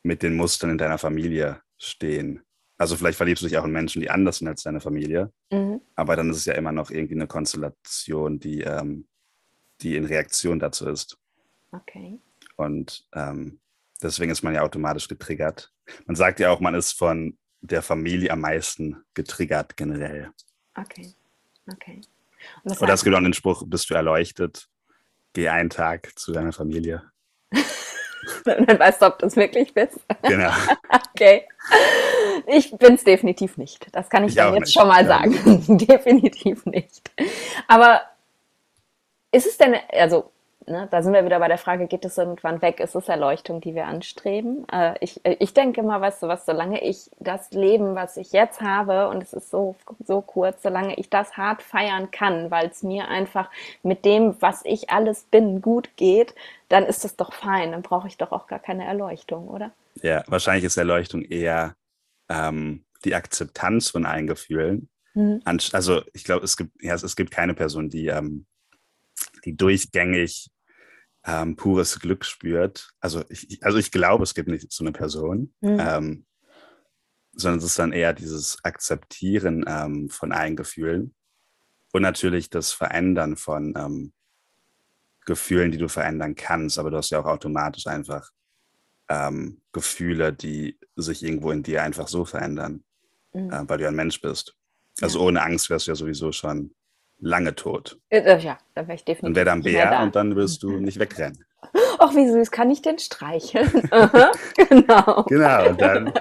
mit 0.03 0.23
den 0.23 0.35
Mustern 0.35 0.69
in 0.69 0.77
deiner 0.77 0.97
Familie 0.97 1.61
stehen. 1.77 2.41
Also 2.77 2.95
vielleicht 2.95 3.17
verliebst 3.17 3.43
du 3.43 3.47
dich 3.47 3.57
auch 3.57 3.65
in 3.65 3.71
Menschen, 3.71 4.01
die 4.01 4.09
anders 4.09 4.37
sind 4.37 4.47
als 4.47 4.63
deine 4.63 4.79
Familie, 4.79 5.33
mhm. 5.51 5.81
aber 5.95 6.15
dann 6.15 6.29
ist 6.29 6.37
es 6.37 6.45
ja 6.45 6.53
immer 6.53 6.71
noch 6.71 6.91
irgendwie 6.91 7.15
eine 7.15 7.27
Konstellation, 7.27 8.39
die, 8.39 8.61
ähm, 8.61 9.07
die 9.81 9.97
in 9.97 10.05
Reaktion 10.05 10.59
dazu 10.59 10.87
ist. 10.87 11.17
Okay. 11.71 12.19
Und 12.55 13.05
ähm, 13.13 13.59
Deswegen 14.01 14.31
ist 14.31 14.43
man 14.43 14.53
ja 14.53 14.61
automatisch 14.61 15.07
getriggert. 15.07 15.71
Man 16.05 16.15
sagt 16.15 16.39
ja 16.39 16.51
auch, 16.51 16.59
man 16.59 16.75
ist 16.75 16.93
von 16.93 17.37
der 17.61 17.81
Familie 17.81 18.31
am 18.31 18.41
meisten 18.41 19.03
getriggert 19.13 19.77
generell. 19.77 20.31
Okay, 20.75 21.13
okay. 21.71 22.01
Oder 22.63 22.93
es 22.93 23.03
gibt 23.03 23.15
auch 23.15 23.21
den 23.21 23.33
Spruch, 23.33 23.63
bist 23.65 23.89
du 23.89 23.95
erleuchtet, 23.95 24.69
geh 25.33 25.49
einen 25.49 25.69
Tag 25.69 26.17
zu 26.17 26.31
deiner 26.31 26.53
Familie. 26.53 27.03
Dann 28.45 28.79
weißt 28.79 29.01
du, 29.01 29.07
ob 29.07 29.19
du 29.19 29.25
es 29.25 29.35
wirklich 29.35 29.73
bist. 29.73 29.99
Genau. 30.23 30.51
okay. 31.11 31.47
Ich 32.47 32.71
bin 32.77 32.95
es 32.95 33.03
definitiv 33.03 33.57
nicht. 33.57 33.87
Das 33.91 34.09
kann 34.09 34.23
ich, 34.23 34.31
ich 34.31 34.35
dann 34.35 34.53
jetzt 34.53 34.65
nicht. 34.65 34.73
schon 34.73 34.87
mal 34.87 35.03
ja. 35.03 35.07
sagen. 35.07 35.77
definitiv 35.77 36.65
nicht. 36.65 37.11
Aber 37.67 38.01
ist 39.31 39.45
es 39.45 39.57
denn, 39.57 39.75
also 39.91 40.31
ne, 40.69 40.87
da 40.89 41.01
sind 41.01 41.13
wir 41.13 41.25
wieder 41.25 41.39
bei 41.39 41.47
der 41.47 41.57
Frage, 41.57 41.87
geht 41.87 42.05
es 42.05 42.17
irgendwann 42.17 42.61
weg? 42.61 42.79
Ist 42.79 42.95
es 42.95 43.09
Erleuchtung, 43.09 43.61
die 43.61 43.75
wir 43.75 43.87
anstreben? 43.87 44.67
Äh, 44.71 44.95
ich, 45.01 45.23
äh, 45.25 45.35
ich 45.39 45.53
denke 45.53 45.81
immer, 45.81 45.99
weißt 45.99 46.23
du 46.23 46.27
was, 46.27 46.45
solange 46.45 46.83
ich 46.83 47.09
das 47.19 47.51
Leben, 47.51 47.95
was 47.95 48.17
ich 48.17 48.31
jetzt 48.31 48.61
habe, 48.61 49.09
und 49.09 49.21
es 49.21 49.33
ist 49.33 49.49
so, 49.49 49.75
so 50.05 50.21
kurz, 50.21 50.63
solange 50.63 50.95
ich 50.95 51.09
das 51.09 51.35
hart 51.35 51.61
feiern 51.61 52.11
kann, 52.11 52.51
weil 52.51 52.67
es 52.67 52.83
mir 52.83 53.07
einfach 53.07 53.49
mit 53.83 54.05
dem, 54.05 54.35
was 54.39 54.61
ich 54.63 54.89
alles 54.89 55.23
bin, 55.23 55.61
gut 55.61 55.89
geht, 55.97 56.35
dann 56.69 56.85
ist 56.85 57.03
das 57.03 57.15
doch 57.15 57.33
fein. 57.33 57.71
Dann 57.71 57.81
brauche 57.81 58.07
ich 58.07 58.17
doch 58.17 58.31
auch 58.31 58.47
gar 58.47 58.59
keine 58.59 58.85
Erleuchtung, 58.85 59.47
oder? 59.47 59.71
Ja, 60.01 60.23
wahrscheinlich 60.27 60.65
ist 60.65 60.77
Erleuchtung 60.77 61.23
eher 61.23 61.75
ähm, 62.29 62.85
die 63.03 63.15
Akzeptanz 63.15 63.89
von 63.89 64.05
allen 64.05 64.27
Gefühlen. 64.27 64.89
Mhm. 65.15 65.41
Also 65.45 66.03
ich 66.13 66.23
glaube, 66.23 66.45
es 66.45 66.55
gibt, 66.55 66.81
ja, 66.81 66.93
es 66.93 67.15
gibt 67.15 67.31
keine 67.31 67.55
Person, 67.55 67.89
die 67.89 68.07
ähm, 68.07 68.45
die 69.45 69.55
durchgängig 69.55 70.49
ähm, 71.25 71.55
pures 71.55 71.99
Glück 71.99 72.25
spürt. 72.25 72.91
Also 72.99 73.23
ich, 73.29 73.63
also 73.63 73.77
ich 73.77 73.91
glaube, 73.91 74.23
es 74.23 74.33
gibt 74.33 74.49
nicht 74.49 74.71
so 74.71 74.83
eine 74.83 74.91
Person, 74.91 75.53
mhm. 75.61 75.77
ähm, 75.79 76.25
sondern 77.33 77.59
es 77.59 77.65
ist 77.65 77.79
dann 77.79 77.91
eher 77.91 78.13
dieses 78.13 78.63
Akzeptieren 78.63 79.65
ähm, 79.67 80.09
von 80.09 80.31
allen 80.31 80.55
Gefühlen 80.55 81.13
und 81.91 82.01
natürlich 82.01 82.49
das 82.49 82.71
Verändern 82.71 83.35
von 83.35 83.73
ähm, 83.77 84.13
Gefühlen, 85.25 85.71
die 85.71 85.77
du 85.77 85.89
verändern 85.89 86.35
kannst. 86.35 86.79
Aber 86.79 86.91
du 86.91 86.97
hast 86.97 87.09
ja 87.11 87.19
auch 87.19 87.25
automatisch 87.25 87.87
einfach 87.87 88.29
ähm, 89.09 89.61
Gefühle, 89.71 90.33
die 90.33 90.79
sich 90.95 91.23
irgendwo 91.23 91.51
in 91.51 91.63
dir 91.63 91.83
einfach 91.83 92.07
so 92.07 92.25
verändern, 92.25 92.83
mhm. 93.33 93.51
äh, 93.51 93.69
weil 93.69 93.77
du 93.79 93.87
ein 93.87 93.95
Mensch 93.95 94.21
bist. 94.21 94.55
Also 95.01 95.19
ja. 95.19 95.25
ohne 95.25 95.41
Angst 95.41 95.69
wärst 95.69 95.87
du 95.87 95.91
ja 95.91 95.95
sowieso 95.95 96.31
schon 96.31 96.73
lange 97.19 97.55
tot. 97.55 97.99
Äh, 98.09 98.19
äh, 98.19 98.39
ja, 98.39 98.57
dann 98.75 98.87
wäre 98.87 98.95
ich 98.95 99.05
definitiv. 99.05 99.21
Dann 99.23 99.35
wäre 99.35 99.45
da 99.45 99.51
ein 99.53 99.61
Bär 99.61 100.01
und 100.01 100.15
dann 100.15 100.35
wirst 100.35 100.63
du 100.63 100.71
nicht 100.79 100.99
wegrennen. 100.99 101.45
Ach, 101.99 102.15
wie 102.15 102.27
süß, 102.27 102.51
kann 102.51 102.71
ich 102.71 102.81
den 102.81 102.99
streicheln? 102.99 103.69
genau. 104.55 105.23
Genau, 105.23 105.69
und 105.69 105.81
dann 105.81 106.13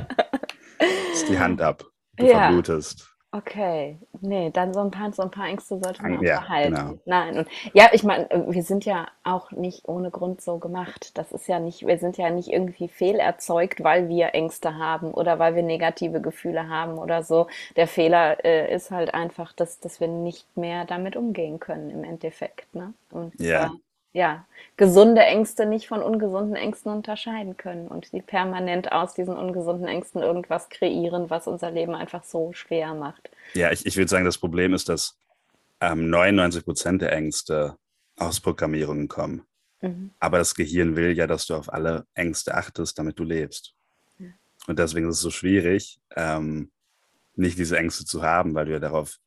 ist 1.12 1.28
die 1.28 1.38
Hand 1.38 1.62
ab. 1.62 1.84
Du 2.16 2.26
ja. 2.26 2.40
verblutest. 2.40 3.08
Okay, 3.30 3.98
nee, 4.22 4.50
dann 4.50 4.72
so 4.72 4.80
ein 4.80 4.90
paar, 4.90 5.12
so 5.12 5.22
ein 5.22 5.30
paar 5.30 5.48
Ängste 5.48 5.78
sollte 5.78 6.02
man 6.02 6.22
ja, 6.22 6.38
auch 6.38 6.42
behalten. 6.44 6.74
Genau. 6.74 6.98
Nein, 7.04 7.38
und 7.38 7.48
ja, 7.74 7.90
ich 7.92 8.02
meine, 8.02 8.26
wir 8.48 8.62
sind 8.62 8.86
ja 8.86 9.06
auch 9.22 9.50
nicht 9.50 9.86
ohne 9.86 10.10
Grund 10.10 10.40
so 10.40 10.56
gemacht. 10.58 11.18
Das 11.18 11.30
ist 11.32 11.46
ja 11.46 11.60
nicht, 11.60 11.86
wir 11.86 11.98
sind 11.98 12.16
ja 12.16 12.30
nicht 12.30 12.48
irgendwie 12.48 12.88
fehlerzeugt, 12.88 13.84
weil 13.84 14.08
wir 14.08 14.34
Ängste 14.34 14.78
haben 14.78 15.12
oder 15.12 15.38
weil 15.38 15.54
wir 15.54 15.62
negative 15.62 16.22
Gefühle 16.22 16.70
haben 16.70 16.96
oder 16.96 17.22
so. 17.22 17.48
Der 17.76 17.86
Fehler 17.86 18.42
äh, 18.46 18.74
ist 18.74 18.90
halt 18.90 19.12
einfach, 19.12 19.52
dass, 19.52 19.78
dass 19.78 20.00
wir 20.00 20.08
nicht 20.08 20.56
mehr 20.56 20.86
damit 20.86 21.14
umgehen 21.14 21.60
können 21.60 21.90
im 21.90 22.04
Endeffekt. 22.04 22.74
Ne? 22.74 22.94
Und 23.10 23.38
ja. 23.38 23.46
Äh, 23.46 23.50
ja, 23.50 23.72
gesunde 24.76 25.22
Ängste 25.22 25.66
nicht 25.66 25.88
von 25.88 26.02
ungesunden 26.02 26.54
Ängsten 26.54 26.92
unterscheiden 26.92 27.56
können 27.56 27.88
und 27.88 28.12
die 28.12 28.22
permanent 28.22 28.92
aus 28.92 29.12
diesen 29.12 29.36
ungesunden 29.36 29.86
Ängsten 29.86 30.22
irgendwas 30.22 30.68
kreieren, 30.68 31.30
was 31.30 31.46
unser 31.46 31.70
Leben 31.70 31.94
einfach 31.94 32.22
so 32.24 32.52
schwer 32.52 32.94
macht. 32.94 33.30
Ja, 33.54 33.72
ich, 33.72 33.84
ich 33.86 33.96
würde 33.96 34.08
sagen, 34.08 34.24
das 34.24 34.38
Problem 34.38 34.72
ist, 34.74 34.88
dass 34.88 35.18
ähm, 35.80 36.10
99 36.10 36.64
Prozent 36.64 37.02
der 37.02 37.12
Ängste 37.12 37.76
aus 38.16 38.40
Programmierungen 38.40 39.08
kommen. 39.08 39.42
Mhm. 39.80 40.10
Aber 40.20 40.38
das 40.38 40.54
Gehirn 40.54 40.96
will 40.96 41.16
ja, 41.16 41.26
dass 41.26 41.46
du 41.46 41.54
auf 41.54 41.72
alle 41.72 42.06
Ängste 42.14 42.54
achtest, 42.54 42.98
damit 42.98 43.18
du 43.18 43.24
lebst. 43.24 43.74
Ja. 44.18 44.28
Und 44.66 44.78
deswegen 44.78 45.08
ist 45.08 45.16
es 45.16 45.22
so 45.22 45.30
schwierig, 45.30 46.00
ähm, 46.16 46.70
nicht 47.34 47.58
diese 47.58 47.78
Ängste 47.78 48.04
zu 48.04 48.22
haben, 48.22 48.54
weil 48.54 48.66
du 48.66 48.72
ja 48.72 48.80
darauf 48.80 49.18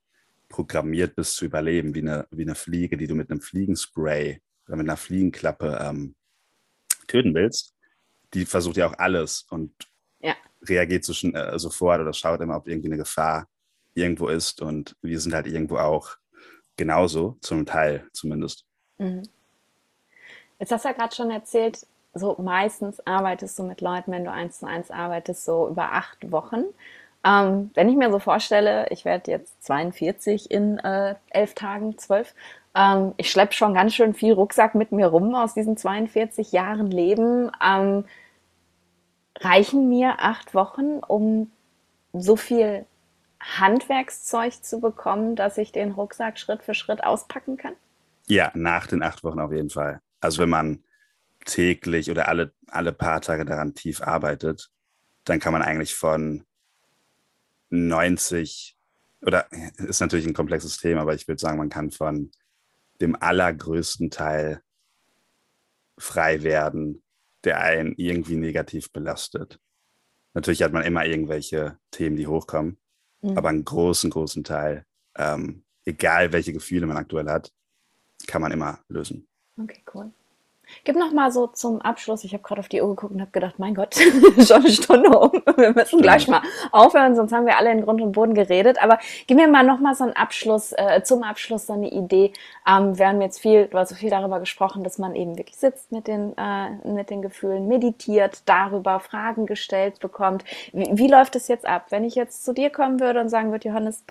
programmiert 0.50 1.16
bist 1.16 1.36
zu 1.36 1.46
überleben, 1.46 1.96
wie 1.96 2.02
eine, 2.02 2.28
wie 2.32 2.44
eine 2.44 2.56
Fliege, 2.56 2.98
die 2.98 3.08
du 3.08 3.16
mit 3.16 3.30
einem 3.30 3.42
Fliegenspray 3.42 4.42
mit 4.68 4.80
einer 4.80 4.98
Fliegenklappe 4.98 5.80
ähm, 5.82 6.16
töten 7.08 7.34
willst, 7.34 7.74
die 8.34 8.46
versucht 8.46 8.78
ja 8.78 8.88
auch 8.88 8.98
alles 8.98 9.46
und 9.50 9.74
ja. 10.20 10.36
reagiert 10.64 11.04
so 11.04 11.14
schon, 11.14 11.36
äh, 11.36 11.58
sofort 11.60 12.02
oder 12.02 12.14
schaut 12.14 12.42
immer, 12.42 12.56
ob 12.56 12.68
irgendwie 12.68 12.90
eine 12.90 12.98
Gefahr 12.98 13.48
irgendwo 13.94 14.28
ist. 14.28 14.62
Und 14.62 14.96
wir 15.02 15.20
sind 15.20 15.34
halt 15.34 15.48
irgendwo 15.48 15.78
auch 15.78 16.16
genauso, 16.78 17.38
zum 17.42 17.66
Teil 17.66 18.08
zumindest. 18.14 18.66
Mhm. 18.98 19.24
Jetzt 20.60 20.72
hast 20.72 20.86
du 20.86 20.90
ja 20.90 20.96
gerade 20.96 21.16
schon 21.16 21.32
erzählt, 21.32 21.86
so 22.14 22.36
meistens 22.40 23.06
arbeitest 23.06 23.58
du 23.58 23.64
mit 23.64 23.82
Leuten, 23.82 24.12
wenn 24.12 24.26
du 24.26 24.32
eins 24.32 24.60
zu 24.60 24.68
eins 24.68 24.92
arbeitest, 24.92 25.46
so 25.46 25.70
über 25.70 25.94
acht 25.94 26.32
Wochen. 26.32 26.66
Ähm, 27.24 27.72
wenn 27.76 27.90
ich 27.90 27.96
mir 27.96 28.12
so 28.12 28.20
vorstelle, 28.20 28.88
ich 28.90 29.06
werde 29.06 29.32
jetzt 29.32 29.64
42 29.64 30.50
in 30.50 30.80
äh, 30.80 31.16
elf 31.30 31.54
Tagen, 31.54 31.98
zwölf, 31.98 32.34
ähm, 32.76 33.14
ich 33.18 33.30
schleppe 33.30 33.54
schon 33.54 33.74
ganz 33.74 33.94
schön 33.94 34.14
viel 34.14 34.34
Rucksack 34.34 34.76
mit 34.76 34.92
mir 34.92 35.08
rum 35.08 35.36
aus 35.36 35.54
diesen 35.54 35.78
42 35.78 36.52
Jahren 36.52 36.90
Leben. 36.90 37.52
Ähm, 37.64 38.06
reichen 39.40 39.90
mir 39.90 40.16
acht 40.20 40.54
Wochen, 40.54 41.00
um 41.00 41.52
so 42.14 42.36
viel 42.36 42.86
Handwerkszeug 43.40 44.64
zu 44.64 44.80
bekommen, 44.80 45.36
dass 45.36 45.58
ich 45.58 45.72
den 45.72 45.92
Rucksack 45.92 46.38
Schritt 46.38 46.64
für 46.64 46.74
Schritt 46.74 47.04
auspacken 47.04 47.58
kann? 47.58 47.74
Ja, 48.28 48.52
nach 48.54 48.88
den 48.88 49.04
acht 49.04 49.24
Wochen 49.24 49.40
auf 49.40 49.52
jeden 49.52 49.70
Fall. 49.70 50.00
Also 50.22 50.42
wenn 50.42 50.50
man 50.50 50.84
täglich 51.46 52.12
oder 52.12 52.28
alle, 52.28 52.54
alle 52.68 52.92
paar 52.92 53.22
Tage 53.22 53.46
daran 53.46 53.74
tief 53.74 54.02
arbeitet, 54.02 54.70
dann 55.26 55.40
kann 55.40 55.54
man 55.54 55.64
eigentlich 55.64 55.96
von 55.96 56.44
90 57.72 58.78
oder 59.22 59.52
ist 59.78 60.00
natürlich 60.00 60.28
ein 60.28 60.34
komplexes 60.34 60.78
Thema, 60.78 61.02
aber 61.02 61.14
ich 61.14 61.28
würde 61.28 61.40
sagen, 61.40 61.58
man 61.58 61.70
kann 61.70 61.92
von 61.92 62.32
dem 63.02 63.16
allergrößten 63.16 64.10
Teil 64.12 64.62
frei 65.98 66.44
werden, 66.44 67.04
der 67.44 67.62
einen 67.62 67.94
irgendwie 67.98 68.36
negativ 68.36 68.92
belastet. 68.92 69.60
Natürlich 70.34 70.64
hat 70.64 70.74
man 70.74 70.84
immer 70.84 71.06
irgendwelche 71.06 71.78
Themen, 71.92 72.16
die 72.16 72.28
hochkommen, 72.28 72.80
mhm. 73.22 73.38
aber 73.38 73.50
einen 73.50 73.66
großen, 73.66 74.10
großen 74.10 74.44
Teil, 74.44 74.86
ähm, 75.16 75.64
egal 75.86 76.32
welche 76.32 76.54
Gefühle 76.54 76.88
man 76.88 76.98
aktuell 76.98 77.30
hat, 77.30 77.52
kann 78.28 78.42
man 78.42 78.52
immer 78.52 78.80
lösen. 78.88 79.28
Okay, 79.58 79.84
cool. 79.94 80.12
Gib 80.84 80.96
noch 80.96 81.12
mal 81.12 81.32
so 81.32 81.48
zum 81.48 81.82
Abschluss. 81.82 82.24
Ich 82.24 82.34
habe 82.34 82.44
gerade 82.44 82.60
auf 82.60 82.68
die 82.68 82.82
Uhr 82.82 82.90
geguckt 82.90 83.14
und 83.14 83.22
habe 83.22 83.32
gedacht, 83.32 83.60
mein 83.60 83.76
Gott, 83.76 83.96
schon 84.40 84.58
eine 84.58 84.70
Stunde 84.70 85.10
um. 85.18 85.32
Wir 85.58 85.74
müssen 85.74 86.02
gleich 86.02 86.28
mal 86.28 86.42
aufhören, 86.72 87.16
sonst 87.16 87.32
haben 87.32 87.46
wir 87.46 87.58
alle 87.58 87.72
in 87.72 87.82
Grund 87.84 88.02
und 88.02 88.12
Boden 88.12 88.34
geredet. 88.34 88.82
Aber 88.82 89.00
gib 89.28 89.38
mir 89.38 89.48
mal 89.48 89.64
noch 89.64 89.80
mal 89.80 89.96
so 89.96 90.04
einen 90.04 90.14
Abschluss, 90.14 90.74
äh, 90.74 91.04
zum 91.04 91.24
Abschluss 91.24 91.68
so 91.68 91.74
eine 91.74 91.92
Idee. 91.92 92.34
Ähm, 92.68 92.98
wir 92.98 93.08
haben 93.08 93.22
jetzt 93.22 93.40
viel, 93.40 93.68
du 93.68 93.78
hast 93.78 93.90
so 93.90 93.96
viel 93.96 94.10
darüber 94.10 94.40
gesprochen, 94.40 94.84
dass 94.84 94.98
man 94.98 95.16
eben 95.16 95.38
wirklich 95.38 95.58
sitzt 95.58 95.92
mit 95.92 96.08
den, 96.08 96.38
äh, 96.38 96.70
mit 96.88 97.10
den 97.10 97.22
Gefühlen, 97.22 97.68
meditiert, 97.68 98.44
darüber 98.46 99.00
Fragen 99.00 99.46
gestellt 99.46 100.00
bekommt. 100.00 100.44
Wie, 100.74 100.90
wie 100.94 101.08
läuft 101.08 101.36
es 101.36 101.48
jetzt 101.48 101.66
ab? 101.66 101.88
Wenn 101.90 102.04
ich 102.04 102.16
jetzt 102.16 102.44
zu 102.46 102.54
dir 102.54 102.70
kommen 102.70 103.00
würde 103.00 103.20
und 103.22 103.30
sagen 103.30 103.52
würde, 103.52 103.68
Johannes, 103.68 104.04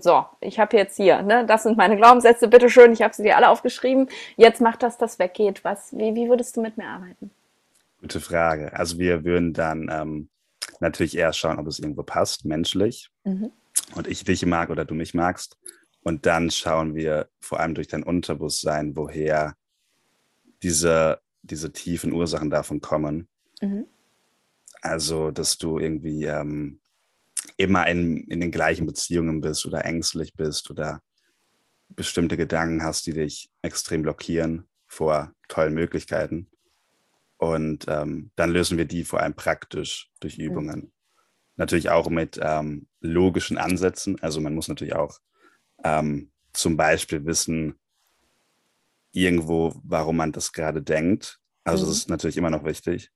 so, 0.00 0.24
ich 0.40 0.58
habe 0.58 0.76
jetzt 0.76 0.96
hier, 0.96 1.22
ne, 1.22 1.44
das 1.46 1.64
sind 1.64 1.76
meine 1.76 1.96
Glaubenssätze, 1.96 2.48
bitteschön, 2.48 2.92
ich 2.92 3.02
habe 3.02 3.14
sie 3.14 3.22
dir 3.22 3.36
alle 3.36 3.50
aufgeschrieben. 3.50 4.08
Jetzt 4.36 4.60
macht 4.60 4.82
das, 4.82 4.96
das 4.96 5.18
weggeht. 5.18 5.62
Was, 5.64 5.92
wie, 5.96 6.14
wie 6.14 6.28
würdest 6.28 6.56
du 6.56 6.62
mit 6.62 6.78
mir 6.78 6.86
arbeiten? 6.86 7.30
Gute 8.00 8.20
Frage. 8.20 8.72
Also 8.74 8.98
wir 8.98 9.24
würden 9.24 9.52
dann 9.52 9.88
ähm, 9.92 10.28
natürlich 10.80 11.16
erst 11.16 11.38
schauen, 11.38 11.58
ob 11.58 11.66
es 11.66 11.78
irgendwo 11.78 12.02
passt, 12.02 12.44
menschlich. 12.44 13.10
Mhm. 13.24 13.50
Und 13.94 14.08
ich 14.08 14.24
dich 14.24 14.44
mag 14.46 14.70
oder 14.70 14.84
du 14.84 14.94
mich 14.94 15.14
magst. 15.14 15.58
Und 16.02 16.26
dann 16.26 16.50
schauen 16.50 16.94
wir 16.94 17.28
vor 17.40 17.60
allem 17.60 17.74
durch 17.74 17.88
dein 17.88 18.02
Unterbewusstsein, 18.02 18.96
woher 18.96 19.54
diese, 20.62 21.20
diese 21.42 21.72
tiefen 21.72 22.12
Ursachen 22.12 22.50
davon 22.50 22.80
kommen. 22.80 23.28
Mhm. 23.60 23.86
Also, 24.82 25.30
dass 25.30 25.56
du 25.56 25.78
irgendwie 25.78 26.24
ähm, 26.24 26.80
immer 27.56 27.86
in, 27.86 28.24
in 28.24 28.40
den 28.40 28.50
gleichen 28.50 28.86
Beziehungen 28.86 29.40
bist 29.40 29.66
oder 29.66 29.84
ängstlich 29.84 30.34
bist 30.34 30.70
oder 30.70 31.02
bestimmte 31.88 32.36
Gedanken 32.36 32.82
hast, 32.82 33.06
die 33.06 33.12
dich 33.12 33.50
extrem 33.62 34.02
blockieren 34.02 34.66
vor 34.86 35.32
tollen 35.48 35.74
Möglichkeiten. 35.74 36.48
Und 37.36 37.86
ähm, 37.88 38.30
dann 38.36 38.50
lösen 38.50 38.78
wir 38.78 38.84
die 38.84 39.04
vor 39.04 39.20
allem 39.20 39.34
praktisch 39.34 40.10
durch. 40.20 40.38
Übungen. 40.38 40.80
Mhm. 40.80 40.92
Natürlich 41.56 41.90
auch 41.90 42.08
mit 42.08 42.38
ähm, 42.42 42.86
logischen 43.00 43.58
Ansätzen. 43.58 44.20
Also 44.22 44.40
man 44.40 44.54
muss 44.54 44.68
natürlich 44.68 44.94
auch 44.94 45.20
ähm, 45.84 46.30
zum 46.52 46.76
Beispiel 46.76 47.24
wissen, 47.26 47.78
irgendwo, 49.12 49.80
warum 49.84 50.16
man 50.16 50.32
das 50.32 50.52
gerade 50.52 50.82
denkt. 50.82 51.38
Also 51.64 51.84
mhm. 51.84 51.88
das 51.88 51.98
ist 51.98 52.08
natürlich 52.08 52.36
immer 52.36 52.50
noch 52.50 52.64
wichtig. 52.64 53.10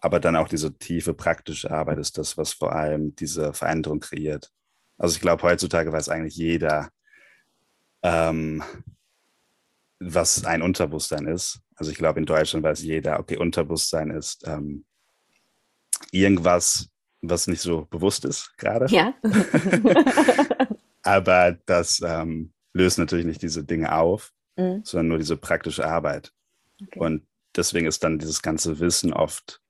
Aber 0.00 0.20
dann 0.20 0.36
auch 0.36 0.48
diese 0.48 0.76
tiefe 0.76 1.14
praktische 1.14 1.70
Arbeit 1.70 1.98
ist 1.98 2.18
das, 2.18 2.36
was 2.36 2.52
vor 2.52 2.72
allem 2.72 3.14
diese 3.16 3.52
Veränderung 3.52 4.00
kreiert. 4.00 4.52
Also 4.98 5.14
ich 5.14 5.20
glaube, 5.20 5.42
heutzutage 5.42 5.92
weiß 5.92 6.08
eigentlich 6.08 6.36
jeder, 6.36 6.90
ähm, 8.02 8.62
was 9.98 10.44
ein 10.44 10.62
Unterbewusstsein 10.62 11.26
ist. 11.26 11.60
Also 11.74 11.90
ich 11.90 11.98
glaube, 11.98 12.20
in 12.20 12.26
Deutschland 12.26 12.64
weiß 12.64 12.82
jeder, 12.82 13.18
okay, 13.18 13.36
Unterbewusstsein 13.36 14.10
ist 14.10 14.46
ähm, 14.46 14.84
irgendwas, 16.10 16.88
was 17.22 17.46
nicht 17.46 17.60
so 17.60 17.86
bewusst 17.86 18.24
ist 18.24 18.56
gerade. 18.56 18.86
Ja. 18.86 19.14
Aber 21.02 21.56
das 21.66 22.02
ähm, 22.04 22.52
löst 22.72 22.98
natürlich 22.98 23.26
nicht 23.26 23.42
diese 23.42 23.64
Dinge 23.64 23.94
auf, 23.94 24.32
mhm. 24.56 24.82
sondern 24.84 25.08
nur 25.08 25.18
diese 25.18 25.36
praktische 25.36 25.86
Arbeit. 25.86 26.32
Okay. 26.82 26.98
Und 26.98 27.26
deswegen 27.54 27.86
ist 27.86 28.04
dann 28.04 28.18
dieses 28.18 28.42
ganze 28.42 28.78
Wissen 28.80 29.12
oft 29.12 29.60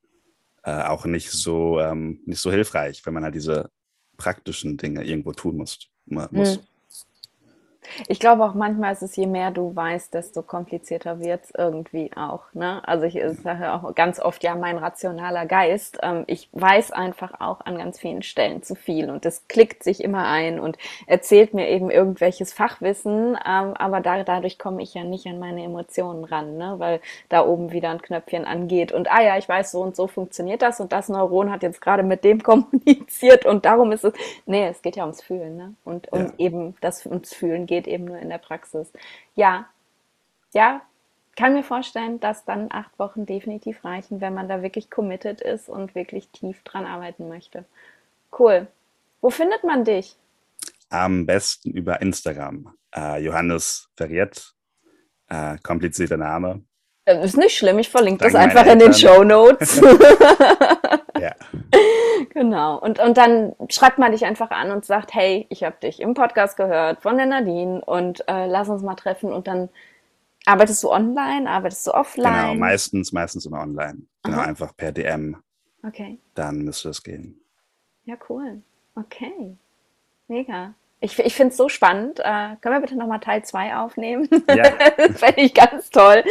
äh, 0.66 0.82
auch 0.82 1.06
nicht 1.06 1.30
so, 1.30 1.80
ähm, 1.80 2.20
nicht 2.26 2.40
so 2.40 2.50
hilfreich, 2.50 3.06
wenn 3.06 3.14
man 3.14 3.22
halt 3.22 3.36
diese 3.36 3.70
praktischen 4.16 4.76
Dinge 4.76 5.04
irgendwo 5.04 5.32
tun 5.32 5.56
muss. 5.56 5.78
muss. 6.06 6.56
Hm. 6.56 6.62
Ich 8.08 8.20
glaube 8.20 8.44
auch 8.44 8.54
manchmal 8.54 8.92
ist 8.92 9.02
es, 9.02 9.16
je 9.16 9.26
mehr 9.26 9.50
du 9.50 9.74
weißt, 9.74 10.12
desto 10.14 10.42
komplizierter 10.42 11.20
wird 11.20 11.44
es 11.44 11.50
irgendwie 11.56 12.10
auch. 12.16 12.42
Ne? 12.52 12.86
Also 12.86 13.06
ich 13.06 13.18
sage 13.42 13.72
auch 13.72 13.94
ganz 13.94 14.20
oft, 14.20 14.42
ja, 14.42 14.54
mein 14.54 14.78
rationaler 14.78 15.46
Geist, 15.46 15.98
ähm, 16.02 16.24
ich 16.26 16.48
weiß 16.52 16.92
einfach 16.92 17.40
auch 17.40 17.60
an 17.64 17.78
ganz 17.78 17.98
vielen 17.98 18.22
Stellen 18.22 18.62
zu 18.62 18.74
viel 18.74 19.10
und 19.10 19.24
es 19.26 19.48
klickt 19.48 19.82
sich 19.82 20.02
immer 20.02 20.26
ein 20.26 20.60
und 20.60 20.78
erzählt 21.06 21.54
mir 21.54 21.68
eben 21.68 21.90
irgendwelches 21.90 22.52
Fachwissen, 22.52 23.36
ähm, 23.46 23.74
aber 23.74 24.00
da, 24.00 24.22
dadurch 24.24 24.58
komme 24.58 24.82
ich 24.82 24.94
ja 24.94 25.04
nicht 25.04 25.26
an 25.26 25.38
meine 25.38 25.62
Emotionen 25.62 26.24
ran, 26.24 26.56
ne? 26.56 26.74
weil 26.78 27.00
da 27.28 27.44
oben 27.44 27.72
wieder 27.72 27.90
ein 27.90 28.02
Knöpfchen 28.02 28.44
angeht 28.44 28.92
und 28.92 29.10
ah 29.10 29.22
ja, 29.22 29.36
ich 29.38 29.48
weiß, 29.48 29.72
so 29.72 29.82
und 29.82 29.96
so 29.96 30.06
funktioniert 30.06 30.62
das 30.62 30.80
und 30.80 30.92
das 30.92 31.08
Neuron 31.08 31.50
hat 31.50 31.62
jetzt 31.62 31.80
gerade 31.80 32.02
mit 32.02 32.24
dem 32.24 32.42
kommuniziert 32.42 33.46
und 33.46 33.64
darum 33.64 33.92
ist 33.92 34.04
es, 34.04 34.12
nee, 34.46 34.66
es 34.66 34.82
geht 34.82 34.96
ja 34.96 35.04
ums 35.04 35.22
Fühlen 35.22 35.56
ne? 35.56 35.74
und, 35.84 36.08
und 36.08 36.26
ja. 36.26 36.46
eben 36.46 36.76
das 36.80 37.06
ums 37.06 37.34
Fühlen 37.34 37.66
geht 37.66 37.75
geht 37.76 37.86
eben 37.86 38.06
nur 38.06 38.18
in 38.18 38.30
der 38.30 38.38
Praxis. 38.38 38.90
Ja, 39.34 39.68
ja, 40.54 40.80
kann 41.36 41.52
mir 41.52 41.62
vorstellen, 41.62 42.18
dass 42.18 42.46
dann 42.46 42.68
acht 42.70 42.98
Wochen 42.98 43.26
definitiv 43.26 43.84
reichen, 43.84 44.22
wenn 44.22 44.32
man 44.32 44.48
da 44.48 44.62
wirklich 44.62 44.90
committed 44.90 45.42
ist 45.42 45.68
und 45.68 45.94
wirklich 45.94 46.30
tief 46.30 46.62
dran 46.62 46.86
arbeiten 46.86 47.28
möchte. 47.28 47.66
Cool. 48.38 48.66
Wo 49.20 49.28
findet 49.28 49.62
man 49.62 49.84
dich? 49.84 50.16
Am 50.88 51.26
besten 51.26 51.72
über 51.72 52.00
Instagram. 52.00 52.72
Äh, 52.94 53.22
Johannes 53.22 53.90
Verriet, 53.96 54.54
äh, 55.28 55.58
komplizierter 55.62 56.16
Name. 56.16 56.62
Das 57.06 57.24
ist 57.24 57.36
nicht 57.36 57.56
schlimm, 57.56 57.78
ich 57.78 57.88
verlinke 57.88 58.24
das 58.24 58.34
einfach 58.34 58.66
in 58.66 58.80
den 58.80 58.92
Show 58.92 59.22
Notes. 59.22 59.80
ja. 61.20 61.32
Genau. 62.30 62.80
Und, 62.80 62.98
und 62.98 63.16
dann 63.16 63.54
schreibt 63.68 63.98
man 63.98 64.10
dich 64.10 64.24
einfach 64.24 64.50
an 64.50 64.72
und 64.72 64.84
sagt, 64.84 65.14
hey, 65.14 65.46
ich 65.48 65.62
habe 65.62 65.76
dich 65.80 66.00
im 66.00 66.14
Podcast 66.14 66.56
gehört 66.56 67.02
von 67.02 67.16
der 67.16 67.26
Nadine 67.26 67.80
und 67.84 68.28
äh, 68.28 68.48
lass 68.48 68.68
uns 68.68 68.82
mal 68.82 68.96
treffen. 68.96 69.32
Und 69.32 69.46
dann 69.46 69.68
arbeitest 70.46 70.82
du 70.82 70.90
online, 70.90 71.48
arbeitest 71.48 71.86
du 71.86 71.92
offline? 71.92 72.34
Genau, 72.34 72.54
meistens, 72.56 73.12
meistens 73.12 73.46
immer 73.46 73.60
online. 73.60 74.02
Genau, 74.24 74.38
Aha. 74.38 74.46
einfach 74.46 74.76
per 74.76 74.90
DM. 74.90 75.36
Okay. 75.86 76.18
Dann 76.34 76.62
müsste 76.64 76.88
es 76.88 77.04
gehen. 77.04 77.40
Ja, 78.04 78.16
cool. 78.28 78.62
Okay. 78.96 79.56
Mega. 80.26 80.74
Ich, 81.06 81.16
ich 81.20 81.36
finde 81.36 81.52
es 81.52 81.56
so 81.56 81.68
spannend. 81.68 82.18
Äh, 82.18 82.56
können 82.60 82.74
wir 82.74 82.80
bitte 82.80 82.96
nochmal 82.96 83.20
Teil 83.20 83.44
2 83.44 83.76
aufnehmen? 83.76 84.28
Ja. 84.48 84.64
das 84.96 85.20
fände 85.20 85.40
ich 85.40 85.54
ganz 85.54 85.90
toll. 85.90 86.24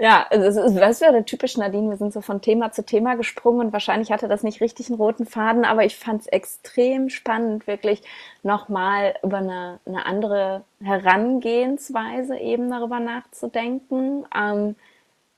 Ja, 0.00 0.24
also, 0.30 0.72
das 0.78 1.00
wäre 1.00 1.24
typisch 1.24 1.56
Nadine. 1.56 1.90
Wir 1.90 1.96
sind 1.96 2.12
so 2.12 2.20
von 2.20 2.40
Thema 2.40 2.70
zu 2.70 2.84
Thema 2.84 3.16
gesprungen 3.16 3.66
und 3.66 3.72
wahrscheinlich 3.72 4.12
hatte 4.12 4.28
das 4.28 4.44
nicht 4.44 4.60
richtig 4.60 4.88
einen 4.88 5.00
roten 5.00 5.26
Faden, 5.26 5.64
aber 5.64 5.84
ich 5.84 5.96
fand 5.96 6.20
es 6.22 6.26
extrem 6.28 7.08
spannend, 7.08 7.66
wirklich 7.66 8.02
nochmal 8.44 9.14
über 9.24 9.38
eine, 9.38 9.80
eine 9.84 10.06
andere 10.06 10.62
Herangehensweise 10.80 12.36
eben 12.36 12.70
darüber 12.70 13.00
nachzudenken. 13.00 14.26
Ähm, 14.32 14.76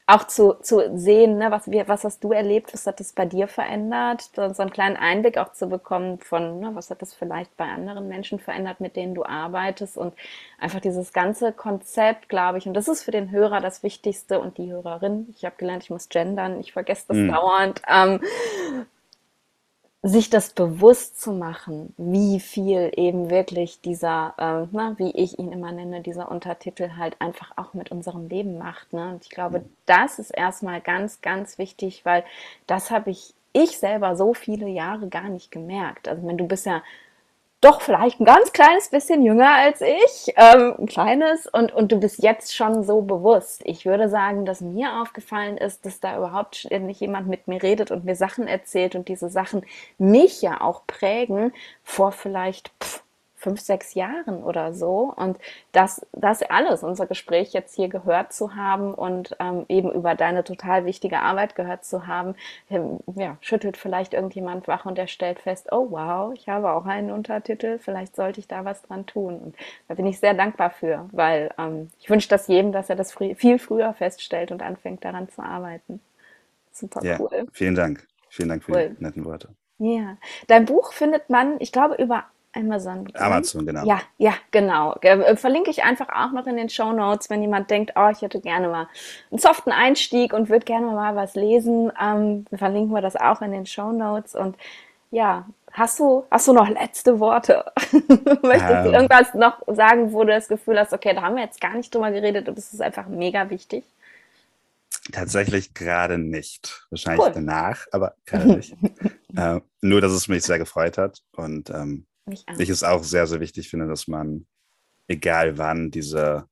auch 0.06 0.24
zu, 0.24 0.54
zu 0.54 0.98
sehen, 0.98 1.38
ne, 1.38 1.50
was, 1.50 1.70
wir, 1.70 1.86
was 1.86 2.02
hast 2.02 2.24
du 2.24 2.32
erlebt, 2.32 2.74
was 2.74 2.86
hat 2.86 2.98
das 2.98 3.12
bei 3.12 3.24
dir 3.24 3.46
verändert, 3.46 4.30
so 4.34 4.42
einen 4.42 4.70
kleinen 4.70 4.96
Einblick 4.96 5.38
auch 5.38 5.52
zu 5.52 5.68
bekommen 5.68 6.18
von, 6.18 6.58
ne, 6.58 6.70
was 6.74 6.90
hat 6.90 7.02
das 7.02 7.14
vielleicht 7.14 7.56
bei 7.56 7.66
anderen 7.66 8.08
Menschen 8.08 8.40
verändert, 8.40 8.80
mit 8.80 8.96
denen 8.96 9.14
du 9.14 9.24
arbeitest? 9.24 9.96
Und 9.96 10.14
einfach 10.58 10.80
dieses 10.80 11.12
ganze 11.12 11.52
Konzept, 11.52 12.28
glaube 12.28 12.58
ich, 12.58 12.66
und 12.66 12.74
das 12.74 12.88
ist 12.88 13.04
für 13.04 13.12
den 13.12 13.30
Hörer 13.30 13.60
das 13.60 13.82
Wichtigste 13.84 14.40
und 14.40 14.58
die 14.58 14.72
Hörerin, 14.72 15.32
ich 15.36 15.44
habe 15.44 15.56
gelernt, 15.56 15.84
ich 15.84 15.90
muss 15.90 16.08
gendern, 16.08 16.58
ich 16.58 16.72
vergesse 16.72 17.04
das 17.08 17.16
mhm. 17.16 17.30
dauernd, 17.30 17.82
ähm, 17.88 18.20
sich 20.02 20.30
das 20.30 20.50
bewusst 20.52 21.20
zu 21.20 21.32
machen, 21.32 21.94
wie 21.96 22.40
viel 22.40 22.90
eben 22.96 23.30
wirklich 23.30 23.80
dieser, 23.80 24.34
äh, 24.36 24.66
na, 24.72 24.98
wie 24.98 25.12
ich 25.12 25.38
ihn 25.38 25.52
immer 25.52 25.70
nenne, 25.70 26.00
dieser 26.00 26.30
Untertitel 26.30 26.96
halt 26.96 27.20
einfach 27.20 27.52
auch 27.56 27.72
mit 27.72 27.92
unserem 27.92 28.28
Leben 28.28 28.58
macht. 28.58 28.92
Ne? 28.92 29.10
Und 29.10 29.24
ich 29.24 29.30
glaube, 29.30 29.64
das 29.86 30.18
ist 30.18 30.30
erstmal 30.30 30.80
ganz, 30.80 31.20
ganz 31.20 31.56
wichtig, 31.56 32.04
weil 32.04 32.24
das 32.66 32.90
habe 32.90 33.10
ich 33.10 33.34
ich 33.52 33.78
selber 33.78 34.16
so 34.16 34.34
viele 34.34 34.68
Jahre 34.68 35.08
gar 35.08 35.28
nicht 35.28 35.50
gemerkt. 35.50 36.08
Also 36.08 36.26
wenn 36.26 36.38
du 36.38 36.46
bist 36.46 36.66
ja 36.66 36.82
doch 37.62 37.80
vielleicht 37.80 38.20
ein 38.20 38.24
ganz 38.24 38.52
kleines 38.52 38.88
bisschen 38.88 39.22
jünger 39.22 39.54
als 39.54 39.80
ich, 39.80 40.34
ähm, 40.36 40.74
ein 40.78 40.86
kleines, 40.86 41.46
und, 41.46 41.72
und 41.72 41.92
du 41.92 41.98
bist 41.98 42.22
jetzt 42.22 42.54
schon 42.54 42.82
so 42.82 43.02
bewusst. 43.02 43.62
Ich 43.64 43.86
würde 43.86 44.08
sagen, 44.08 44.44
dass 44.44 44.60
mir 44.60 45.00
aufgefallen 45.00 45.56
ist, 45.56 45.86
dass 45.86 46.00
da 46.00 46.18
überhaupt 46.18 46.68
nicht 46.70 47.00
jemand 47.00 47.28
mit 47.28 47.48
mir 47.48 47.62
redet 47.62 47.90
und 47.90 48.04
mir 48.04 48.16
Sachen 48.16 48.48
erzählt 48.48 48.96
und 48.96 49.08
diese 49.08 49.30
Sachen 49.30 49.64
mich 49.96 50.42
ja 50.42 50.60
auch 50.60 50.86
prägen 50.86 51.52
vor 51.84 52.10
vielleicht 52.10 52.72
pff, 52.82 53.02
fünf, 53.42 53.60
sechs 53.60 53.94
Jahren 53.94 54.42
oder 54.42 54.72
so. 54.72 55.12
Und 55.14 55.38
das, 55.72 56.06
das 56.12 56.42
alles, 56.42 56.82
unser 56.82 57.06
Gespräch 57.06 57.52
jetzt 57.52 57.74
hier 57.74 57.88
gehört 57.88 58.32
zu 58.32 58.54
haben 58.54 58.94
und 58.94 59.36
ähm, 59.40 59.66
eben 59.68 59.90
über 59.90 60.14
deine 60.14 60.44
total 60.44 60.84
wichtige 60.84 61.18
Arbeit 61.18 61.56
gehört 61.56 61.84
zu 61.84 62.06
haben, 62.06 62.36
ähm, 62.70 63.00
ja, 63.16 63.36
schüttelt 63.40 63.76
vielleicht 63.76 64.14
irgendjemand 64.14 64.68
wach 64.68 64.86
und 64.86 64.98
er 64.98 65.08
stellt 65.08 65.40
fest, 65.40 65.68
oh 65.72 65.88
wow, 65.90 66.32
ich 66.34 66.48
habe 66.48 66.70
auch 66.70 66.86
einen 66.86 67.10
Untertitel, 67.10 67.78
vielleicht 67.78 68.14
sollte 68.14 68.40
ich 68.40 68.46
da 68.46 68.64
was 68.64 68.82
dran 68.82 69.06
tun. 69.06 69.38
Und 69.38 69.56
da 69.88 69.94
bin 69.94 70.06
ich 70.06 70.20
sehr 70.20 70.34
dankbar 70.34 70.70
für, 70.70 71.08
weil 71.10 71.50
ähm, 71.58 71.90
ich 71.98 72.08
wünsche 72.08 72.28
das 72.28 72.46
jedem, 72.46 72.72
dass 72.72 72.90
er 72.90 72.96
das 72.96 73.12
viel 73.12 73.58
früher 73.58 73.92
feststellt 73.92 74.52
und 74.52 74.62
anfängt 74.62 75.04
daran 75.04 75.28
zu 75.28 75.42
arbeiten. 75.42 76.00
Super 76.70 77.04
ja, 77.04 77.18
cool. 77.20 77.46
Vielen 77.52 77.74
Dank. 77.74 78.06
Vielen 78.28 78.48
Dank 78.48 78.64
für 78.64 78.72
cool. 78.72 78.96
die 78.96 79.04
netten 79.04 79.24
Worte. 79.24 79.48
Ja, 79.78 80.16
dein 80.46 80.64
Buch 80.64 80.92
findet 80.92 81.28
man, 81.28 81.56
ich 81.58 81.72
glaube, 81.72 81.96
über 81.96 82.24
Amazon. 82.54 83.08
Amazon, 83.14 83.64
genau. 83.64 83.84
Ja, 83.86 84.00
ja, 84.18 84.34
genau. 84.50 84.94
Äh, 85.00 85.36
verlinke 85.36 85.70
ich 85.70 85.84
einfach 85.84 86.08
auch 86.08 86.32
noch 86.32 86.46
in 86.46 86.56
den 86.56 86.68
Show 86.68 86.92
Notes, 86.92 87.30
wenn 87.30 87.40
jemand 87.40 87.70
denkt, 87.70 87.92
oh, 87.96 88.08
ich 88.10 88.20
hätte 88.20 88.40
gerne 88.40 88.68
mal 88.68 88.88
einen 89.30 89.38
soften 89.38 89.72
Einstieg 89.72 90.32
und 90.34 90.50
würde 90.50 90.64
gerne 90.64 90.86
mal 90.86 91.16
was 91.16 91.34
lesen. 91.34 91.90
Ähm, 92.00 92.44
verlinken 92.54 92.94
wir 92.94 93.00
das 93.00 93.16
auch 93.16 93.40
in 93.40 93.52
den 93.52 93.64
Show 93.64 93.92
Notes. 93.92 94.34
Und 94.34 94.56
ja, 95.10 95.46
hast 95.72 95.98
du, 95.98 96.24
hast 96.30 96.46
du 96.46 96.52
noch 96.52 96.68
letzte 96.68 97.20
Worte? 97.20 97.64
Möchtest 98.42 98.70
ähm, 98.70 98.84
du 98.84 98.90
irgendwas 98.92 99.32
noch 99.34 99.62
sagen, 99.68 100.12
wo 100.12 100.24
du 100.24 100.32
das 100.32 100.48
Gefühl 100.48 100.78
hast, 100.78 100.92
okay, 100.92 101.14
da 101.14 101.22
haben 101.22 101.36
wir 101.36 101.44
jetzt 101.44 101.60
gar 101.60 101.74
nicht 101.74 101.94
drüber 101.94 102.10
geredet 102.10 102.48
und 102.48 102.58
es 102.58 102.72
ist 102.72 102.82
einfach 102.82 103.06
mega 103.06 103.48
wichtig? 103.48 103.84
Tatsächlich 105.10 105.74
gerade 105.74 106.18
nicht. 106.18 106.86
Wahrscheinlich 106.90 107.26
cool. 107.26 107.32
danach, 107.34 107.86
aber 107.92 108.14
gerade 108.26 108.56
nicht. 108.56 108.76
äh, 109.36 109.60
nur, 109.80 110.00
dass 110.00 110.12
es 110.12 110.28
mich 110.28 110.44
sehr 110.44 110.58
gefreut 110.58 110.98
hat 110.98 111.22
und 111.34 111.70
ähm, 111.70 112.06
ich 112.26 112.68
es 112.68 112.84
auch 112.84 113.02
sehr, 113.02 113.26
sehr 113.26 113.40
wichtig 113.40 113.68
finde, 113.68 113.86
dass 113.86 114.08
man, 114.08 114.46
egal 115.08 115.58
wann, 115.58 115.90
diese 115.90 116.48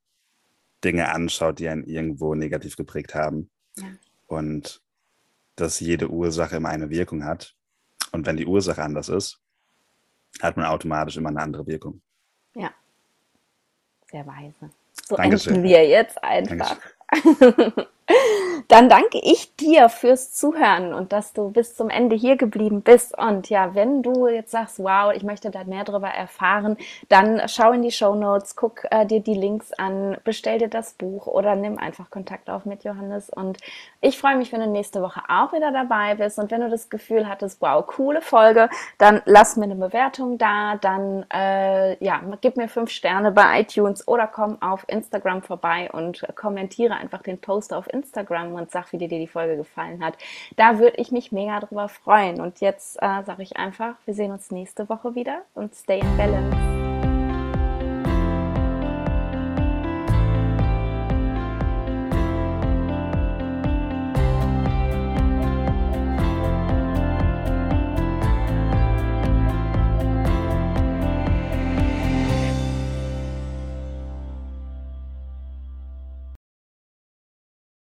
Dinge 0.82 1.12
anschaut, 1.12 1.58
die 1.58 1.68
einen 1.68 1.84
irgendwo 1.84 2.34
negativ 2.34 2.76
geprägt 2.76 3.14
haben. 3.14 3.50
Ja. 3.76 3.86
Und 4.26 4.82
dass 5.56 5.80
jede 5.80 6.08
Ursache 6.10 6.56
immer 6.56 6.70
eine 6.70 6.90
Wirkung 6.90 7.24
hat. 7.24 7.54
Und 8.12 8.26
wenn 8.26 8.36
die 8.36 8.46
Ursache 8.46 8.82
anders 8.82 9.08
ist, 9.08 9.40
hat 10.40 10.56
man 10.56 10.66
automatisch 10.66 11.16
immer 11.16 11.28
eine 11.28 11.40
andere 11.40 11.66
Wirkung. 11.66 12.00
Ja. 12.54 12.72
Sehr 14.10 14.26
weise. 14.26 14.70
So 15.06 15.16
Dankeschön. 15.16 15.56
enden 15.56 15.68
wir 15.68 15.86
jetzt 15.86 16.22
einfach. 16.22 16.78
Dann 18.68 18.88
danke 18.88 19.18
ich 19.22 19.54
dir 19.56 19.88
fürs 19.88 20.32
Zuhören 20.32 20.92
und 20.94 21.12
dass 21.12 21.32
du 21.32 21.50
bis 21.50 21.76
zum 21.76 21.90
Ende 21.90 22.16
hier 22.16 22.36
geblieben 22.36 22.82
bist. 22.82 23.16
Und 23.16 23.48
ja, 23.48 23.74
wenn 23.74 24.02
du 24.02 24.26
jetzt 24.26 24.50
sagst, 24.50 24.78
wow, 24.78 25.12
ich 25.14 25.22
möchte 25.22 25.50
da 25.50 25.64
mehr 25.64 25.84
darüber 25.84 26.08
erfahren, 26.08 26.76
dann 27.08 27.42
schau 27.46 27.72
in 27.72 27.82
die 27.82 27.90
Show 27.90 28.14
Notes, 28.14 28.56
guck 28.56 28.84
äh, 28.90 29.06
dir 29.06 29.20
die 29.20 29.34
Links 29.34 29.72
an, 29.72 30.16
bestell 30.24 30.58
dir 30.58 30.68
das 30.68 30.94
Buch 30.94 31.26
oder 31.26 31.54
nimm 31.54 31.78
einfach 31.78 32.10
Kontakt 32.10 32.50
auf 32.50 32.64
mit 32.64 32.84
Johannes. 32.84 33.30
Und 33.30 33.58
ich 34.00 34.18
freue 34.18 34.36
mich, 34.36 34.52
wenn 34.52 34.60
du 34.60 34.66
nächste 34.66 35.02
Woche 35.02 35.22
auch 35.28 35.52
wieder 35.52 35.72
dabei 35.72 36.14
bist. 36.14 36.38
Und 36.38 36.50
wenn 36.50 36.60
du 36.60 36.70
das 36.70 36.90
Gefühl 36.90 37.28
hattest, 37.28 37.60
wow, 37.60 37.86
coole 37.86 38.20
Folge, 38.20 38.68
dann 38.98 39.22
lass 39.24 39.56
mir 39.56 39.64
eine 39.64 39.76
Bewertung 39.76 40.38
da, 40.38 40.76
dann 40.76 41.24
äh, 41.32 42.02
ja, 42.02 42.20
gib 42.40 42.56
mir 42.56 42.68
fünf 42.68 42.90
Sterne 42.90 43.30
bei 43.32 43.60
iTunes 43.60 44.06
oder 44.08 44.26
komm 44.26 44.60
auf 44.60 44.84
Instagram 44.88 45.42
vorbei 45.42 45.90
und 45.92 46.26
kommentiere 46.34 46.94
einfach 46.94 47.22
den 47.22 47.40
Post 47.40 47.72
auf 47.72 47.86
Instagram 48.50 48.54
und 48.54 48.70
sag, 48.70 48.92
wie 48.92 48.98
dir 48.98 49.08
die 49.08 49.26
Folge 49.26 49.56
gefallen 49.56 50.04
hat. 50.04 50.14
Da 50.56 50.78
würde 50.78 50.96
ich 50.98 51.12
mich 51.12 51.32
mega 51.32 51.60
drüber 51.60 51.88
freuen. 51.88 52.40
Und 52.40 52.60
jetzt 52.60 52.96
äh, 52.96 53.22
sage 53.24 53.42
ich 53.42 53.56
einfach, 53.56 53.94
wir 54.04 54.14
sehen 54.14 54.32
uns 54.32 54.50
nächste 54.50 54.88
Woche 54.88 55.14
wieder 55.14 55.42
und 55.54 55.74
stay 55.74 56.00
in 56.00 56.16
balance. 56.16 56.99